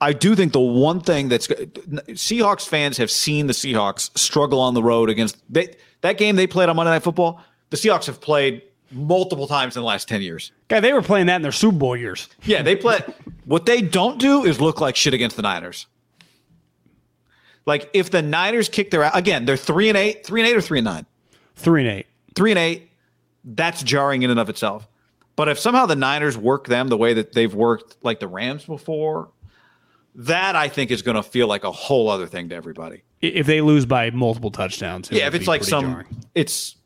[0.00, 4.74] I do think the one thing that's Seahawks fans have seen the Seahawks struggle on
[4.74, 7.42] the road against they, that game they played on Monday Night Football.
[7.68, 10.52] The Seahawks have played multiple times in the last ten years.
[10.68, 12.28] Guy, they were playing that in their Super Bowl years.
[12.44, 13.00] Yeah, they play.
[13.44, 15.86] what they don't do is look like shit against the Niners.
[17.66, 20.60] Like if the Niners kick their again, they're three and eight, three and eight or
[20.62, 21.06] three and nine,
[21.56, 22.06] Three and eight.
[22.34, 22.90] three and eight.
[23.44, 24.88] That's jarring in and of itself.
[25.36, 28.64] But if somehow the Niners work them the way that they've worked like the Rams
[28.64, 29.30] before,
[30.14, 33.02] that I think is going to feel like a whole other thing to everybody.
[33.20, 36.06] If they lose by multiple touchdowns, it Yeah, if it's like some, jarring.
[36.34, 36.76] it's.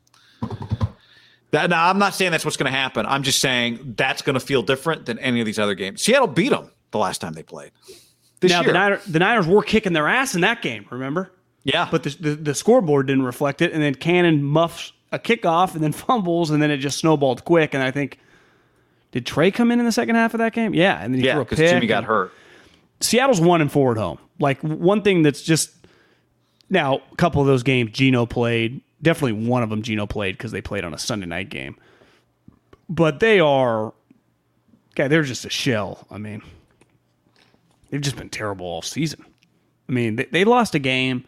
[1.51, 3.05] That, now, I'm not saying that's what's going to happen.
[3.05, 6.01] I'm just saying that's going to feel different than any of these other games.
[6.01, 7.71] Seattle beat them the last time they played.
[8.41, 8.67] This Now year.
[8.67, 10.85] the, Niner, the Niners were kicking their ass in that game.
[10.89, 11.31] Remember?
[11.63, 13.71] yeah, but the, the, the scoreboard didn't reflect it.
[13.71, 17.73] And then Cannon muffs a kickoff and then fumbles, and then it just snowballed quick.
[17.73, 18.19] And I think,
[19.11, 20.73] Did Trey come in in the second half of that game?
[20.73, 21.69] Yeah, and then he Yeah, threw a because pick.
[21.69, 22.33] Jimmy got and- hurt.
[23.01, 24.19] Seattle's one and four at home.
[24.39, 25.71] Like one thing that's just
[26.69, 28.81] now a couple of those games Geno played.
[29.01, 31.77] Definitely one of them Geno played because they played on a Sunday night game.
[32.89, 33.93] But they are,
[34.95, 36.05] guy, they're just a shell.
[36.09, 36.41] I mean,
[37.89, 39.25] they've just been terrible all season.
[39.89, 41.25] I mean, they, they lost a game.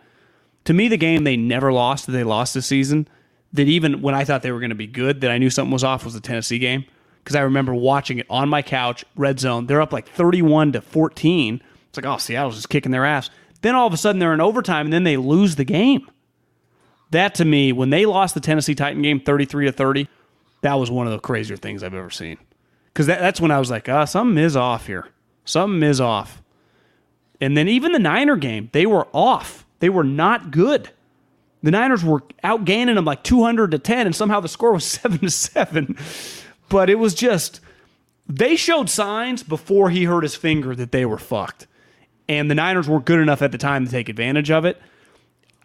[0.65, 3.07] To me, the game they never lost that they lost this season.
[3.53, 5.72] That even when I thought they were going to be good, that I knew something
[5.72, 6.85] was off was the Tennessee game
[7.28, 9.68] because I remember watching it on my couch, red zone.
[9.68, 11.62] They're up like thirty-one to fourteen.
[11.90, 13.30] It's like, oh, Seattle's just kicking their ass.
[13.60, 16.10] Then all of a sudden they're in overtime, and then they lose the game.
[17.12, 20.08] That to me, when they lost the Tennessee Titan game thirty-three to thirty,
[20.62, 22.38] that was one of the crazier things I've ever seen.
[22.94, 25.10] Because that, that's when I was like, ah, something is off here.
[25.44, 26.41] Something is off.
[27.41, 29.66] And then even the Niner game, they were off.
[29.80, 30.91] They were not good.
[31.62, 35.20] The Niners were outgaining them like 200 to 10, and somehow the score was 7
[35.20, 35.98] to 7.
[36.69, 37.61] But it was just,
[38.27, 41.68] they showed signs before he hurt his finger that they were fucked.
[42.30, 44.81] And the Niners weren't good enough at the time to take advantage of it.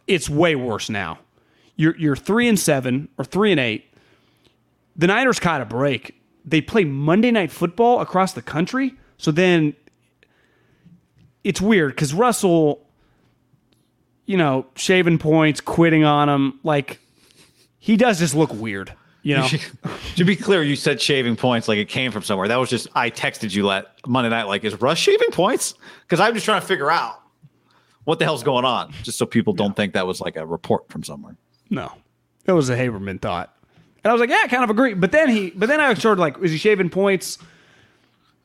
[0.06, 1.18] It's way worse now.
[1.76, 3.84] You're, you're 3 and 7 or 3 and 8.
[4.96, 6.20] The Niners caught a break.
[6.44, 8.94] They play Monday Night Football across the country.
[9.16, 9.74] So then
[11.44, 12.86] it's weird because Russell,
[14.26, 17.00] you know, shaving points, quitting on him, like
[17.78, 18.94] he does just look weird.
[19.22, 19.48] You know,
[20.16, 22.48] to be clear, you said shaving points like it came from somewhere.
[22.48, 25.74] That was just I texted you let Monday night like is Russ shaving points?
[26.02, 27.20] Because I'm just trying to figure out
[28.04, 30.88] what the hell's going on, just so people don't think that was like a report
[30.88, 31.36] from somewhere.
[31.70, 31.92] no,
[32.46, 33.56] it was a Haberman thought,
[34.02, 34.94] and I was like, yeah, I kind of agree.
[34.94, 37.38] But then he, but then I was sort of like, is he shaving points?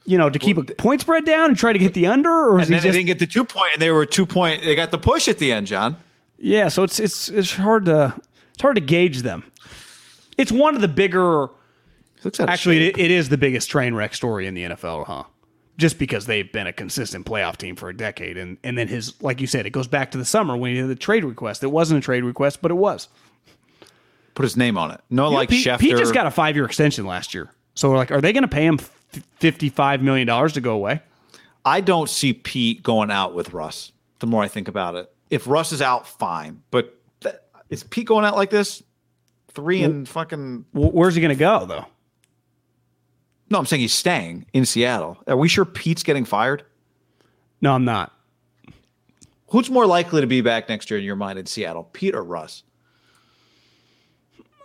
[0.06, 2.60] You know, to keep a point spread down and try to get the under, or
[2.60, 4.26] is And he then they just didn't get the two point, and they were two
[4.26, 4.64] point.
[4.64, 5.98] They got the push at the end, John.
[6.38, 8.14] Yeah, so it's it's it's hard to
[8.54, 9.44] it's hard to gauge them.
[10.38, 11.50] It's one of the bigger.
[12.50, 15.24] Actually, it, it is the biggest train wreck story in the NFL, huh?
[15.78, 19.22] Just because they've been a consistent playoff team for a decade, and and then his
[19.22, 21.64] like you said, it goes back to the summer when he did the trade request.
[21.64, 23.08] It wasn't a trade request, but it was.
[24.34, 25.02] put his name on it.
[25.10, 25.80] No, like Pete, Schefter.
[25.80, 28.42] Pete just got a five year extension last year, so we're like, are they going
[28.44, 28.80] to pay him
[29.40, 31.02] fifty five million dollars to go away?
[31.64, 33.92] I don't see Pete going out with Russ.
[34.20, 36.64] The more I think about it, if Russ is out, fine.
[36.72, 37.36] But th-
[37.70, 38.82] is Pete going out like this?
[39.50, 40.66] Three and fucking.
[40.74, 41.86] Where's he going to go though?
[43.50, 45.18] No, I'm saying he's staying in Seattle.
[45.26, 46.64] Are we sure Pete's getting fired?
[47.62, 48.14] No, I'm not.
[49.50, 52.24] Who's more likely to be back next year in your mind in Seattle, Pete or
[52.24, 52.64] Russ?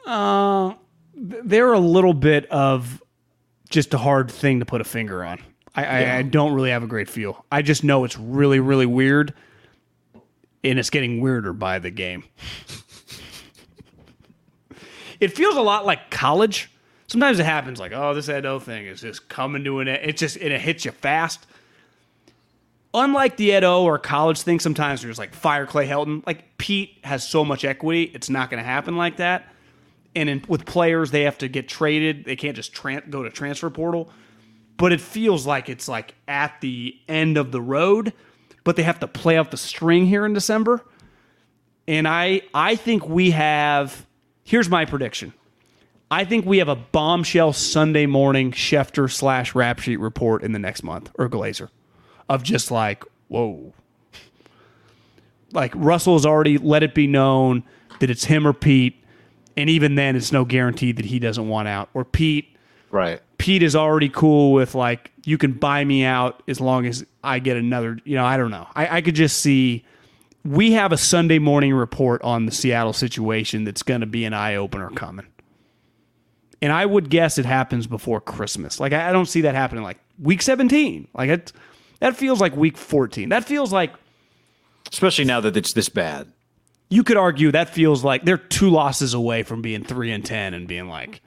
[0.05, 0.75] Uh,
[1.15, 3.01] they're a little bit of
[3.71, 5.41] just a hard thing to put a finger on.
[5.75, 7.47] I, I, I don't really have a great feel.
[7.51, 9.33] I just know it's really, really weird,
[10.65, 12.25] and it's getting weirder by the game.
[15.23, 16.71] it feels a lot like college.
[17.07, 20.01] Sometimes it happens like, oh, this Edo thing is just coming to an end.
[20.03, 21.47] It just and it hits you fast.
[22.95, 26.27] Unlike the Edo or college thing, sometimes there's like fire Clay Helton.
[26.27, 29.53] Like Pete has so much equity, it's not going to happen like that
[30.15, 32.75] and in, with players they have to get traded they can't just
[33.11, 34.11] go to transfer portal
[34.77, 38.13] but it feels like it's like at the end of the road
[38.65, 40.85] but they have to play out the string here in december
[41.87, 44.07] and i i think we have
[44.45, 45.33] here's my prediction.
[46.11, 50.59] I think we have a bombshell sunday morning schefter slash rap sheet report in the
[50.59, 51.69] next month or glazer
[52.29, 53.73] of just like whoa.
[55.53, 57.65] Like russell has already let it be known
[58.01, 59.03] that it's him or pete
[59.57, 61.89] and even then it's no guarantee that he doesn't want out.
[61.95, 62.57] Or pete.
[62.91, 63.23] Right.
[63.39, 67.39] pete is already cool with like you can buy me out as long as i
[67.39, 68.67] get another you know i don't know.
[68.77, 69.87] I, I could just see
[70.45, 74.33] we have a sunday morning report on the seattle situation that's going to be an
[74.35, 75.27] eye-opener coming
[76.61, 79.99] and i would guess it happens before christmas like i, don't see that happening like
[80.21, 81.53] week 17 like it
[82.01, 83.93] that feels like week 14 that feels like
[84.93, 86.31] Especially now that it's this bad.
[86.91, 90.53] you could argue that feels like they're two losses away from being three and ten
[90.53, 91.23] and being like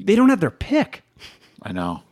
[0.00, 1.02] they don't have their pick.
[1.62, 2.02] I know.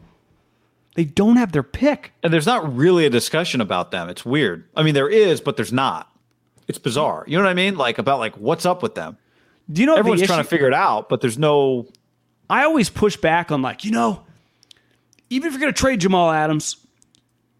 [0.94, 2.12] They don't have their pick.
[2.22, 4.08] And there's not really a discussion about them.
[4.08, 4.68] It's weird.
[4.76, 6.10] I mean, there is, but there's not.
[6.68, 7.24] It's bizarre.
[7.26, 7.76] You know what I mean?
[7.76, 9.16] Like about like what's up with them.
[9.70, 11.88] Do you know Everyone's the trying to figure it out, but there's no.
[12.50, 14.22] I always push back on like you know,
[15.30, 16.76] even if you're going to trade Jamal Adams,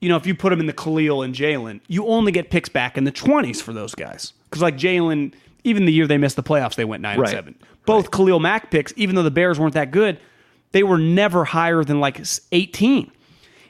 [0.01, 2.69] you know, if you put him in the Khalil and Jalen, you only get picks
[2.69, 4.33] back in the 20s for those guys.
[4.45, 7.29] Because like Jalen, even the year they missed the playoffs, they went nine Right.
[7.31, 7.55] and seven.
[7.87, 10.19] Both Khalil Mack picks, even though the Bears weren't that good,
[10.73, 12.21] they were never higher than like
[12.53, 13.11] 18.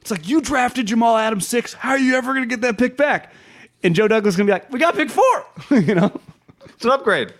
[0.00, 1.72] It's like you drafted Jamal Adams six.
[1.74, 3.32] How are you ever going to get that pick back?
[3.84, 5.46] And Joe Douglas is going to be like, we got pick four.
[5.70, 6.10] you know,
[6.64, 7.32] It's an upgrade.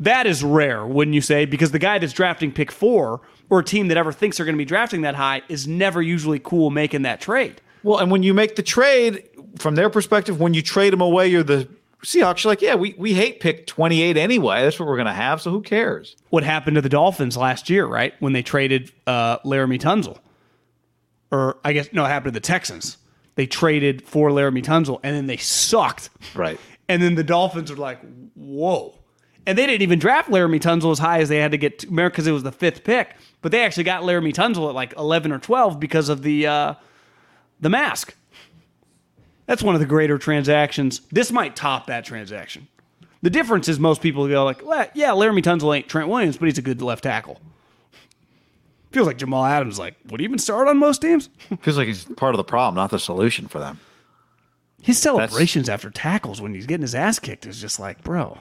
[0.00, 1.44] that is rare, wouldn't you say?
[1.46, 4.56] Because the guy that's drafting pick four or a team that ever thinks they're going
[4.56, 7.60] to be drafting that high is never usually cool making that trade.
[7.82, 9.26] Well, and when you make the trade,
[9.58, 11.68] from their perspective, when you trade them away, you're the
[12.02, 12.44] Seahawks.
[12.44, 14.62] You're like, yeah, we, we hate pick 28 anyway.
[14.62, 15.40] That's what we're going to have.
[15.40, 16.16] So who cares?
[16.30, 18.14] What happened to the Dolphins last year, right?
[18.20, 20.18] When they traded uh, Laremy Tunsil.
[21.30, 22.96] Or I guess, no, it happened to the Texans.
[23.40, 26.10] They traded for Laremy Tunsil, and then they sucked.
[26.34, 26.60] Right.
[26.90, 27.98] And then the Dolphins were like,
[28.34, 28.98] whoa.
[29.46, 32.26] And they didn't even draft Laremy Tunsil as high as they had to get because
[32.26, 33.16] it was the fifth pick.
[33.40, 36.74] But they actually got Laremy Tunsil at like 11 or 12 because of the uh,
[37.60, 38.14] the mask.
[39.46, 41.00] That's one of the greater transactions.
[41.10, 42.68] This might top that transaction.
[43.22, 46.44] The difference is most people go like, well, yeah, Laremy Tunsil ain't Trent Williams, but
[46.44, 47.40] he's a good left tackle.
[48.92, 51.28] Feels like Jamal Adams like, would he even start on most teams?
[51.62, 53.78] Feels like he's part of the problem, not the solution for them.
[54.82, 58.38] His celebrations That's, after tackles when he's getting his ass kicked is just like, bro.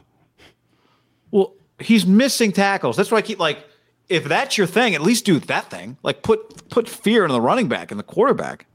[1.32, 2.96] Well, he's missing tackles.
[2.98, 3.66] That's why I keep like,
[4.08, 5.98] if that's your thing, at least do that thing.
[6.02, 8.66] Like put put fear in the running back and the quarterback.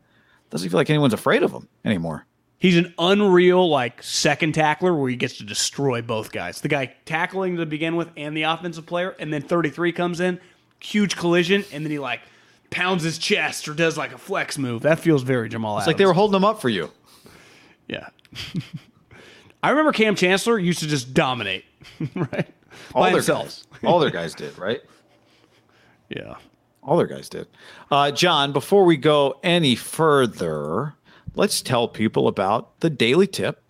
[0.51, 2.27] Doesn't feel like anyone's afraid of him anymore.
[2.59, 6.61] He's an unreal like second tackler where he gets to destroy both guys.
[6.61, 10.41] The guy tackling to begin with and the offensive player, and then 33 comes in,
[10.81, 12.21] huge collision, and then he like
[12.71, 14.83] pounds his chest or does like a flex move.
[14.83, 15.77] That feels very Jamal.
[15.79, 15.87] It's Adams.
[15.89, 16.91] like they were holding him up for you.
[17.89, 18.09] Yeah.
[19.63, 21.65] I remember Kam Chancellor used to just dominate,
[22.15, 22.47] right?
[22.95, 23.45] All By their himself.
[23.45, 23.67] guys.
[23.85, 24.81] All their guys did, right?
[26.11, 26.35] Yeah.
[26.83, 27.49] All their guys did.
[27.91, 30.95] Uh, John, before we go any further,
[31.35, 33.63] let's tell people about the Daily Tip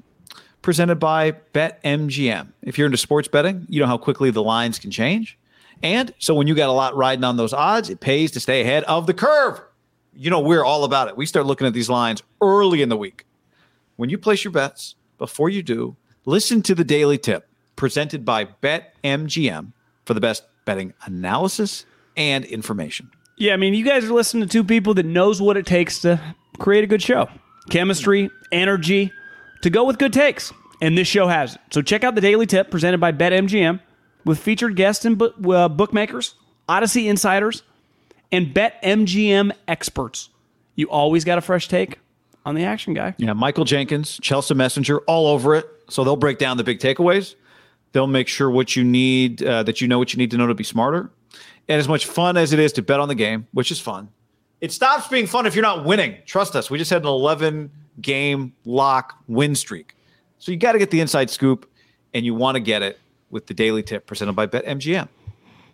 [0.60, 2.48] presented by BetMGM.
[2.62, 5.38] If you're into sports betting, you know how quickly the lines can change.
[5.82, 8.60] And so when you got a lot riding on those odds, it pays to stay
[8.60, 9.60] ahead of the curve.
[10.16, 11.16] You know, we're all about it.
[11.16, 13.26] We start looking at these lines early in the week.
[13.96, 18.44] When you place your bets, before you do, listen to the Daily Tip presented by
[18.44, 19.72] BetMGM
[20.04, 21.84] for the best betting analysis
[22.16, 23.10] and information.
[23.36, 26.00] Yeah, I mean, you guys are listening to two people that knows what it takes
[26.00, 26.20] to
[26.58, 27.28] create a good show.
[27.70, 29.10] Chemistry, energy,
[29.62, 30.52] to go with good takes.
[30.80, 31.60] And this show has it.
[31.70, 33.80] So check out the Daily Tip presented by BetMGM
[34.24, 36.34] with featured guests and uh, bookmakers,
[36.68, 37.62] Audacy insiders,
[38.32, 40.30] and bet MGM experts.
[40.76, 41.98] You always got a fresh take
[42.44, 43.14] on the action guy.
[43.18, 45.66] Yeah, Michael Jenkins, Chelsea Messenger, all over it.
[45.88, 47.34] So they'll break down the big takeaways.
[47.92, 50.46] They'll make sure what you need, uh, that you know what you need to know
[50.46, 51.10] to be smarter.
[51.68, 54.08] And as much fun as it is to bet on the game, which is fun,
[54.60, 56.16] it stops being fun if you're not winning.
[56.26, 56.70] Trust us.
[56.70, 57.70] We just had an 11
[58.00, 59.94] game lock win streak.
[60.38, 61.70] So you got to get the inside scoop,
[62.12, 62.98] and you want to get it
[63.34, 65.08] with the daily tip presented by BetMGM.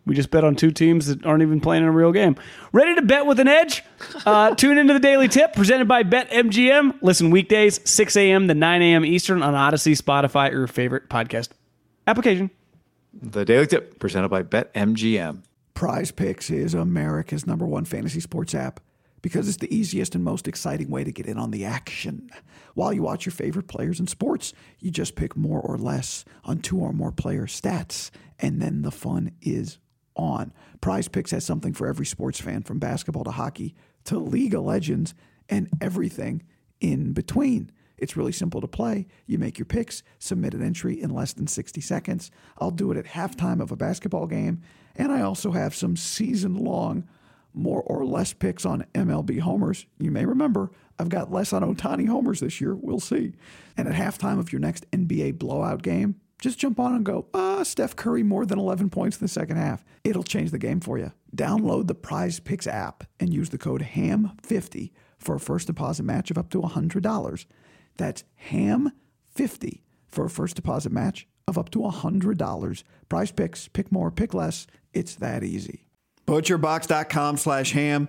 [0.07, 2.37] We just bet on two teams that aren't even playing in a real game.
[2.73, 3.85] Ready to bet with an edge?
[4.27, 6.99] Uh, tune into the Daily Tip presented by BetMGM.
[7.01, 8.49] Listen weekdays, 6 a.m.
[8.49, 9.05] to 9 a.m.
[9.05, 11.51] Eastern on Audacy, Spotify, or your favorite podcast
[12.07, 12.51] application.
[13.15, 15.43] The Daily Tip presented by BetMGM.
[15.75, 18.81] Prize Picks is America's number one fantasy sports app
[19.23, 22.31] because it's the easiest and most exciting way to get in on the action.
[22.75, 26.61] While you watch your favorite players in sports, you just pick more or less on
[26.61, 29.79] two or more player stats, and then the fun is
[30.17, 30.53] on.
[30.81, 33.75] Prize Picks has something for every sports fan from basketball to hockey
[34.05, 35.15] to League of Legends
[35.49, 36.43] and everything
[36.81, 37.71] in between.
[37.99, 39.07] It's really simple to play.
[39.27, 42.31] You make your picks, submit an entry in less than 60 seconds.
[42.59, 44.63] I'll do it at halftime of a basketball game,
[44.97, 47.07] and I also have some season long
[47.53, 49.85] more or less picks on MLB homers.
[49.99, 50.71] You may remember
[51.01, 52.75] I've got less on Ohtani homers this year.
[52.75, 53.33] We'll see.
[53.75, 57.63] And at halftime of your next NBA blowout game, just jump on and go, ah,
[57.63, 59.83] Steph Curry more than 11 points in the second half.
[60.05, 61.13] It'll change the game for you.
[61.35, 66.31] Download the Prize Picks app and use the code HAM50 for a first deposit match
[66.31, 67.47] of up to $100.
[67.97, 72.83] That's HAM50 for a first deposit match of up to $100.
[73.09, 74.67] Prize Picks, pick more, pick less.
[74.93, 75.87] It's that easy.
[76.27, 78.09] Butcherbox.com slash ham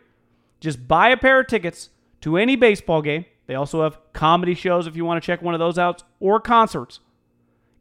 [0.61, 1.89] Just buy a pair of tickets
[2.21, 3.25] to any baseball game.
[3.47, 6.39] They also have comedy shows if you want to check one of those out or
[6.39, 7.01] concerts.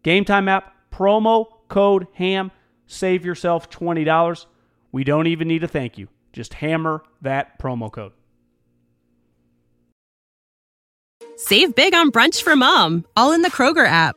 [0.02, 2.50] Game Time app, promo code HAM,
[2.86, 4.46] save yourself $20.
[4.90, 6.08] We don't even need a thank you.
[6.32, 8.12] Just hammer that promo code.
[11.36, 14.16] Save big on brunch for mom, all in the Kroger app.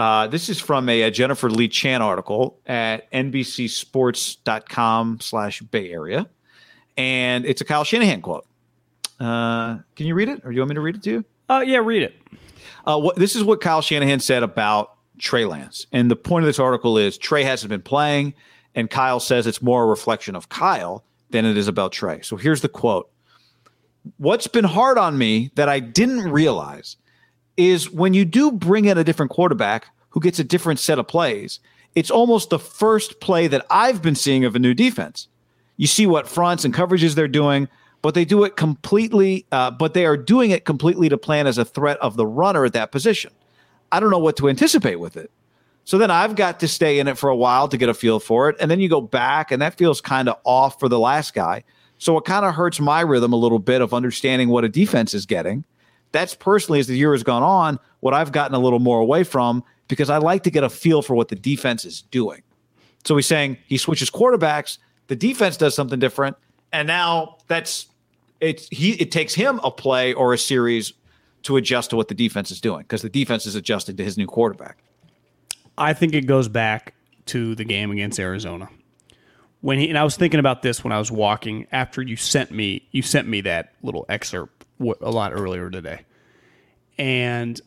[0.00, 6.26] Uh, this is from a, a, Jennifer Lee Chan article at NBCSports.com slash Bay Area.
[6.96, 8.46] And it's a Kyle Shanahan quote.
[9.20, 11.24] Uh, can you read it or do you want me to read it to you?
[11.50, 12.14] Uh, yeah, read it.
[12.86, 15.84] Uh, what, this is what Kyle Shanahan said about Trey Lance.
[15.92, 18.32] And the point of this article is Trey hasn't been playing,
[18.74, 22.22] and Kyle says it's more a reflection of Kyle than it is about Trey.
[22.22, 23.10] So here's the quote
[24.16, 26.96] What's been hard on me that I didn't realize
[27.68, 31.06] is when you do bring in a different quarterback who gets a different set of
[31.06, 31.60] plays,
[31.94, 35.28] it's almost the first play that I've been seeing of a new defense.
[35.76, 37.68] You see what fronts and coverages they're doing,
[38.02, 41.58] but they do it completely, uh, but they are doing it completely to plan as
[41.58, 43.32] a threat of the runner at that position.
[43.92, 45.30] I don't know what to anticipate with it.
[45.84, 48.20] So then I've got to stay in it for a while to get a feel
[48.20, 48.56] for it.
[48.60, 51.64] And then you go back, and that feels kind of off for the last guy.
[51.98, 55.14] So it kind of hurts my rhythm a little bit of understanding what a defense
[55.14, 55.64] is getting
[56.12, 59.24] that's personally as the year has gone on what I've gotten a little more away
[59.24, 62.42] from because I like to get a feel for what the defense is doing.
[63.04, 64.78] So he's saying he switches quarterbacks,
[65.08, 66.36] the defense does something different,
[66.72, 67.86] and now that's
[68.40, 70.92] it's he it takes him a play or a series
[71.42, 74.16] to adjust to what the defense is doing because the defense is adjusting to his
[74.18, 74.78] new quarterback.
[75.78, 76.94] I think it goes back
[77.26, 78.68] to the game against Arizona.
[79.62, 82.50] When he and I was thinking about this when I was walking after you sent
[82.50, 86.04] me you sent me that little excerpt a lot earlier today.
[86.98, 87.60] And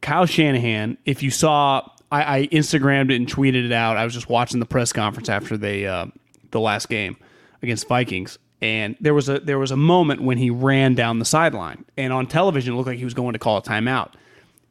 [0.00, 3.96] Kyle Shanahan, if you saw, I, I, Instagrammed it and tweeted it out.
[3.96, 6.06] I was just watching the press conference after they uh,
[6.50, 7.16] the last game
[7.62, 11.24] against Vikings, and there was a there was a moment when he ran down the
[11.24, 14.12] sideline, and on television it looked like he was going to call a timeout.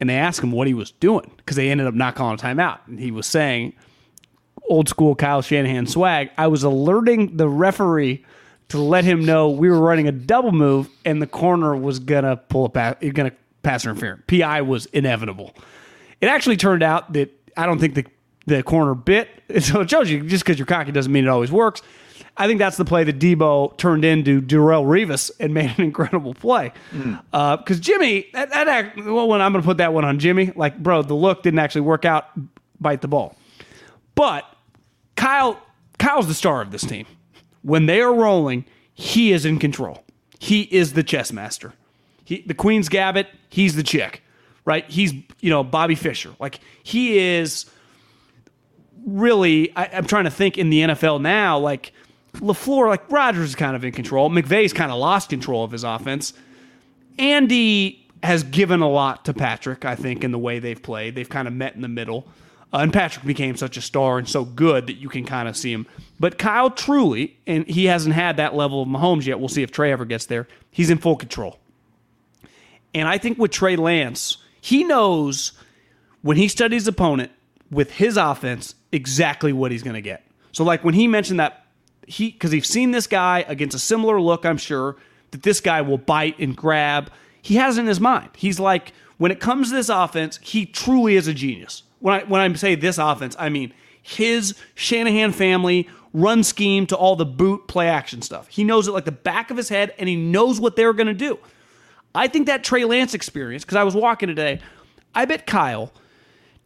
[0.00, 2.42] And they asked him what he was doing because they ended up not calling a
[2.42, 3.72] timeout, and he was saying,
[4.68, 8.24] "Old school Kyle Shanahan swag." I was alerting the referee
[8.68, 12.36] to let him know we were running a double move and the corner was gonna
[12.36, 13.32] pull a pass, gonna
[13.62, 14.22] pass interference.
[14.26, 15.54] PI was inevitable.
[16.20, 18.06] It actually turned out that I don't think the
[18.46, 19.28] the corner bit.
[19.60, 21.80] So it shows you just because you're cocky doesn't mean it always works.
[22.36, 26.34] I think that's the play that Deebo turned into Darrelle Revis and made an incredible
[26.34, 26.72] play.
[26.92, 27.20] Because mm.
[27.32, 30.52] uh, Jimmy, that, that act, well, when I'm going to put that one on Jimmy,
[30.54, 32.26] like, bro, the look didn't actually work out.
[32.78, 33.36] Bite the ball.
[34.14, 34.44] But
[35.16, 35.60] Kyle,
[35.98, 37.06] Kyle's the star of this team
[37.62, 38.64] when they are rolling,
[38.94, 40.04] he is in control.
[40.38, 41.74] He is the chess master.
[42.24, 44.22] He, the Queen's Gambit, he's the chick,
[44.64, 44.88] right?
[44.90, 46.34] He's, you know, Bobby Fischer.
[46.38, 47.66] Like, he is
[49.06, 51.92] really, I, am trying to think in the NFL now, like,
[52.34, 54.30] LaFleur, like, Rodgers is kind of in control.
[54.30, 56.34] McVay's kind of lost control of his offense.
[57.18, 61.14] Andy has given a lot to Patrick, I think, in the way they've played.
[61.14, 62.26] They've kind of met in the middle.
[62.72, 65.56] Uh, and Patrick became such a star and so good that you can kind of
[65.56, 65.86] see him.
[66.20, 69.38] But Kyle truly, and he hasn't had that level of Mahomes yet.
[69.38, 70.46] We'll see if Trey ever gets there.
[70.70, 71.58] He's in full control.
[72.94, 75.52] And I think with Trey Lance, he knows
[76.22, 77.32] when he studies opponent
[77.70, 80.24] with his offense exactly what he's going to get.
[80.52, 81.66] So, like when he mentioned that
[82.06, 84.96] he, because he's seen this guy against a similar look, I'm sure,
[85.30, 87.10] that this guy will bite and grab.
[87.40, 88.30] He has in his mind.
[88.36, 91.82] He's like, when it comes to this offense, he truly is a genius.
[92.00, 93.72] When I when I say this offense, I mean
[94.02, 98.48] his Shanahan family run scheme to all the boot play action stuff.
[98.48, 101.08] He knows it like the back of his head, and he knows what they're going
[101.08, 101.38] to do.
[102.14, 104.60] I think that Trey Lance experience, because I was walking today,
[105.14, 105.92] I bet Kyle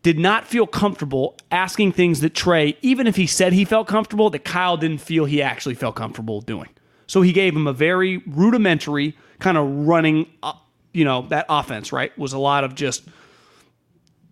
[0.02, 4.30] did not feel comfortable asking things that Trey, even if he said he felt comfortable,
[4.30, 6.68] that Kyle didn't feel he actually felt comfortable doing.
[7.06, 11.92] So he gave him a very rudimentary kind of running, up, you know, that offense,
[11.92, 12.16] right?
[12.18, 13.04] Was a lot of just,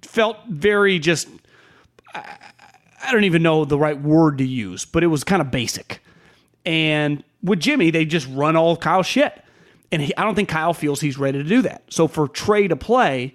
[0.03, 1.29] felt very just,
[2.15, 2.37] I,
[3.03, 6.03] I don't even know the right word to use, but it was kind of basic.
[6.65, 9.43] And with Jimmy, they just run all Kyle shit.
[9.93, 11.83] And he, I don't think Kyle feels he's ready to do that.
[11.89, 13.35] So for Trey to play,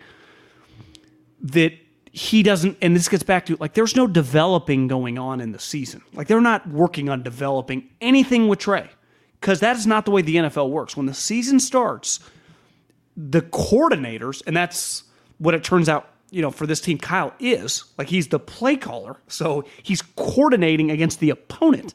[1.41, 1.73] that
[2.11, 5.59] he doesn't, and this gets back to like, there's no developing going on in the
[5.59, 6.01] season.
[6.13, 8.89] Like, they're not working on developing anything with Trey
[9.41, 10.95] because that is not the way the NFL works.
[10.95, 12.19] When the season starts,
[13.17, 15.03] the coordinators, and that's
[15.37, 18.75] what it turns out, you know, for this team, Kyle is like he's the play
[18.75, 19.15] caller.
[19.29, 21.93] So he's coordinating against the opponent.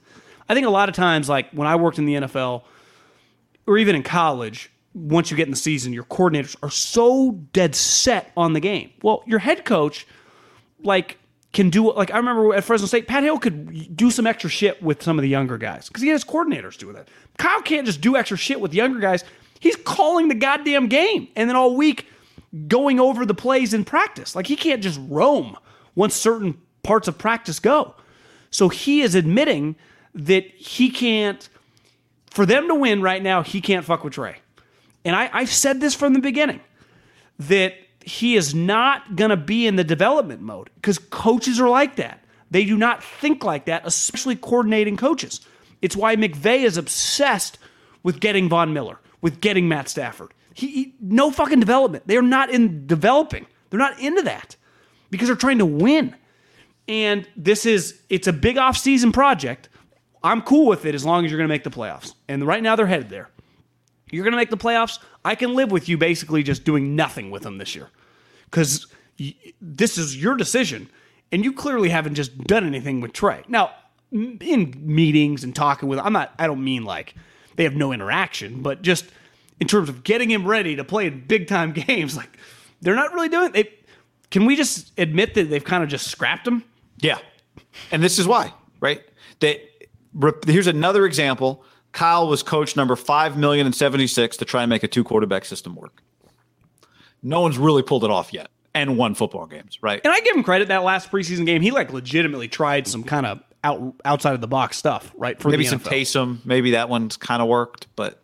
[0.48, 2.62] I think a lot of times, like when I worked in the NFL
[3.66, 7.74] or even in college, once you get in the season, your coordinators are so dead
[7.74, 8.90] set on the game.
[9.02, 10.06] Well, your head coach,
[10.82, 11.18] like,
[11.52, 14.82] can do like I remember at Fresno State, Pat Hill could do some extra shit
[14.82, 17.08] with some of the younger guys because he has coordinators doing that.
[17.36, 19.22] Kyle can't just do extra shit with younger guys.
[19.58, 22.06] He's calling the goddamn game, and then all week
[22.66, 24.34] going over the plays in practice.
[24.34, 25.56] Like he can't just roam
[25.94, 27.94] once certain parts of practice go.
[28.50, 29.76] So he is admitting
[30.14, 31.48] that he can't.
[32.30, 34.36] For them to win right now, he can't fuck with Trey.
[35.04, 36.60] And I, I've said this from the beginning
[37.40, 37.74] that
[38.04, 42.22] he is not going to be in the development mode because coaches are like that.
[42.50, 45.40] They do not think like that, especially coordinating coaches.
[45.82, 47.58] It's why McVay is obsessed
[48.02, 50.32] with getting Von Miller, with getting Matt Stafford.
[50.60, 52.06] He, he, no fucking development.
[52.06, 53.46] They're not in developing.
[53.70, 54.56] They're not into that
[55.10, 56.14] because they're trying to win.
[56.86, 59.68] And this is it's a big off-season project.
[60.22, 62.14] I'm cool with it as long as you're going to make the playoffs.
[62.28, 63.30] And right now they're headed there.
[64.10, 64.98] You're going to make the playoffs.
[65.24, 67.88] I can live with you basically just doing nothing with them this year
[68.44, 68.86] because
[69.60, 70.90] this is your decision.
[71.32, 73.44] And you clearly haven't just done anything with Trey.
[73.48, 73.72] Now,
[74.10, 77.14] in meetings and talking with, I'm not, I don't mean like
[77.54, 79.06] they have no interaction, but just
[79.60, 82.38] in terms of getting him ready to play in big time games, like
[82.80, 83.86] they're not really doing it.
[84.30, 86.64] Can we just admit that they've kind of just scrapped him?
[86.98, 87.18] Yeah.
[87.90, 89.02] And this is why, right?
[89.40, 89.60] That
[90.46, 91.64] here's another example.
[91.92, 95.04] Kyle was coach number five million and seventy six to try and make a two
[95.04, 96.02] quarterback system work.
[97.22, 100.00] No one's really pulled it off yet and won football games, right?
[100.04, 101.60] And I give him credit that last preseason game.
[101.62, 105.40] He like legitimately tried some kind of out outside of the box stuff, right?
[105.40, 108.19] For maybe some Taysom, maybe that one's kind of worked, but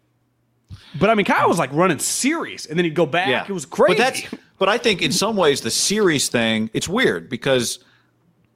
[0.98, 3.28] but I mean, Kyle was like running series, and then he'd go back.
[3.28, 3.44] Yeah.
[3.48, 3.94] It was crazy.
[3.94, 7.78] But that's but I think in some ways the series thing it's weird because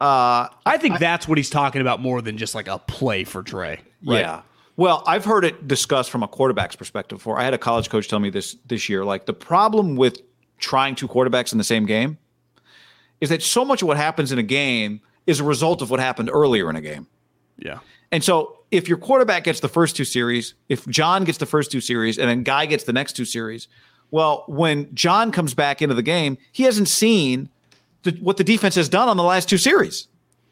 [0.00, 3.24] uh, I think I, that's what he's talking about more than just like a play
[3.24, 3.80] for Trey.
[4.04, 4.20] Right?
[4.20, 4.42] Yeah.
[4.76, 7.38] Well, I've heard it discussed from a quarterback's perspective before.
[7.38, 9.04] I had a college coach tell me this this year.
[9.04, 10.20] Like the problem with
[10.58, 12.18] trying two quarterbacks in the same game
[13.20, 16.00] is that so much of what happens in a game is a result of what
[16.00, 17.06] happened earlier in a game.
[17.58, 17.80] Yeah.
[18.12, 21.70] And so if your quarterback gets the first two series, if John gets the first
[21.70, 23.68] two series, and then Guy gets the next two series,
[24.10, 27.48] well, when John comes back into the game, he hasn't seen
[28.02, 30.08] the, what the defense has done on the last two series.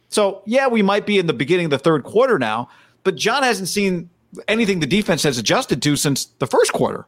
[0.09, 2.69] So, yeah, we might be in the beginning of the third quarter now,
[3.05, 4.09] but John hasn't seen
[4.47, 7.07] anything the defense has adjusted to since the first quarter.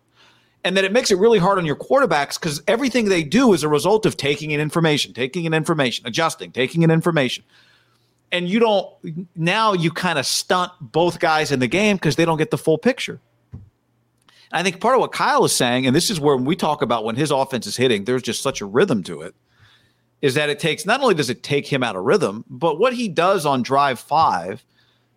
[0.65, 3.63] And then it makes it really hard on your quarterbacks because everything they do is
[3.63, 7.45] a result of taking in information, taking in information, adjusting, taking in information.
[8.33, 8.89] And you don't,
[9.35, 12.59] now you kind of stunt both guys in the game because they don't get the
[12.59, 13.21] full picture.
[14.53, 17.05] I think part of what Kyle is saying, and this is where we talk about
[17.05, 19.35] when his offense is hitting, there's just such a rhythm to it,
[20.23, 22.93] is that it takes not only does it take him out of rhythm, but what
[22.93, 24.65] he does on drive five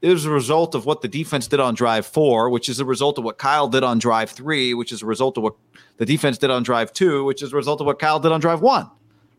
[0.01, 3.17] is a result of what the defense did on drive four, which is a result
[3.17, 5.55] of what Kyle did on drive three, which is a result of what
[5.97, 8.39] the defense did on drive two, which is a result of what Kyle did on
[8.39, 8.89] drive one.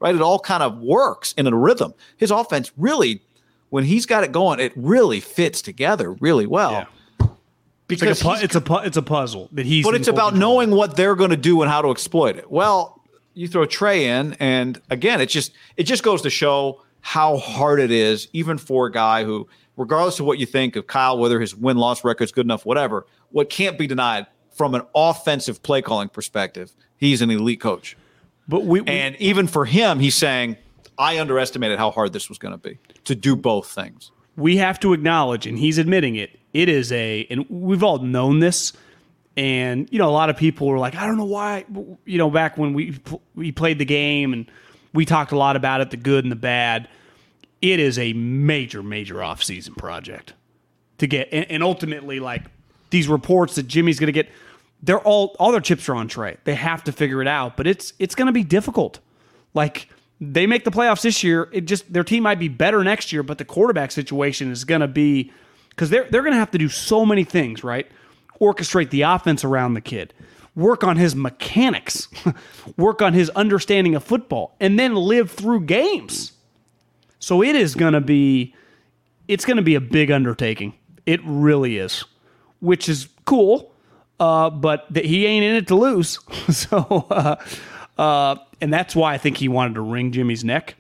[0.01, 0.15] Right?
[0.15, 1.95] It all kind of works in a rhythm.
[2.17, 3.23] His offense really,
[3.75, 6.71] when he's got it going, it really fits together really well.
[6.71, 7.27] Yeah.
[7.89, 9.85] Because it's, like a pu- it's a pu- it's a puzzle that he's.
[9.85, 10.53] But it's about control.
[10.53, 12.49] knowing what they're going to do and how to exploit it.
[12.49, 13.03] Well,
[13.35, 17.81] you throw Trey in, and again, it just it just goes to show how hard
[17.81, 21.41] it is, even for a guy who regardless of what you think of Kyle, whether
[21.41, 25.65] his win loss record is good enough, whatever, what can't be denied from an offensive
[25.65, 27.97] play calling perspective, he's an elite coach.
[28.47, 30.59] But we, we and even for him, he's saying,
[30.99, 34.11] I underestimated how hard this was going to be to do both things.
[34.37, 38.41] We have to acknowledge, and he's admitting it, it is a, and we've all known
[38.41, 38.73] this,
[39.37, 41.65] And you know, a lot of people were like, I don't know why.
[42.05, 42.99] You know, back when we
[43.35, 44.51] we played the game and
[44.93, 46.89] we talked a lot about it, the good and the bad.
[47.61, 50.35] It is a major, major off-season project
[50.99, 52.43] to get, and, and ultimately, like
[52.91, 54.31] these reports that Jimmy's going to get,
[54.83, 56.37] they're all all their chips are on Trey.
[56.45, 59.01] They have to figure it out, but it's it's going to be difficult.
[59.53, 59.89] Like
[60.33, 63.23] they make the playoffs this year, it just their team might be better next year,
[63.23, 65.33] but the quarterback situation is going to be
[65.71, 67.91] because they're they're going to have to do so many things, right?
[68.41, 70.15] Orchestrate the offense around the kid,
[70.55, 72.09] work on his mechanics,
[72.77, 76.33] work on his understanding of football, and then live through games.
[77.19, 78.55] So it is going to be
[79.29, 80.75] it's going to be a big undertaking.
[81.07, 82.05] It really is,
[82.61, 83.73] which is cool.
[84.21, 86.21] Uh, but he ain't in it to lose.
[86.51, 87.37] so, uh,
[87.99, 90.77] uh, and that's why I think he wanted to wring Jimmy's neck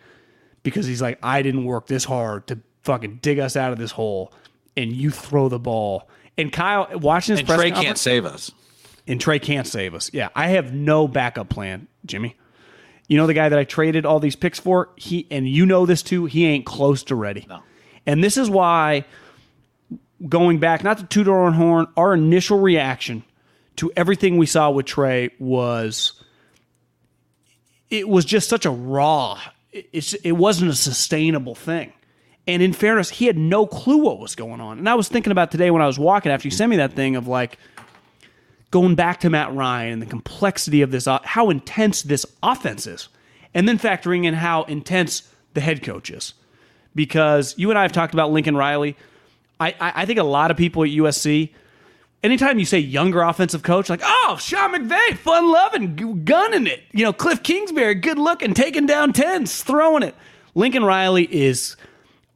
[0.62, 3.90] because he's like, I didn't work this hard to fucking dig us out of this
[3.92, 4.32] hole,
[4.76, 6.08] and you throw the ball.
[6.36, 8.50] And Kyle, watching this And press Trey can't save us.
[9.06, 10.10] and Trey can't save us.
[10.12, 12.36] Yeah, I have no backup plan, Jimmy.
[13.06, 14.88] You know the guy that I traded all these picks for?
[14.96, 17.46] He and you know this too, he ain't close to ready.
[17.48, 17.60] No.
[18.06, 19.04] And this is why
[20.26, 23.22] going back, not to our own horn, our initial reaction
[23.76, 26.23] to everything we saw with Trey was
[27.90, 29.40] it was just such a raw.
[29.72, 31.92] it- wasn't a sustainable thing.
[32.46, 34.78] And in fairness, he had no clue what was going on.
[34.78, 36.92] And I was thinking about today when I was walking after you sent me that
[36.92, 37.58] thing of like
[38.70, 42.86] going back to Matt Ryan and the complexity of this, uh, how intense this offense
[42.86, 43.08] is,
[43.54, 46.34] and then factoring in how intense the head coach is.
[46.94, 48.96] Because you and I have talked about Lincoln Riley.
[49.58, 51.50] I, I, I think a lot of people at USC,
[52.24, 56.82] anytime you say younger offensive coach, like, oh, Sean McVay, fun loving, gunning it.
[56.92, 60.16] You know, Cliff Kingsbury, good looking, taking down tens, throwing it.
[60.54, 61.76] Lincoln Riley is,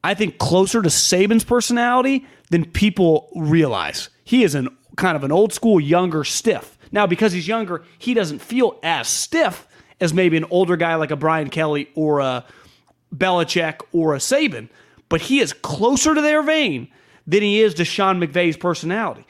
[0.04, 4.10] I think, closer to Saban's personality than people realize.
[4.24, 6.76] He is an kind of an old school, younger stiff.
[6.90, 9.66] Now, because he's younger, he doesn't feel as stiff
[10.00, 12.44] as maybe an older guy like a Brian Kelly or a
[13.14, 14.68] Belichick or a Saban,
[15.08, 16.88] but he is closer to their vein
[17.26, 19.24] than he is to Sean McVay's personality.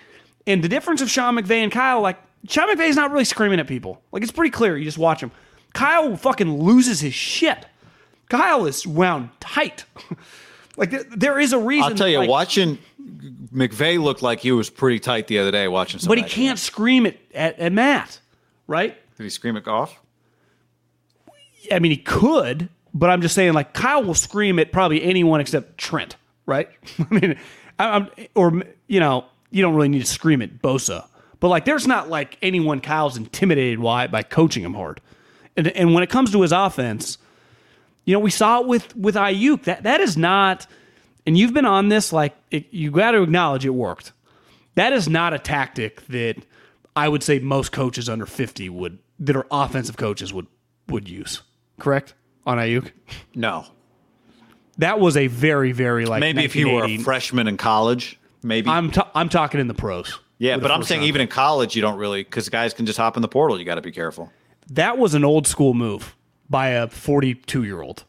[0.49, 2.16] And the difference of Sean McVay and Kyle, like
[2.49, 4.03] Sean McVay's not really screaming at people.
[4.11, 4.77] Like it's pretty clear.
[4.79, 5.31] You just watch him.
[5.75, 7.66] Kyle fucking loses his shit.
[8.31, 9.85] Kyle is wound tight.
[10.79, 11.93] like there, there is a reason.
[11.93, 12.79] I'll tell you, like, watching
[13.55, 16.01] McVay looked like he was pretty tight the other day watching.
[16.01, 18.19] Some but he can't scream at, at, at Matt,
[18.66, 18.97] right?
[19.19, 20.01] Did he scream it off?
[21.70, 25.41] I mean, he could, but I'm just saying, like Kyle will scream at probably anyone
[25.43, 26.16] except Trent,
[26.47, 26.70] right?
[26.99, 27.39] I mean,
[27.79, 31.07] I- I'm, or you know, you don't really need to scream at Bosa,
[31.41, 35.01] but like, there's not like anyone Kyle's intimidated by by coaching him hard,
[35.57, 37.19] and and when it comes to his offense,
[38.05, 39.65] you know, we saw it with with Aiyuk.
[39.65, 40.66] That that is not,
[41.27, 42.12] and you've been on this.
[42.12, 44.12] Like, it, you got to acknowledge it worked.
[44.75, 46.37] That is not a tactic that
[46.95, 50.47] I would say most coaches under 50 would that are offensive coaches would
[50.89, 51.43] would use.
[51.79, 52.15] Correct
[52.47, 52.91] on Aiyuk.
[53.35, 53.66] No.
[54.79, 58.69] That was a very very like Maybe if you were a freshman in college, maybe.
[58.70, 60.19] I'm ta- I'm talking in the pros.
[60.39, 61.09] yeah, but I'm saying round.
[61.09, 63.59] even in college, you don't really because guys can just hop in the portal.
[63.59, 64.32] You got to be careful.
[64.70, 66.15] that was an old school move
[66.51, 68.05] by a 42 year old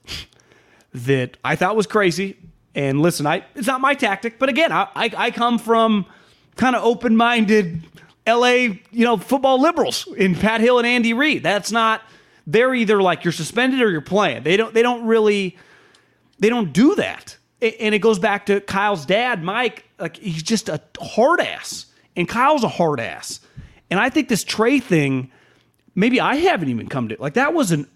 [0.94, 2.38] that I thought was crazy.
[2.76, 6.06] And listen, I it's not my tactic, but again, I I, I come from
[6.56, 7.82] kind of open minded
[8.28, 8.82] L.A.
[8.92, 11.42] you know football liberals in Pat Hill and Andy Reid.
[11.44, 12.02] That's not.
[12.46, 14.44] They're either like you're suspended or you're playing.
[14.44, 14.74] They don't.
[14.74, 15.58] They don't really.
[16.38, 17.38] They don't do that.
[17.62, 19.86] And it goes back to Kyle's dad, Mike.
[20.00, 23.42] Like he's just a hard ass, and Kyle's a hard ass.
[23.92, 25.32] And I think this Trey thing
[25.96, 27.88] maybe I haven't even come to like that was an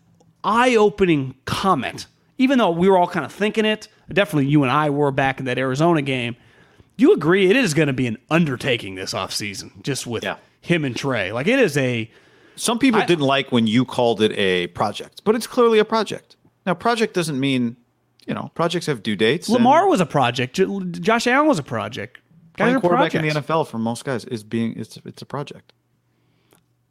[0.43, 2.07] eye-opening comment.
[2.37, 5.39] Even though we were all kind of thinking it, definitely you and I were back
[5.39, 6.35] in that Arizona game.
[6.97, 10.37] You agree it is going to be an undertaking this offseason just with Yeah.
[10.61, 11.31] him and Trey?
[11.31, 12.09] Like it is a
[12.55, 15.85] Some people I- didn't like when you called it a project, but it's clearly a
[15.85, 16.35] project.
[16.65, 17.75] Now, project doesn't mean,
[18.27, 19.49] you know, projects have due dates.
[19.49, 20.55] Lamar was a project.
[20.55, 20.67] J-
[20.99, 22.19] Josh Allen was a project.
[22.55, 25.73] Guys playing quarterback in the NFL for most guys is being it's it's a project.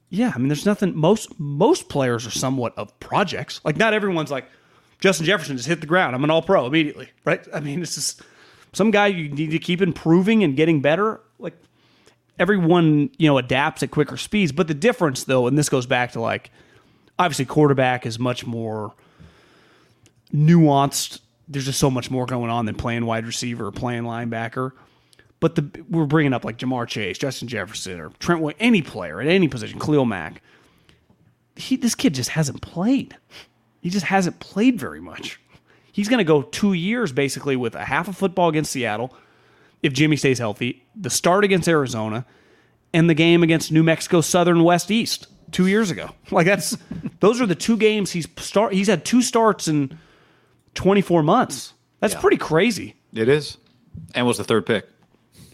[0.09, 0.96] Yeah, I mean, there's nothing.
[0.96, 3.60] Most most players are somewhat of projects.
[3.64, 4.44] Like not everyone's like
[5.00, 6.14] Justin Jefferson just hit the ground.
[6.14, 7.46] I'm an All Pro immediately, right?
[7.54, 8.22] I mean, it's just
[8.72, 11.20] some guy you need to keep improving and getting better.
[11.38, 11.54] Like
[12.38, 14.52] everyone, you know, adapts at quicker speeds.
[14.52, 16.50] But the difference, though, and this goes back to like
[17.18, 18.94] obviously quarterback is much more
[20.34, 21.20] nuanced.
[21.48, 24.72] There's just so much more going on than playing wide receiver or playing linebacker.
[25.40, 29.26] But the we're bringing up like Ja'Marr Chase, Justin Jefferson, or Trent any player at
[29.26, 30.40] any position, Khalil Mack.
[31.56, 33.16] He, this kid just hasn't played.
[33.80, 35.40] He just hasn't played very much.
[35.90, 39.14] He's going to go two years basically with a half of football against Seattle,
[39.82, 42.24] if Jimmy stays healthy, the start against Arizona,
[42.94, 46.10] and the game against New Mexico Southern West East two years ago.
[46.30, 46.78] Like that's
[47.20, 48.72] those are the two games he's start.
[48.72, 49.98] He's had two starts in
[50.74, 51.74] 24 months.
[52.01, 52.20] That's Yeah.
[52.20, 52.97] pretty crazy.
[53.15, 53.59] It is,
[54.15, 54.89] and was the third pick.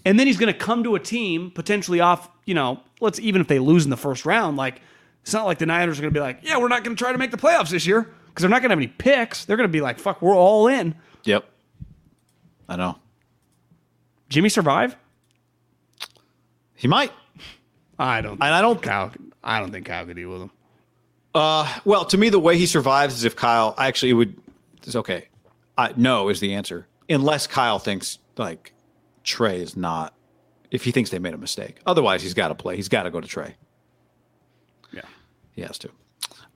[0.05, 2.29] And then he's going to come to a team potentially off.
[2.47, 4.81] You know, let's even if they lose in the first round, like
[5.23, 7.03] it's not like the Niners are going to be like, yeah, we're not going to
[7.03, 9.45] try to make the playoffs this year because they're not going to have any picks.
[9.45, 10.95] They're going to be like, fuck, we're all in.
[11.25, 11.45] Yep,
[12.69, 12.97] I know.
[14.31, 14.97] Jimmy survive?
[16.75, 17.13] He might.
[17.99, 18.35] I don't.
[18.35, 19.11] And I don't- Kyle.
[19.43, 20.51] I don't think Kyle could deal with him.
[21.35, 24.37] Uh, Well, to me, the way he survives is if Kyle actually would.
[24.89, 25.29] It's okay.
[25.77, 28.73] I, no is the answer, unless Kyle thinks like
[29.23, 30.15] Trey is not.
[30.71, 32.77] If he thinks they made a mistake, otherwise he's got to play.
[32.77, 33.57] He's got to go to Trey.
[34.93, 35.03] Yeah.
[35.53, 35.91] He has to.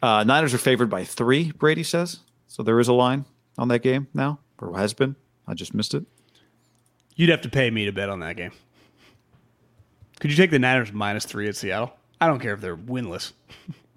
[0.03, 1.53] Uh, Niners are favored by three.
[1.53, 2.63] Brady says so.
[2.63, 3.27] There is a line
[3.59, 5.15] on that game now, or has been.
[5.47, 6.05] I just missed it.
[7.15, 8.53] You'd have to pay me to bet on that game.
[10.21, 11.93] Could you take the Niners minus three at Seattle?
[12.21, 13.33] I don't care if they're winless.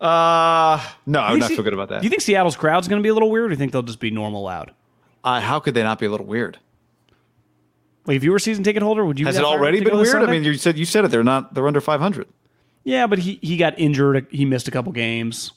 [0.00, 2.00] Uh no, I would You not feel good about that.
[2.02, 3.72] Do you think Seattle's crowd's going to be a little weird, or do you think
[3.72, 4.72] they'll just be normal loud?
[5.24, 6.58] uh, how could they not be a little weird?
[8.06, 9.26] Like, if you were a season ticket holder, would you?
[9.26, 10.22] Has be it already been weird?
[10.22, 11.10] I mean, you said you said it.
[11.10, 11.52] They're not.
[11.54, 12.28] They're under five hundred.
[12.84, 14.26] yeah, but he he got injured.
[14.30, 15.52] He missed a couple games.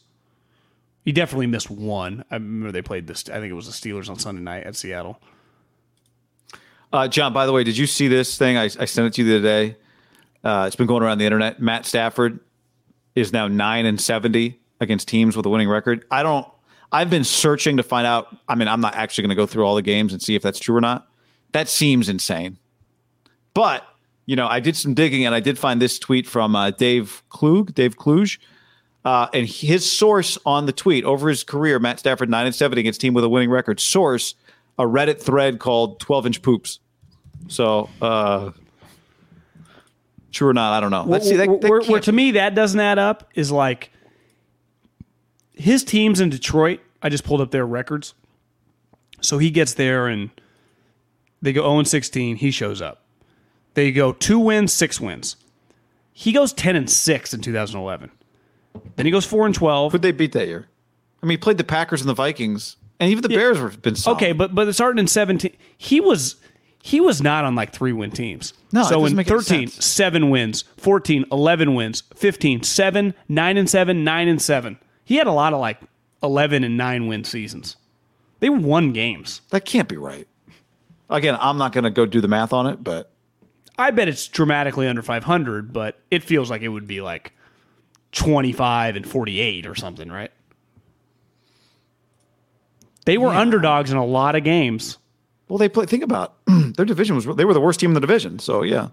[1.06, 2.26] He definitely missed one.
[2.30, 3.30] I remember they played this.
[3.30, 5.20] I think it was the Steelers on Sunday night at Seattle.
[6.94, 8.58] Uh, John, by the way, did you see this thing?
[8.58, 9.78] I, I sent it to you the other day.
[10.44, 11.62] Uh, it's been going around the internet.
[11.62, 12.40] Matt Stafford
[13.16, 16.06] is now nine and seventy against teams with a winning record.
[16.12, 16.48] I don't.
[16.92, 18.36] I've been searching to find out.
[18.48, 20.42] I mean, I'm not actually going to go through all the games and see if
[20.42, 21.08] that's true or not.
[21.52, 22.58] That seems insane.
[23.54, 23.86] But
[24.26, 27.24] you know, I did some digging and I did find this tweet from uh, Dave
[27.30, 27.74] Klug.
[27.74, 28.40] Dave Kluge.
[29.04, 32.82] Uh, and his source on the tweet over his career, Matt Stafford nine and seventy
[32.82, 33.80] against team with a winning record.
[33.80, 34.36] Source
[34.78, 36.80] a Reddit thread called Twelve Inch Poops.
[37.48, 38.52] So, uh,
[40.32, 41.04] true or not, I don't know.
[41.06, 41.36] Let's see.
[41.36, 43.92] That, where, that where- where to me that doesn't add up is like
[45.54, 46.80] his teams in Detroit.
[47.02, 48.14] I just pulled up their records.
[49.22, 50.30] So he gets there and
[51.42, 52.38] they go 0 16.
[52.38, 53.04] He shows up.
[53.74, 55.36] They go two wins, six wins.
[56.14, 58.12] He goes 10 and 6 in 2011.
[58.96, 59.92] Then he goes 4 and 12.
[59.94, 60.68] who'd they beat that year?
[61.22, 63.96] I mean, he played the Packers and the Vikings, and even the Bears have been
[63.96, 64.18] solid.
[64.18, 66.36] Okay, but but starting in 17, he was
[66.84, 68.54] he was not on like three win teams.
[68.72, 69.86] No, so in make any 13, sense.
[69.86, 74.80] 7 wins, 14, 11 wins, 15, 7, 9 and 7, 9 and 7.
[75.04, 75.80] He had a lot of like
[76.24, 77.76] 11 and 9 win seasons.
[78.40, 79.42] They won games.
[79.52, 80.28] that can't be right.
[81.10, 83.12] Again, I'm not going to go do the math on it, but
[83.78, 87.34] I bet it's dramatically under 500, but it feels like it would be like
[88.14, 90.32] 25 and 48 or something, right?
[93.06, 94.98] They were underdogs in a lot of games.
[95.52, 95.86] Well, they play.
[95.86, 96.38] Think about
[96.78, 98.40] their division was they were the worst team in the division.
[98.40, 98.88] So yeah,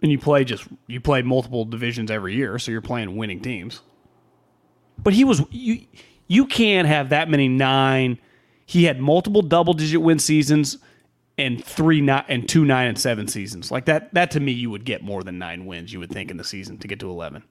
[0.00, 3.82] and you play just you play multiple divisions every year, so you're playing winning teams.
[4.96, 5.84] But he was you
[6.28, 8.18] you can't have that many nine.
[8.64, 10.78] He had multiple double digit win seasons
[11.36, 13.70] and three nine and two nine and seven seasons.
[13.70, 16.30] Like that that to me you would get more than nine wins, you would think
[16.30, 17.42] in the season to get to eleven.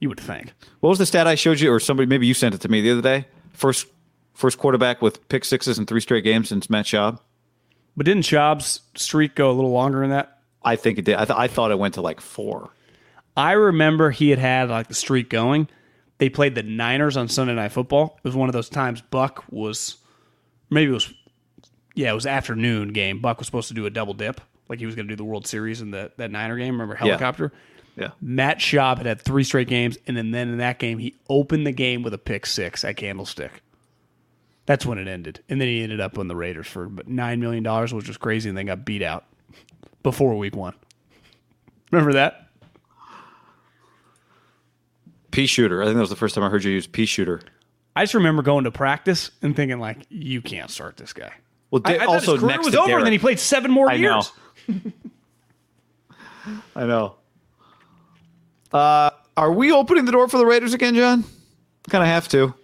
[0.00, 0.54] You would think.
[0.80, 2.80] what was the stat I showed you, or somebody maybe you sent it to me
[2.80, 3.26] the other day?
[3.52, 3.88] First,
[4.34, 7.18] first quarterback with pick sixes in three straight games since Matt Schaub.
[7.96, 10.38] But didn't Schaub's streak go a little longer than that?
[10.62, 11.16] I think it did.
[11.16, 12.70] I, th- I thought it went to like four.
[13.36, 15.68] I remember he had had like the streak going.
[16.18, 18.18] They played the Niners on Sunday Night Football.
[18.22, 19.96] It was one of those times Buck was,
[20.70, 21.12] maybe it was,
[21.94, 23.20] yeah, it was afternoon game.
[23.20, 25.24] Buck was supposed to do a double dip, like he was going to do the
[25.24, 26.74] World Series in the, that Niner game.
[26.74, 27.52] Remember helicopter?
[27.96, 28.10] Yeah.
[28.20, 31.66] Matt Schaub had had three straight games, and then, then in that game he opened
[31.66, 33.62] the game with a pick six at Candlestick.
[34.66, 37.40] That's when it ended, and then he ended up on the Raiders for about nine
[37.40, 39.24] million dollars, which was crazy, and then got beat out
[40.02, 40.74] before Week One.
[41.90, 42.48] Remember that?
[45.30, 45.82] Pea shooter.
[45.82, 47.40] I think that was the first time I heard you use pea shooter.
[47.96, 51.32] I just remember going to practice and thinking like, you can't start this guy.
[51.70, 53.00] Well, I, Da- I thought also his career next was to over, Derek.
[53.00, 54.22] and then he played seven more I know.
[54.68, 54.82] years.
[56.76, 57.16] I know.
[58.72, 61.24] Uh, are we opening the door for the Raiders again, John?
[61.90, 62.54] Kind of have to.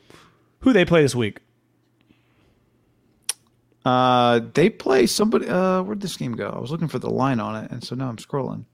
[0.60, 1.38] Who they play this week?
[3.88, 5.48] Uh, they play somebody.
[5.48, 6.50] Uh, where'd this game go?
[6.50, 8.64] I was looking for the line on it, and so now I'm scrolling.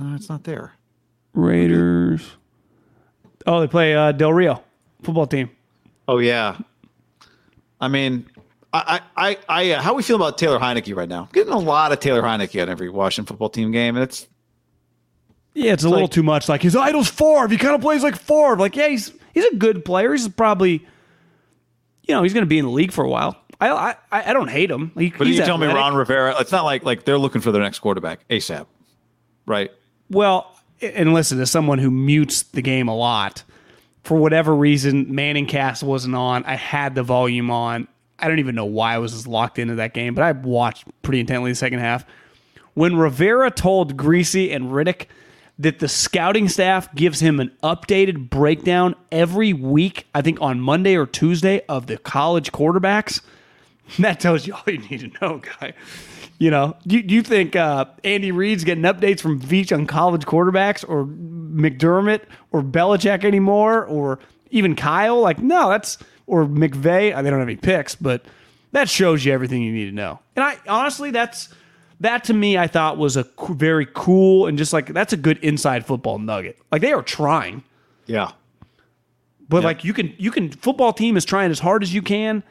[0.00, 0.72] Uh, it's not there.
[1.34, 2.30] Raiders.
[3.46, 4.62] Oh, they play uh, Del Rio
[5.02, 5.50] football team.
[6.06, 6.58] Oh yeah.
[7.80, 8.26] I mean,
[8.72, 11.28] I, I, I, I uh, how we feel about Taylor Heinicke right now?
[11.32, 14.28] Getting a lot of Taylor Heinicke on every Washington football team game, and it's
[15.54, 16.48] Yeah, it's a little like- too much.
[16.48, 17.48] Like his idol's Favre.
[17.48, 18.56] He kind of plays like Favre.
[18.56, 20.12] Like, yeah, he's he's a good player.
[20.12, 20.86] He's probably,
[22.02, 23.36] you know, he's going to be in the league for a while.
[23.60, 24.92] I I, I don't hate him.
[24.96, 25.66] He, But he's you tell me.
[25.66, 28.66] Ron Rivera, it's not like like they're looking for their next quarterback ASAP,
[29.46, 29.70] right?
[30.10, 33.44] Well, and listen, as someone who mutes the game a lot,
[34.02, 36.44] for whatever reason, Manning Cast wasn't on.
[36.44, 37.86] I had the volume on.
[38.18, 40.84] I don't even know why I was as locked into that game, but I watched
[41.02, 42.04] pretty intently the second half.
[42.74, 45.06] When Rivera told Griese and Riddick
[45.62, 50.96] that the scouting staff gives him an updated breakdown every week, I think on Monday
[50.96, 53.20] or Tuesday, of the college quarterbacks,
[53.98, 55.72] that tells you all you need to know, guy.
[56.38, 60.22] You know, do, do you think uh, Andy Reid's getting updates from Veach on college
[60.26, 64.18] quarterbacks or McDermott or Belichick anymore or
[64.50, 65.20] even Kyle?
[65.20, 67.14] Like, no, that's or McVay.
[67.14, 68.24] uh, They don't have any picks, but
[68.72, 70.18] that shows you everything you need to know.
[70.34, 71.48] And I honestly, that's
[72.02, 75.38] that to me, I thought was a very cool and just like that's a good
[75.38, 76.58] inside football nugget.
[76.70, 77.64] Like they are trying,
[78.06, 78.32] Yeah.
[79.48, 82.42] but like you can you can football team is trying as hard as you can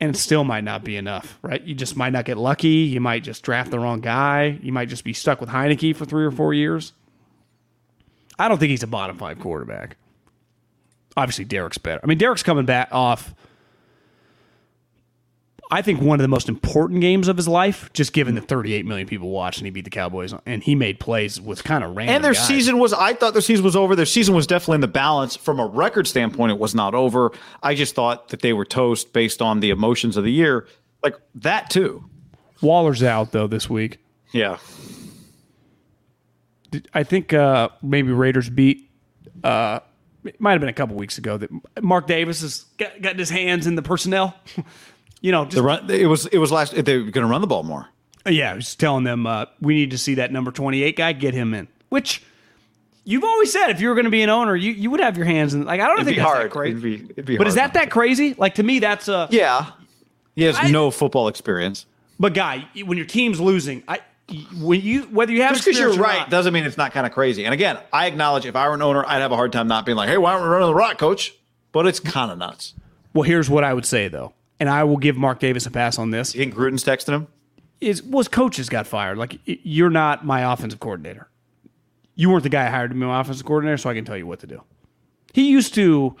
[0.00, 1.62] and it still might not be enough, right?
[1.62, 2.68] You just might not get lucky.
[2.68, 4.58] You might just draft the wrong guy.
[4.62, 6.94] You might just be stuck with Heinicke for three or four years.
[8.38, 9.96] I don't think he's a bottom five quarterback.
[11.16, 12.00] Obviously, Derek's better.
[12.02, 13.34] I mean, Derek's coming back off.
[15.72, 18.84] I think one of the most important games of his life, just given that 38
[18.86, 21.96] million people watched and he beat the Cowboys and he made plays with kind of
[21.96, 22.16] random.
[22.16, 22.46] And their guys.
[22.46, 23.94] season was, I thought their season was over.
[23.94, 25.36] Their season was definitely in the balance.
[25.36, 27.30] From a record standpoint, it was not over.
[27.62, 30.66] I just thought that they were toast based on the emotions of the year.
[31.04, 32.04] Like that, too.
[32.60, 33.98] Waller's out though this week.
[34.32, 34.58] Yeah.
[36.92, 38.90] I think uh, maybe Raiders beat.
[39.42, 39.80] Uh,
[40.24, 41.50] it might have been a couple weeks ago that
[41.82, 44.34] Mark Davis has got, gotten his hands in the personnel.
[45.20, 47.40] you know, just The run, it was, it was last, they were going to run
[47.40, 47.88] the ball more.
[48.28, 51.34] yeah, just telling them uh, we need to see that number twenty eight guy get
[51.34, 51.68] him in.
[51.88, 52.22] Which
[53.04, 55.16] you've always said if you were going to be an owner, you, you would have
[55.16, 55.64] your hands in.
[55.64, 56.44] Like I don't It'd think that's hard.
[56.46, 56.70] that crazy.
[56.70, 58.34] It'd be, it'd be but is that that crazy?
[58.34, 59.70] Like to me, that's a Yeah.
[60.36, 61.86] He has I- no football experience.
[62.18, 64.00] But guy, when your team's losing, I
[64.60, 67.06] when you whether you have Just because you're right not- doesn't mean it's not kind
[67.06, 67.44] of crazy.
[67.46, 69.84] And again, I acknowledge if I were an owner, I'd have a hard time not
[69.86, 71.34] being like, hey, why aren't we running the rock, coach?
[71.72, 72.74] But it's kind of nuts.
[73.14, 75.98] Well, here's what I would say though, and I will give Mark Davis a pass
[75.98, 76.34] on this.
[76.34, 77.26] You think Gruden's texting him?
[77.80, 79.16] is was coaches got fired.
[79.18, 81.28] Like you're not my offensive coordinator.
[82.14, 84.16] You weren't the guy I hired to be my offensive coordinator, so I can tell
[84.18, 84.62] you what to do.
[85.32, 86.14] He used to.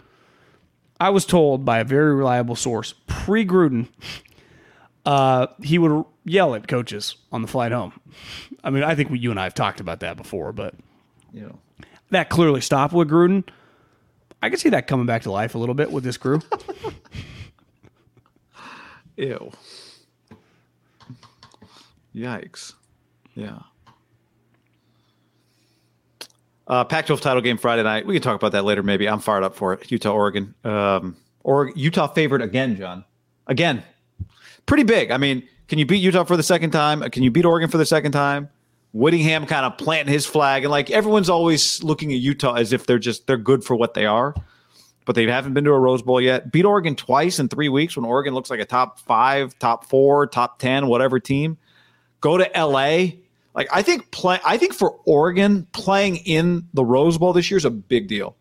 [0.98, 3.88] I was told by a very reliable source pre Gruden,
[5.04, 7.98] uh, he would yell at coaches on the flight home.
[8.64, 10.74] I mean, I think we, you and I have talked about that before, but
[11.32, 11.58] You know.
[12.10, 13.44] that clearly stopped with Gruden.
[14.42, 16.40] I can see that coming back to life a little bit with this crew.
[19.20, 19.52] Ew.
[22.14, 22.72] Yikes.
[23.34, 23.58] Yeah.
[26.66, 28.06] Uh, Pac-12 title game Friday night.
[28.06, 28.82] We can talk about that later.
[28.82, 29.90] Maybe I'm fired up for it.
[29.90, 30.54] Utah, Oregon.
[30.64, 33.04] Um, or Utah favored again, John.
[33.46, 33.82] Again,
[34.66, 35.10] pretty big.
[35.10, 37.02] I mean, can you beat Utah for the second time?
[37.10, 38.48] Can you beat Oregon for the second time?
[38.92, 42.86] Whittingham kind of planting his flag, and like everyone's always looking at Utah as if
[42.86, 44.34] they're just they're good for what they are,
[45.10, 46.52] but they haven't been to a Rose Bowl yet.
[46.52, 50.28] Beat Oregon twice in three weeks when Oregon looks like a top five, top four,
[50.28, 51.58] top ten, whatever team.
[52.20, 53.16] Go to LA.
[53.52, 54.38] Like I think play.
[54.44, 58.36] I think for Oregon playing in the Rose Bowl this year is a big deal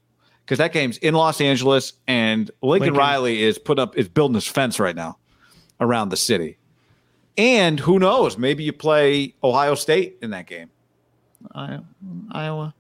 [0.46, 3.00] because that game's in Los Angeles, and Lincoln, Lincoln.
[3.00, 5.18] Riley is put up is building his fence right now
[5.80, 6.60] around the city.
[7.36, 8.38] And who knows?
[8.38, 10.70] Maybe you play Ohio State in that game.
[11.56, 11.80] I,
[12.32, 12.76] Iowa.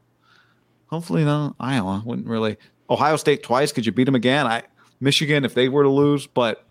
[0.91, 1.55] Hopefully not.
[1.59, 2.57] Iowa wouldn't really.
[2.89, 3.71] Ohio State twice.
[3.71, 4.47] Could you beat them again?
[4.47, 4.63] I
[4.99, 6.65] Michigan if they were to lose, but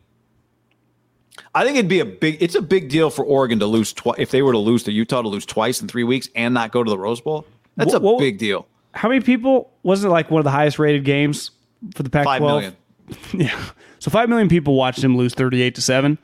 [1.55, 2.43] I think it'd be a big.
[2.43, 4.17] It's a big deal for Oregon to lose twice.
[4.19, 6.73] If they were to lose to Utah to lose twice in three weeks and not
[6.73, 7.47] go to the Rose Bowl,
[7.77, 8.67] that's a Wha- wha- big deal.
[8.93, 11.51] How many people wasn't it like one of the highest rated games
[11.95, 12.25] for the Pac-12?
[12.27, 12.77] Five million.
[13.33, 13.59] Yeah.
[14.01, 16.19] So five million people watched him lose thirty-eight to seven.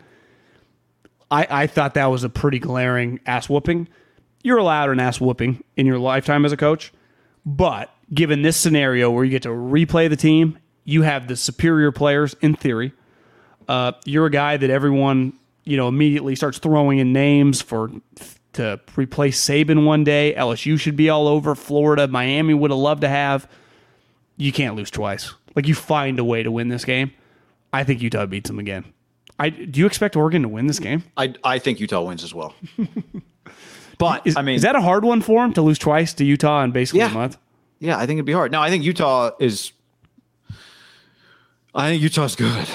[1.30, 3.88] I, I thought that was a pretty glaring ass whooping.
[4.42, 6.92] You're allowed an ass whooping in your lifetime as a coach,
[7.46, 11.92] but given this scenario where you get to replay the team, you have the superior
[11.92, 12.92] players in theory.
[13.68, 15.32] Uh, you're a guy that everyone
[15.64, 17.90] you know immediately starts throwing in names for
[18.52, 20.34] to replace Saban one day.
[20.36, 21.54] LSU should be all over.
[21.54, 23.48] Florida, Miami would have loved to have.
[24.36, 25.32] You can't lose twice.
[25.56, 27.12] Like you find a way to win this game.
[27.72, 28.84] I think Utah beats them again.
[29.38, 31.02] I do you expect Oregon to win this game?
[31.16, 32.54] I I think Utah wins as well.
[33.98, 36.24] but Is, I mean, is that a hard one for him to lose twice to
[36.24, 37.10] Utah in basically Yeah.
[37.10, 37.38] a month?
[37.80, 38.52] Yeah, I think it'd be hard.
[38.52, 39.72] No, I think Utah is.
[41.74, 42.68] I think Utah's good.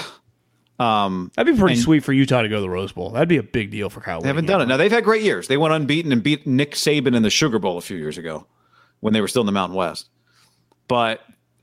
[0.78, 3.10] Um, That'd be pretty And- sweet for Utah to go to the Rose Bowl.
[3.10, 4.20] That'd be a big deal for Kyle.
[4.20, 4.66] they haven't done it.
[4.66, 5.46] Now they've had great years.
[5.48, 8.46] They went unbeaten and beat Nick Saban in the Sugar Bowl a few years ago,
[9.00, 10.08] when they were still in the Mountain West.
[10.88, 11.20] But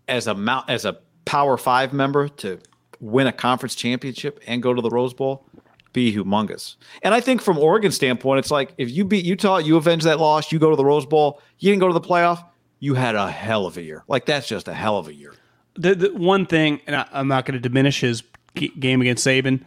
[0.08, 2.60] as a mount as a Power Five member to
[3.00, 5.46] win a conference championship and go to the Rose Bowl,
[5.94, 6.76] be humongous.
[7.02, 10.20] And I think from Oregon standpoint, it's like if you beat Utah, you avenge that
[10.20, 12.44] loss, you go to the Rose Bowl, you didn't go to the playoff,
[12.80, 14.04] you had a hell of a year.
[14.08, 15.34] Like that's just a hell of a year.
[15.76, 18.24] The, the one thing, and I, I'm not going to diminish his
[18.56, 19.64] g- game against Saban.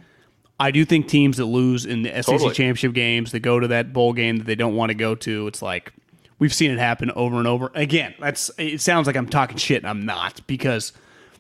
[0.59, 2.51] I do think teams that lose in the SEC Totally.
[2.55, 5.47] championship games, that go to that bowl game that they don't want to go to,
[5.47, 5.93] it's like
[6.39, 7.70] we've seen it happen over and over.
[7.74, 8.81] Again, that's it.
[8.81, 9.78] Sounds like I'm talking shit.
[9.82, 10.93] and I'm not because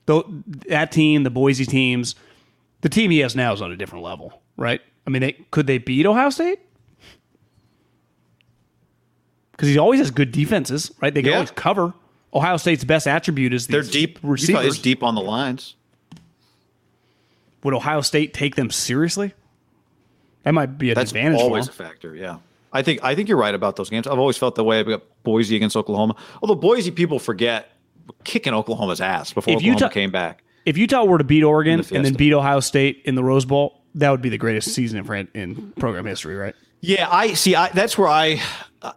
[0.06, 0.24] though
[0.68, 2.14] that team, the Boise teams,
[2.80, 4.80] the team he has now is on a different level, right?
[5.06, 6.60] I mean, they could they beat Ohio State?
[9.60, 11.12] Because he always has good defenses, right?
[11.12, 11.36] They can Yeah.
[11.36, 11.92] always cover.
[12.32, 14.16] Ohio State's best attribute is They're deep.
[14.22, 14.64] Utah receivers.
[14.66, 15.74] is deep on the lines.
[17.62, 19.34] Would Ohio State take them seriously?
[20.44, 22.14] That might be an That's advantage always a factor.
[22.16, 22.36] Yeah,
[22.72, 24.06] I think I think you're right about those games.
[24.06, 26.14] I've always felt the way about Boise against Oklahoma.
[26.40, 27.70] Although Boise people forget
[28.24, 30.42] kicking Oklahoma's ass before If Oklahoma Utah- came back.
[30.64, 33.44] If Utah were to beat Oregon the and then beat Ohio State in the Rose
[33.44, 36.54] Bowl, that would be the greatest season in, in program history, right?
[36.80, 37.54] Yeah, I see.
[37.54, 38.40] I, that's where I,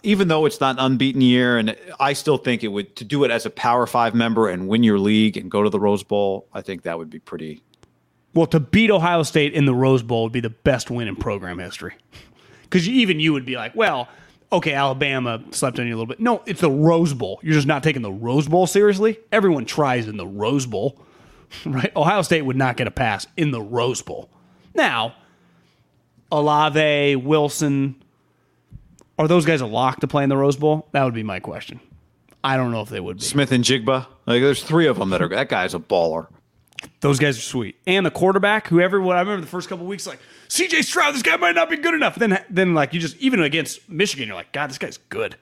[0.04, 3.24] even though it's not an unbeaten year, and I still think it would to do
[3.24, 6.04] it as a Power Five member and win your league and go to the Rose
[6.04, 6.48] Bowl.
[6.54, 7.62] I think that would be pretty.
[8.34, 11.16] Well, to beat Ohio State in the Rose Bowl would be the best win in
[11.16, 11.94] program history.
[12.64, 14.08] Because even you would be like, well,
[14.52, 16.20] okay, Alabama slept on you a little bit.
[16.20, 17.40] No, it's the Rose Bowl.
[17.44, 19.20] You're just not taking the Rose Bowl seriously.
[19.32, 21.00] Everyone tries in the Rose Bowl,
[21.66, 21.92] right?
[21.96, 24.30] Ohio State would not get a pass in the Rose Bowl.
[24.74, 25.16] Now,
[26.34, 28.04] Olave, Wilson,
[29.20, 30.88] are those guys a lock to play in the Rose Bowl?
[30.92, 31.80] That would be my question.
[32.44, 33.24] I don't know if they would be.
[33.24, 35.30] Smith and Jigba, like there's three of them that are.
[35.30, 36.28] That guy's a baller.
[37.02, 37.76] Those guys are sweet.
[37.86, 40.20] And the quarterback, who everyone I remember the first couple weeks, like
[40.50, 42.16] CJ Stroud, this guy might not be good enough.
[42.16, 45.38] Then, then like you just even against Michigan, you're like, God, this guy's good.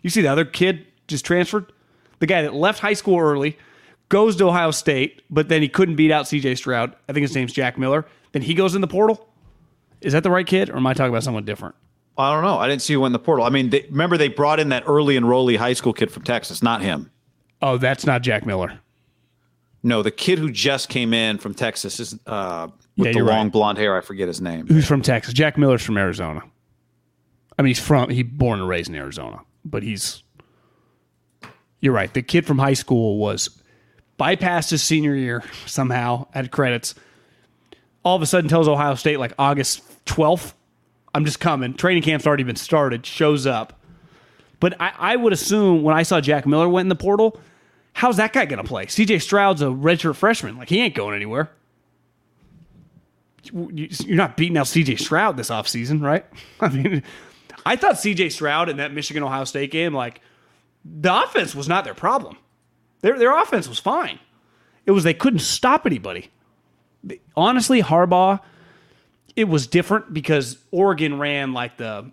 [0.00, 1.70] You see the other kid just transferred,
[2.20, 3.58] the guy that left high school early,
[4.08, 6.96] goes to Ohio State, but then he couldn't beat out CJ Stroud.
[7.06, 8.06] I think his name's Jack Miller.
[8.32, 9.28] Then he goes in the portal.
[10.04, 11.74] Is that the right kid, or am I talking about someone different?
[12.18, 12.58] I don't know.
[12.58, 13.44] I didn't see who in the portal.
[13.44, 16.62] I mean, they, remember they brought in that early enrollee high school kid from Texas,
[16.62, 17.10] not him.
[17.62, 18.80] Oh, that's not Jack Miller.
[19.82, 23.44] No, the kid who just came in from Texas is uh, Yeah, with the long
[23.44, 23.52] right.
[23.52, 23.96] blonde hair.
[23.96, 24.66] I forget his name.
[24.66, 25.32] Who's from Texas?
[25.34, 26.42] Jack Miller's from Arizona.
[27.58, 30.22] I mean, he's from he born and raised in Arizona, but he's.
[31.80, 32.12] You're right.
[32.12, 33.50] The kid from high school was
[34.18, 36.94] bypassed his senior year somehow, had credits.
[38.04, 40.54] All of a sudden, tells Ohio State like August 12th,
[41.14, 43.04] "I'm just coming." Training camp's already been started.
[43.06, 43.78] Shows up,
[44.60, 47.40] but I, I would assume when I saw Jack Miller went in the portal,
[47.92, 48.86] how's that guy going to play?
[48.86, 49.18] C.J.
[49.20, 50.56] Stroud's a redshirt freshman.
[50.56, 51.50] Like he ain't going anywhere
[53.52, 56.24] you- you're not beating out CJ Stroud this offseason, right?
[56.60, 57.02] I mean,
[57.66, 60.20] I thought CJ Stroud in that Michigan Ohio State game, like,
[60.84, 62.36] the offense was not their problem.
[63.02, 64.18] Their, their offense was fine.
[64.86, 66.30] It was they couldn't stop anybody.
[67.36, 68.40] Honestly, Harbaugh,
[69.36, 72.10] it was different because Oregon ran like the.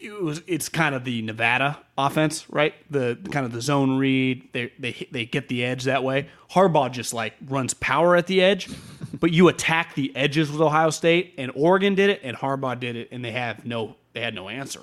[0.00, 0.42] It was.
[0.46, 2.74] It's kind of the Nevada offense, right?
[2.90, 4.48] The kind of the zone read.
[4.52, 6.28] They they they get the edge that way.
[6.50, 8.68] Harbaugh just like runs power at the edge,
[9.20, 12.96] but you attack the edges with Ohio State, and Oregon did it, and Harbaugh did
[12.96, 14.82] it, and they have no they had no answer.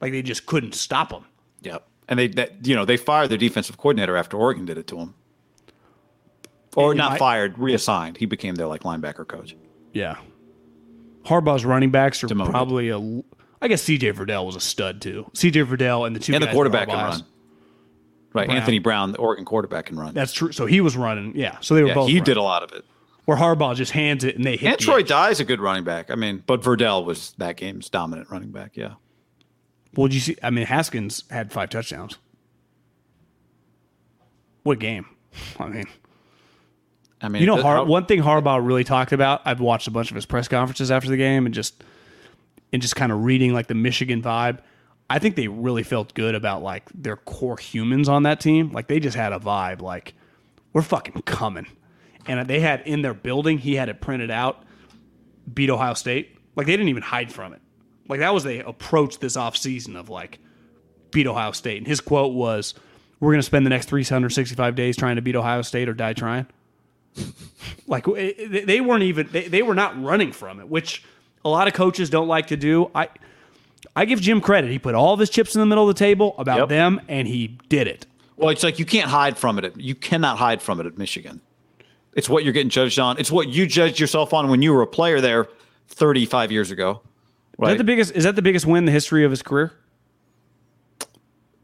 [0.00, 1.24] Like they just couldn't stop them.
[1.62, 1.86] Yep.
[2.08, 4.98] And they that you know they fired their defensive coordinator after Oregon did it to
[4.98, 5.14] him,
[6.76, 8.16] or not I- fired, reassigned.
[8.16, 9.56] He became their like linebacker coach.
[9.92, 10.16] Yeah.
[11.24, 12.52] Harbaugh's running backs are Demoted.
[12.52, 12.98] probably a.
[13.60, 14.12] I guess C.J.
[14.12, 15.28] Verdell was a stud too.
[15.34, 15.60] C.J.
[15.64, 17.24] Verdell and the two And the quarterback can run.
[18.32, 18.58] Right, Brown.
[18.58, 20.12] Anthony Brown, the Oregon quarterback can run.
[20.12, 20.52] That's true.
[20.52, 21.34] So he was running.
[21.34, 21.56] Yeah.
[21.60, 22.08] So they were yeah, both.
[22.08, 22.24] he running.
[22.24, 22.84] did a lot of it.
[23.24, 24.68] Where Harbaugh just hands it and they hit.
[24.72, 25.08] And the Troy edge.
[25.08, 26.10] Dye's a good running back.
[26.10, 28.76] I mean, but Verdell was that game's dominant running back.
[28.76, 28.94] Yeah.
[29.96, 30.36] Well, did you see?
[30.42, 32.18] I mean, Haskins had five touchdowns.
[34.64, 35.06] What game?
[35.58, 35.86] I mean,
[37.26, 39.42] I mean, you know, Har- one thing Harbaugh really talked about.
[39.44, 41.82] I've watched a bunch of his press conferences after the game and just
[42.72, 44.60] and just kind of reading like the Michigan vibe.
[45.10, 48.70] I think they really felt good about like their core humans on that team.
[48.70, 50.14] Like they just had a vibe like
[50.72, 51.66] we're fucking coming.
[52.28, 54.62] And they had in their building, he had it printed out,
[55.52, 56.36] beat Ohio State.
[56.54, 57.60] Like they didn't even hide from it.
[58.08, 60.38] Like that was the approach this offseason of like
[61.12, 61.78] beat Ohio State.
[61.78, 62.74] And his quote was,
[63.20, 66.12] We're going to spend the next 365 days trying to beat Ohio State or die
[66.12, 66.46] trying.
[67.86, 71.04] like it- it- they weren't even, they, they were not running from it, which
[71.44, 72.90] a lot of coaches don't like to do.
[72.94, 73.08] I,
[73.94, 74.70] I give Jim credit.
[74.70, 76.68] He put all of his chips in the middle of the table about Yep.
[76.68, 78.06] them, and he did it.
[78.36, 79.74] Well, it's like you can't hide from it.
[79.80, 81.40] You cannot hide from it at Michigan.
[82.14, 83.18] It's what you're getting judged on.
[83.18, 85.48] It's what you judged yourself on when you were a player there
[85.88, 87.00] 35 years ago.
[87.62, 88.12] Is that the biggest?
[88.12, 89.72] Is that the biggest win in the history of his career?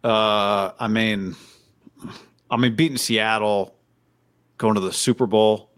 [0.04, 1.36] Uh, I mean,
[2.50, 3.74] I mean, beating Seattle
[4.62, 5.68] going to the Super Bowl.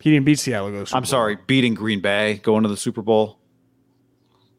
[0.00, 0.70] He didn't beat Seattle.
[0.70, 1.08] Go to the I'm Bowl.
[1.08, 3.38] sorry, beating Green Bay, going to the Super Bowl.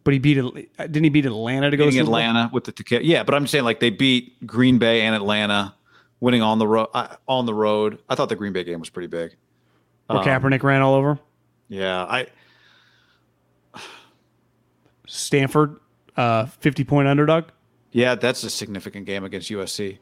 [0.03, 0.36] but he beat.
[0.78, 1.98] Didn't he beat Atlanta to go to?
[1.99, 3.02] Atlanta with the Tequila.
[3.03, 5.74] Yeah, but I'm saying like they beat Green Bay and Atlanta,
[6.20, 6.90] winning on the road.
[6.94, 9.36] Uh, on the road, I thought the Green Bay game was pretty big.
[10.08, 11.18] Where Um, Kaepernick ran all over
[11.70, 12.28] Yeah, I
[15.08, 15.80] Stanford,
[16.16, 17.45] uh, fifty point underdog.
[17.91, 19.98] yeah, that's a significant game against USC.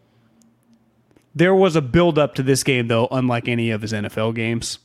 [1.40, 4.78] There was a build up to this game though, unlike any of his NFL games.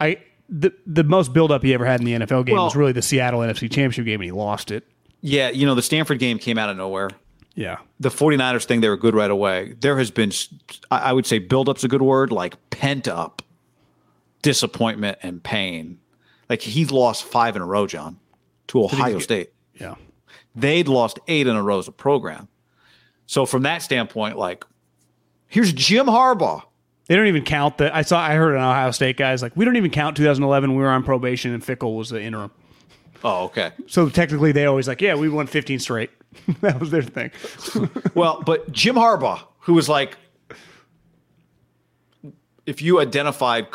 [0.00, 0.18] I
[0.48, 2.92] the the most build up he ever had in the NFL game Well- was really
[2.92, 4.86] the Seattle NFC Championship game, and he lost it.
[5.20, 7.10] Yeah, you know the Stanford game came out of nowhere.
[7.56, 9.74] Yeah, The 49ers thing, they were good right away.
[9.80, 10.30] There has been,
[10.90, 13.42] I I would say, build up's a good word, like pent up
[14.42, 15.98] disappointment and pain.
[16.48, 18.18] Like he's lost five in a row, John,
[18.68, 19.50] to Ohio State.
[19.74, 19.96] yeah.
[20.54, 22.48] they'd lost eight in a row as a program.
[23.26, 24.64] So from that standpoint, like,
[25.50, 26.62] here's Jim Harbaugh.
[27.06, 27.94] They don't even count that.
[27.94, 28.20] I saw.
[28.20, 30.74] I heard an Ohio State guys like we don't even count 2011.
[30.74, 32.50] We were on probation and Fickell was the interim.
[33.22, 33.72] Oh, okay.
[33.86, 36.10] So technically, they always like, yeah, we won 15 straight.
[36.60, 37.30] that was their thing.
[38.14, 40.16] Well, but Jim Harbaugh, who was like,
[42.66, 43.66] if you identified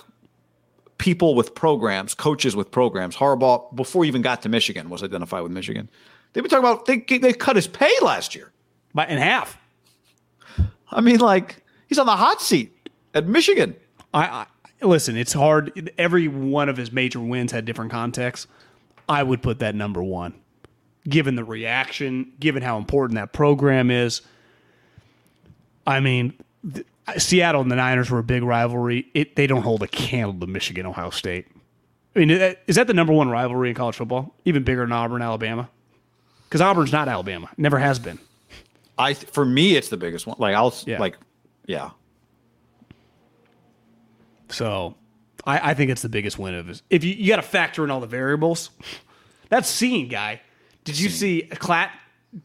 [0.98, 5.44] people with programs, coaches with programs, Harbaugh, before he even got to Michigan, was identified
[5.44, 5.90] with Michigan.
[6.34, 8.52] They've been talking about they they cut his pay last year.
[8.94, 9.58] But in half.
[10.92, 12.72] I mean, like he's on the hot seat
[13.14, 13.76] at Michigan.
[14.14, 14.45] I,
[14.82, 15.16] I listen.
[15.18, 15.91] It's hard.
[15.98, 18.48] Every one of his major wins had different contexts.
[19.07, 20.34] I would put that number one,
[21.07, 24.22] given the reaction, given how important that program is.
[25.88, 26.34] I mean,
[26.74, 26.86] th-
[27.18, 29.07] Seattle and the Niners were a big rivalry.
[29.14, 31.48] It they don't hold a candle to Michigan, Ohio State.
[32.16, 34.34] I mean, is is that the number one rivalry in college football?
[34.45, 35.70] Even bigger than Auburn, Alabama?
[36.49, 38.18] Because Auburn's not Alabama, never has been.
[38.98, 40.38] I for me, it's the biggest one.
[40.40, 40.99] Like I'll Yeah.
[40.99, 41.18] like,
[41.68, 41.92] yeah.
[44.50, 44.96] So
[45.46, 46.84] I, I think it's the biggest win of his.
[46.90, 48.70] If you, you got to factor in all the variables,
[49.50, 50.42] that's seeing guy.
[50.84, 51.90] Did you see Klatt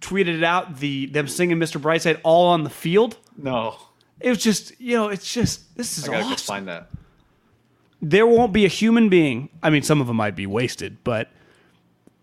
[0.01, 0.79] tweeted it out?
[0.79, 1.81] The them singing Mr.
[1.81, 3.19] Brightside all on the field.
[3.37, 3.77] No,
[4.19, 6.31] It was just you know it's just this is I gotta awesome.
[6.33, 6.89] go find that.
[8.03, 9.51] There won't be a human being.
[9.63, 11.29] I mean, some of them might be wasted, but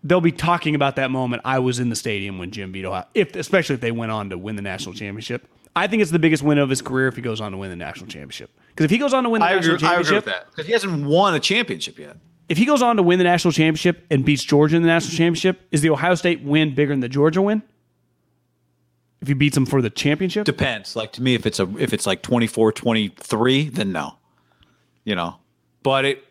[0.02, 1.42] they'll be talking about that moment.
[1.44, 3.04] I was in the stadium when Jim beat Ohio.
[3.14, 5.46] If especially if they went on to win the national championship.
[5.78, 7.70] I think it's the biggest win of his career if he goes on to win
[7.70, 8.50] the national championship.
[8.68, 10.24] Because if he goes on to win the I national agree, I championship, agree with
[10.26, 12.16] that because he hasn't won a championship yet.
[12.48, 15.16] if he goes on to win the national championship and beats Georgia in the national
[15.16, 17.62] championship, is the Ohio State win bigger than the Georgia win?
[19.20, 20.44] If he beats them for the championship?
[20.44, 20.94] Depends.
[20.94, 24.14] Like to me, if it's a if it's like 24-23, then no.
[25.04, 25.36] You know,
[25.82, 26.24] but it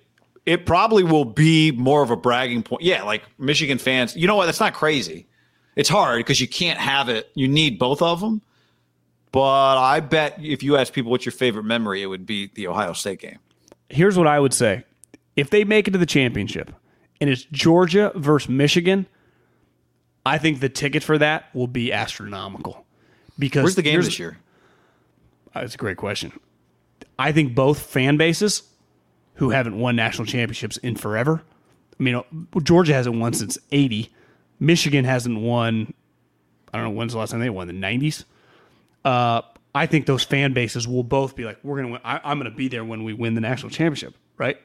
[0.46, 2.84] it probably will be more of a bragging point.
[2.84, 4.16] Yeah, like Michigan fans.
[4.16, 4.46] You know what?
[4.46, 5.28] That's not crazy.
[5.76, 7.30] It's hard because you can't have it.
[7.36, 8.42] You need both of them.
[9.38, 12.66] But I bet if you ask people what's your favorite memory, it would be the
[12.66, 13.38] Ohio State game.
[13.88, 14.84] Here's what I would say.
[15.36, 16.74] If they make it to the championship
[17.22, 19.06] and it's Georgia versus Michigan,
[20.26, 22.84] I think the ticket for that will be astronomical.
[23.38, 24.40] Because Where's the game this year?
[25.54, 26.32] Uh, That's a great question.
[27.20, 28.64] I think both fan bases
[29.36, 31.44] who haven't won national championships in forever.
[32.00, 32.24] I mean, uh,
[32.64, 34.12] Georgia hasn't won since 80.
[34.60, 35.94] Michigan hasn't won,
[36.74, 37.68] I don't know, when's the last time they won?
[37.68, 38.24] The 90s?
[39.08, 39.42] Uh,
[39.74, 42.02] I think those fan bases will both be like, we're going to win.
[42.04, 44.58] I, I'm going to be there when we win the national championship, right?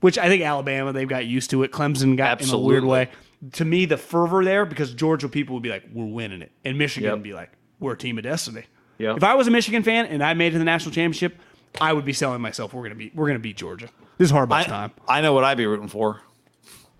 [0.00, 1.72] Which I think Alabama, they've got used to it.
[1.72, 3.08] Clemson got in a weird way.
[3.54, 6.52] To me, the fervor there, because Georgia people would be like, we're winning it.
[6.64, 7.14] And Michigan Yep.
[7.14, 8.64] would be like, we're a team of destiny.
[8.98, 9.18] Yep.
[9.18, 11.36] If I was a Michigan fan and I made it to the national championship,
[11.80, 12.72] I would be selling myself.
[12.72, 13.88] We're gonna be we're gonna beat Georgia.
[14.16, 14.92] This is Harbaugh's I, time.
[15.06, 16.20] I know what I'd be rooting for.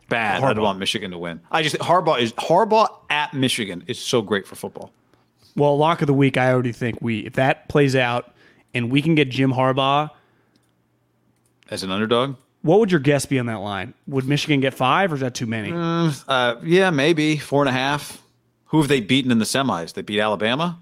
[0.09, 0.43] Bad.
[0.45, 1.41] I'd want Michigan to win.
[1.51, 4.93] I just Harbaugh is Harbaugh at Michigan is so great for football.
[5.57, 6.37] Well, lock of the week.
[6.37, 8.33] I already think we if that plays out
[8.75, 10.11] and we can get Jim Harbaugh.
[11.71, 13.95] As an underdog, What would your guess be on that line?
[14.07, 15.73] Would Michigan get five, or is that too many?
[15.75, 18.23] uh, yeah, maybe four and a half.
[18.67, 19.95] Who have they beaten in the semis?
[19.95, 20.79] They beat Alabama.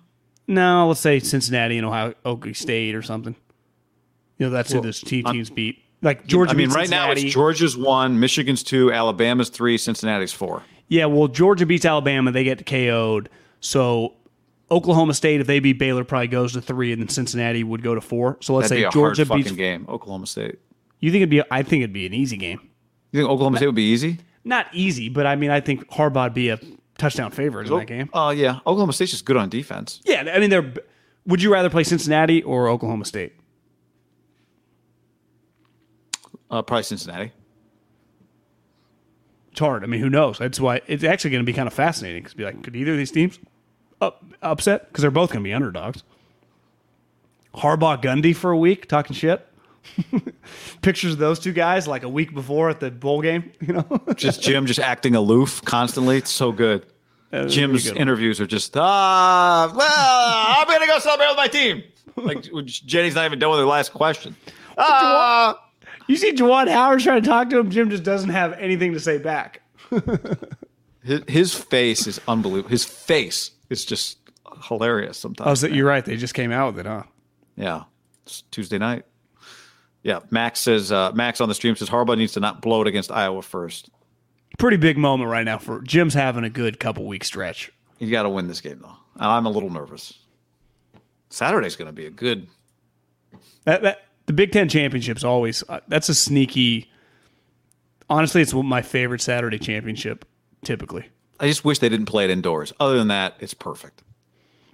[0.47, 3.35] No, let's say Cincinnati and Ohio Okie State or something.
[4.39, 5.79] You know, that's who those team teams beat.
[6.03, 6.51] Like Georgia.
[6.53, 10.63] I mean, right now it's Georgia's one, Michigan's two, Alabama's three, Cincinnati's four.
[10.89, 13.31] Yeah, well, Georgia beats Alabama, they get KO'd.
[13.61, 14.13] So
[14.70, 17.95] Oklahoma State, if they beat Baylor, probably goes to three, and then Cincinnati would go
[17.95, 18.39] to four.
[18.41, 19.53] So let's That'd be say a Georgia hard beats.
[19.53, 19.86] game.
[19.89, 20.57] Oklahoma State.
[21.01, 21.43] You think it'd be?
[21.51, 22.61] I think it'd be an easy game.
[23.12, 24.19] You think Oklahoma State would be easy?
[24.43, 26.59] Not easy, but I mean, I think Harbaugh'd be a
[26.99, 28.09] touchdown favorite in that game.
[28.15, 30.01] Oh yeah, Oklahoma State's just good on defense.
[30.05, 30.73] Yeah, I mean, they're.
[31.27, 33.35] Would you rather play Cincinnati or Oklahoma State?
[36.51, 37.32] Uh, probably Cincinnati.
[39.51, 39.85] It's hard.
[39.85, 40.39] I mean, who knows?
[40.39, 42.23] That's why it's actually going to be kind of fascinating.
[42.23, 43.39] Because be like, could either of these teams
[44.01, 44.89] up, upset?
[44.89, 46.03] Because they're both going to be underdogs.
[47.55, 49.47] Harbaugh Gundy for a week talking shit.
[50.83, 53.53] Pictures of those two guys like a week before at the bowl game.
[53.61, 56.16] You know, just Jim just acting aloof constantly.
[56.16, 56.87] It's so good.
[57.49, 61.83] Jim's interviews are just ah, well, I'm gonna go celebrate with my team.
[62.16, 64.37] Like Jenny's not even done with her last question.
[64.79, 65.61] Ah,
[66.07, 67.71] you see Juwan Howard trying to talk to him.
[67.71, 69.62] Jim just doesn't have anything to say back.
[71.03, 72.71] his, his face is unbelievable.
[72.71, 74.19] His face is just
[74.65, 75.51] hilarious sometimes.
[75.51, 76.05] Oh, so you're right.
[76.05, 77.05] They just came out with it, huh?
[77.57, 77.85] Yeah,
[78.24, 79.05] it's Tuesday night.
[80.03, 82.86] Yeah, Max says uh, Max on the stream says Harbaugh needs to not blow it
[82.86, 83.89] against Iowa first.
[84.59, 87.73] Pretty big moment right now for Jim's having a good couple week stretch.
[87.99, 88.97] You got to win this game though.
[89.16, 90.19] I'm a little nervous.
[91.31, 92.47] Saturday's going to be a good.
[93.65, 96.91] That, that the Big Ten championship's always uh, that's a sneaky.
[98.11, 100.24] Honestly, it's my favorite Saturday championship.
[100.65, 101.07] Typically,
[101.45, 102.73] I just wish they didn't play it indoors.
[102.81, 104.03] Other than that, it's perfect.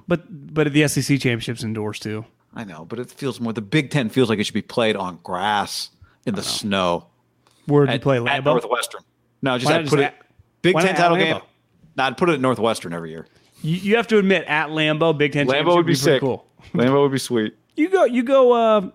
[0.06, 2.24] But but the SEC championships indoors too.
[2.54, 3.52] I know, but it feels more.
[3.52, 5.90] The Big Ten feels like it should be played on grass
[6.26, 7.06] in the snow.
[7.66, 8.28] Where did you play Lambeau?
[8.28, 9.00] At Northwestern.
[9.42, 10.14] No, just I'd put it.
[10.62, 11.40] Big Ten title game.
[11.96, 13.26] No, I'd put it at Northwestern every year.
[13.62, 16.20] You, you have to admit, at Lambeau, Big Ten Lambeau would be, be sick.
[16.20, 16.46] Cool.
[16.72, 17.56] Lambeau would be sweet.
[17.74, 18.04] You go.
[18.04, 18.52] You go.
[18.52, 18.90] Uh,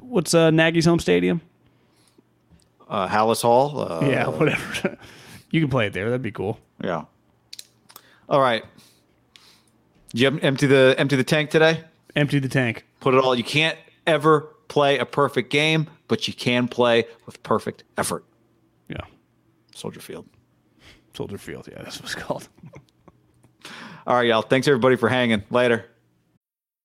[0.00, 1.42] what's uh, Nagy's home stadium?
[2.88, 3.78] Uh, Halas Hall.
[3.78, 4.96] Uh, yeah, whatever.
[5.50, 6.06] you can play it there.
[6.06, 6.58] That'd be cool.
[6.82, 7.04] Yeah.
[8.28, 8.64] All right.
[10.10, 11.84] Did you empty the empty the tank today?
[12.16, 12.86] Empty the tank.
[13.00, 13.34] Put it all.
[13.34, 18.24] You can't ever play a perfect game, but you can play with perfect effort.
[18.88, 19.00] Yeah.
[19.74, 20.26] Soldier Field.
[21.14, 21.68] Soldier Field.
[21.70, 22.48] Yeah, that's what it's called.
[24.06, 24.42] all right, y'all.
[24.42, 25.42] Thanks everybody for hanging.
[25.50, 25.86] Later.